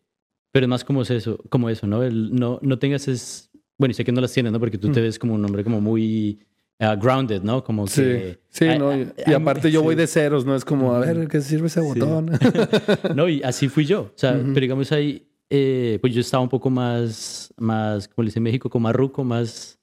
pero 0.53 0.65
es 0.65 0.69
más 0.69 0.83
como 0.85 1.01
es 1.01 1.11
eso, 1.11 1.37
como 1.49 1.69
eso, 1.69 1.85
¿no? 1.85 2.01
El, 2.01 2.33
no, 2.33 2.59
no 2.61 2.79
tengas 2.79 3.07
es, 3.07 3.51
bueno, 3.77 3.91
y 3.91 3.93
sé 3.93 4.03
que 4.05 4.11
no 4.11 4.21
las 4.21 4.31
tienes, 4.33 4.51
¿no? 4.51 4.59
Porque 4.59 4.77
tú 4.77 4.89
te 4.91 4.99
Mm. 4.99 5.03
ves 5.03 5.19
como 5.19 5.33
un 5.35 5.43
hombre 5.45 5.63
como 5.63 5.79
muy 5.81 6.39
ah, 6.79 6.95
grounded, 6.95 7.41
¿no? 7.43 7.63
Como 7.63 7.85
Sí, 7.87 8.01
que... 8.01 8.39
sí, 8.49 8.65
no, 8.79 8.95
y, 8.97 9.01
y 9.01 9.07
ay, 9.27 9.33
aparte 9.35 9.69
yo 9.71 9.83
voy 9.83 9.95
sí. 9.95 9.99
de 10.01 10.07
ceros, 10.07 10.45
¿no? 10.45 10.55
Es 10.55 10.65
como, 10.65 10.93
a 10.95 10.99
ver, 10.99 11.27
¿qué 11.27 11.39
sirve 11.41 11.67
ese 11.67 11.81
Sí. 11.81 11.87
botón? 11.87 12.31
No, 13.15 13.27
y 13.29 13.41
así 13.43 13.67
fui 13.69 13.85
yo, 13.85 14.01
o 14.03 14.11
sea, 14.15 14.33
pero 14.53 14.61
digamos 14.61 14.91
ahí, 14.91 15.27
eh, 15.49 15.97
pues 16.01 16.13
yo 16.13 16.21
estaba 16.21 16.41
un 16.41 16.49
poco 16.49 16.69
más, 16.69 17.53
más, 17.57 18.07
como 18.07 18.23
le 18.23 18.27
dice 18.29 18.39
en 18.39 18.43
México, 18.43 18.69
como 18.69 18.83
más 18.83 18.95
ruco, 18.95 19.23
más, 19.23 19.77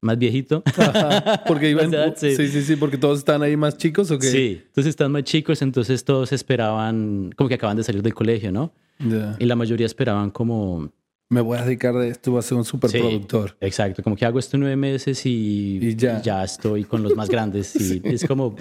más 0.00 0.18
viejito. 0.18 0.62
Ajá, 0.76 1.42
porque 1.46 1.70
iban, 1.70 1.92
edad, 1.92 2.14
sí. 2.16 2.34
sí. 2.36 2.48
sí, 2.48 2.62
sí, 2.62 2.76
porque 2.76 2.98
todos 2.98 3.18
están 3.18 3.42
ahí 3.42 3.56
más 3.56 3.76
chicos 3.76 4.10
o 4.10 4.18
qué? 4.18 4.26
Sí, 4.30 4.62
entonces 4.66 4.90
están 4.90 5.10
más 5.12 5.24
chicos, 5.24 5.60
entonces 5.62 6.04
todos 6.04 6.32
esperaban, 6.32 7.32
como 7.36 7.48
que 7.48 7.54
acaban 7.54 7.76
de 7.76 7.82
salir 7.84 8.02
del 8.02 8.14
colegio, 8.14 8.52
¿no? 8.52 8.72
Ya. 8.98 9.36
Y 9.38 9.44
la 9.46 9.54
mayoría 9.56 9.86
esperaban 9.86 10.30
como, 10.30 10.90
Me 11.30 11.40
voy 11.40 11.58
a 11.58 11.64
dedicar 11.64 11.94
de 11.94 12.08
esto, 12.08 12.30
voy 12.32 12.38
a 12.38 12.42
ser 12.42 12.56
un 12.58 12.64
superproductor. 12.64 13.56
Exacto, 13.60 14.02
como 14.02 14.16
que 14.16 14.24
hago 14.24 14.38
esto 14.38 14.56
nueve 14.56 14.76
meses 14.76 15.24
y, 15.26 15.78
Y 15.82 15.94
ya. 15.96 16.42
estoy 16.42 16.84
con 16.84 17.02
los 17.02 17.14
más 17.16 17.28
grandes. 17.28 17.74
Y 17.76 17.78
Sí. 17.84 18.02
es 18.04 18.24
como, 18.24 18.56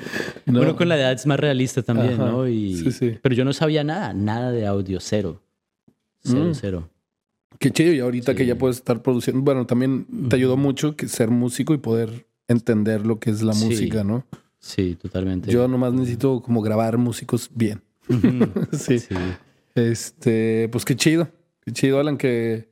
No. 0.46 0.60
bueno, 0.60 0.76
con 0.76 0.90
la 0.90 0.98
edad 0.98 1.12
es 1.14 1.26
más 1.26 1.40
realista 1.40 1.82
también, 1.82 2.14
Ajá, 2.16 2.26
¿no? 2.32 2.48
Y, 2.48 2.76
sí, 2.78 2.92
sí. 2.92 3.18
Pero 3.22 3.34
yo 3.36 3.46
no 3.46 3.54
sabía 3.54 3.84
nada, 3.84 4.14
nada 4.14 4.52
de 4.52 4.66
audio, 4.68 5.00
cero. 5.00 5.42
Cero, 6.24 6.46
Mm. 6.46 6.54
cero. 6.56 6.90
Qué 7.60 7.72
chido, 7.72 7.94
y 7.94 8.00
ahorita 8.00 8.36
que 8.36 8.46
ya 8.46 8.58
puedes 8.58 8.78
estar 8.78 9.02
produciendo, 9.02 9.42
bueno, 9.42 9.66
también 9.66 10.06
te 10.30 10.36
ayudó 10.36 10.58
mucho 10.58 10.96
que 10.96 11.08
ser 11.08 11.30
músico 11.32 11.74
y 11.74 11.78
poder 11.78 12.28
entender 12.48 13.06
lo 13.06 13.20
que 13.20 13.30
es 13.32 13.42
la 13.42 13.54
Sí. 13.54 13.66
música, 13.66 14.04
¿no? 14.04 14.26
Sí, 14.60 14.96
totalmente. 15.02 15.52
Yo 15.52 15.68
nomás 15.68 15.94
necesito 15.94 16.42
como 16.42 16.62
grabar 16.62 16.98
músicos 16.98 17.50
bien. 17.54 17.82
Sí. 18.74 19.00
sí. 19.00 19.16
Este, 19.76 20.70
pues 20.72 20.86
qué 20.86 20.96
chido. 20.96 21.30
Qué 21.66 21.72
chido, 21.72 22.00
Alan, 22.00 22.18
que, 22.18 22.70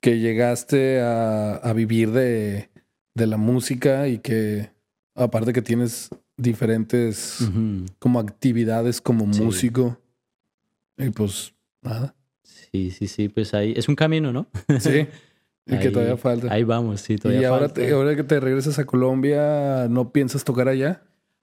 que 0.00 0.18
llegaste 0.18 1.00
a, 1.00 1.56
a 1.56 1.72
vivir 1.72 2.10
de, 2.12 2.68
de 3.14 3.26
la 3.26 3.36
música 3.36 4.08
y 4.08 4.18
que 4.18 4.70
aparte 5.14 5.52
que 5.52 5.62
tienes 5.62 6.08
diferentes 6.36 7.38
como 7.98 8.18
actividades 8.20 9.00
como 9.00 9.26
músico. 9.26 9.98
Y 10.98 11.10
pues 11.10 11.52
nada. 11.82 12.14
Sí, 12.76 12.90
sí, 12.90 13.06
sí, 13.08 13.28
pues 13.28 13.54
ahí 13.54 13.72
es 13.76 13.88
un 13.88 13.94
camino, 13.96 14.32
¿no? 14.32 14.46
Sí. 14.80 15.06
y 15.66 15.70
que 15.78 15.86
Ahí- 15.88 15.92
todavía 15.92 16.16
falta. 16.16 16.52
Ahí 16.52 16.62
vamos, 16.64 17.00
sí, 17.00 17.16
todavía 17.16 17.42
y 17.42 17.44
ahora, 17.44 17.66
falta. 17.68 17.74
te- 17.80 17.90
ahora 17.92 18.14
que 18.16 18.22
te 18.24 18.38
regresas 18.40 18.78
a 18.78 18.84
Colombia, 18.86 19.86
¿no 19.90 20.12
piensas 20.12 20.44
tocar 20.44 20.68
allá? 20.68 21.02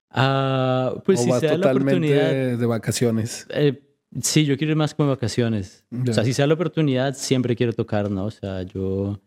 Ah, 0.09 0.93
pues 1.05 1.19
¿O 1.19 1.23
si 1.23 1.29
vas 1.31 1.39
se 1.39 1.47
da 1.47 1.53
la 1.53 1.57
totalmente 1.71 2.15
oportunidad. 2.15 2.57
de 2.59 2.65
vacaciones? 2.67 3.47
eh, 3.49 3.81
sí, 4.21 4.45
yo 4.45 4.57
quiero 4.57 4.71
ir 4.71 4.77
más 4.77 4.93
como 4.93 5.09
vacaciones. 5.09 5.83
O 6.07 6.13
sea, 6.13 6.23
si 6.23 6.33
se 6.33 6.41
da 6.43 6.47
la 6.47 6.53
oportunidad, 6.53 7.15
siempre 7.15 7.55
quiero 7.55 7.73
tocar, 7.73 8.11
¿no? 8.11 8.25
O 8.25 8.31
sea, 8.31 8.61
yo 8.61 9.19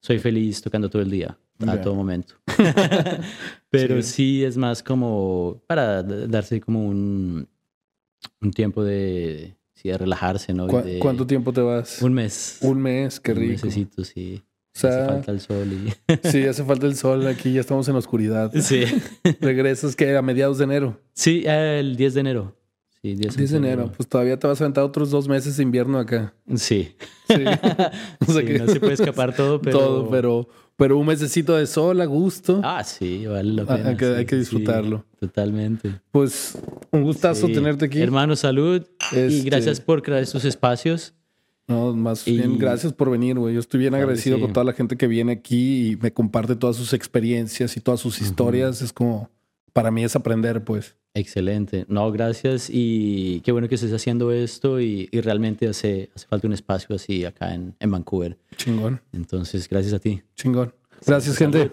soy 0.00 0.18
feliz 0.18 0.62
tocando 0.62 0.88
todo 0.88 1.02
el 1.02 1.10
día, 1.10 1.36
a 1.66 1.80
todo 1.80 1.94
momento. 1.94 2.34
Pero 3.70 4.02
Sí. 4.02 4.12
sí. 4.12 4.44
es 4.44 4.56
más 4.56 4.82
como 4.82 5.62
para 5.66 6.02
darse 6.02 6.60
como 6.60 6.86
un, 6.86 7.46
un 8.40 8.50
tiempo 8.52 8.82
de, 8.82 9.54
sí, 9.84 9.90
de 9.90 9.98
relajarse, 9.98 10.52
¿no? 10.54 10.66
Y 10.66 10.70
¿Cu- 10.70 10.82
de- 10.82 10.98
¿Cuánto 10.98 11.26
tiempo 11.26 11.52
te 11.52 11.60
vas? 11.60 12.00
Un 12.02 12.14
mes. 12.14 12.58
Un 12.62 12.80
mes, 12.80 13.20
qué 13.20 13.32
Un 13.32 13.38
rico. 13.38 13.52
mesecito, 13.66 14.02
sí. 14.04 14.42
O 14.76 14.78
sea, 14.80 14.90
Hace 14.90 15.06
falta 15.06 15.30
el 15.32 15.40
sol 15.40 15.68
y... 15.72 15.92
sí, 16.28 16.42
hace 16.46 16.64
falta 16.64 16.86
el 16.86 16.96
sol. 16.96 17.26
Aquí 17.28 17.52
ya 17.52 17.60
estamos 17.60 17.86
en 17.86 17.92
la 17.94 17.98
oscuridad. 18.00 18.50
sí. 18.60 18.82
Regresas 19.40 19.94
que 19.94 20.16
a 20.16 20.22
mediados 20.22 20.58
de 20.58 20.64
enero. 20.64 21.00
Sí, 21.12 21.44
el 21.46 21.94
10 21.96 22.14
de 22.14 22.20
enero. 22.20 22.56
Sí, 23.02 23.14
10, 23.14 23.36
10 23.36 23.50
de 23.50 23.56
enero. 23.58 23.92
Pues 23.94 24.08
todavía 24.08 24.38
te 24.38 24.46
vas 24.46 24.58
a 24.60 24.64
aventar 24.64 24.82
otros 24.82 25.10
dos 25.10 25.28
meses 25.28 25.56
de 25.58 25.62
invierno 25.62 25.98
acá. 25.98 26.34
Sí. 26.56 26.96
Sí. 27.28 27.34
O 28.26 28.32
sea 28.32 28.40
Sí, 28.40 28.46
que- 28.46 28.58
no 28.58 28.66
se 28.66 28.80
puede 28.80 28.94
escapar 28.94 29.36
todo, 29.36 29.60
pero... 29.60 29.78
Todo, 29.78 30.10
pero, 30.10 30.48
pero 30.76 30.98
un 30.98 31.06
mesecito 31.06 31.54
de 31.54 31.66
sol 31.66 32.00
a 32.00 32.06
gusto. 32.06 32.60
Ah, 32.64 32.82
sí, 32.82 33.26
vale 33.26 33.52
la 33.52 33.62
Ah, 33.64 33.76
pena. 33.76 33.88
hay 33.90 33.96
que- 33.96 34.06
hay 34.06 34.18
sí, 34.20 34.24
que 34.24 34.30
sí, 34.36 34.38
disfrutarlo. 34.40 35.04
totalmente. 35.20 36.00
Pues 36.10 36.58
un 36.90 37.02
gustazo 37.04 37.46
tenerte 37.48 37.84
aquí. 37.84 38.00
Hermano, 38.00 38.34
salud. 38.36 38.82
Este- 39.12 39.28
Y 39.32 39.42
gracias 39.42 39.80
por 39.80 40.02
crear 40.02 40.22
estos 40.22 40.44
espacios. 40.44 41.14
No, 41.66 41.94
más 41.94 42.28
Y- 42.28 42.32
bien, 42.36 42.58
gracias 42.58 42.92
por 42.92 43.10
venir, 43.10 43.38
güey. 43.38 43.54
Yo 43.54 43.60
estoy 43.60 43.80
bien 43.80 43.90
Claro 43.92 44.04
agradecido 44.04 44.36
sí. 44.36 44.42
con 44.42 44.52
toda 44.52 44.64
la 44.64 44.72
gente 44.74 44.96
que 44.96 45.06
viene 45.06 45.32
aquí 45.32 45.90
y 45.92 45.96
me 45.96 46.12
comparte 46.12 46.56
todas 46.56 46.76
sus 46.76 46.92
experiencias 46.92 47.76
y 47.76 47.80
todas 47.80 48.00
sus 48.00 48.20
historias. 48.20 48.82
Es 48.82 48.92
como, 48.92 49.30
para 49.72 49.90
mí 49.90 50.04
es 50.04 50.14
aprender, 50.14 50.62
pues. 50.62 50.94
Excelente. 51.14 51.86
No, 51.88 52.10
gracias. 52.12 52.68
Y 52.70 53.40
qué 53.44 53.52
bueno 53.52 53.68
que 53.68 53.76
estés 53.76 53.92
haciendo 53.92 54.30
esto. 54.32 54.80
Y, 54.80 55.08
y 55.10 55.20
realmente 55.20 55.66
hace, 55.68 56.10
hace 56.14 56.26
falta 56.26 56.46
un 56.48 56.52
espacio 56.52 56.94
así 56.96 57.24
acá 57.24 57.54
en, 57.54 57.74
en 57.80 57.90
Vancouver. 57.90 58.36
Chingón, 58.56 59.00
Entonces, 59.12 59.68
gracias 59.68 59.94
a 59.94 59.98
ti. 60.00 60.22
chingón. 60.36 60.74
Gracias, 61.06 61.36
gente. 61.36 61.58
Salud. 61.58 61.72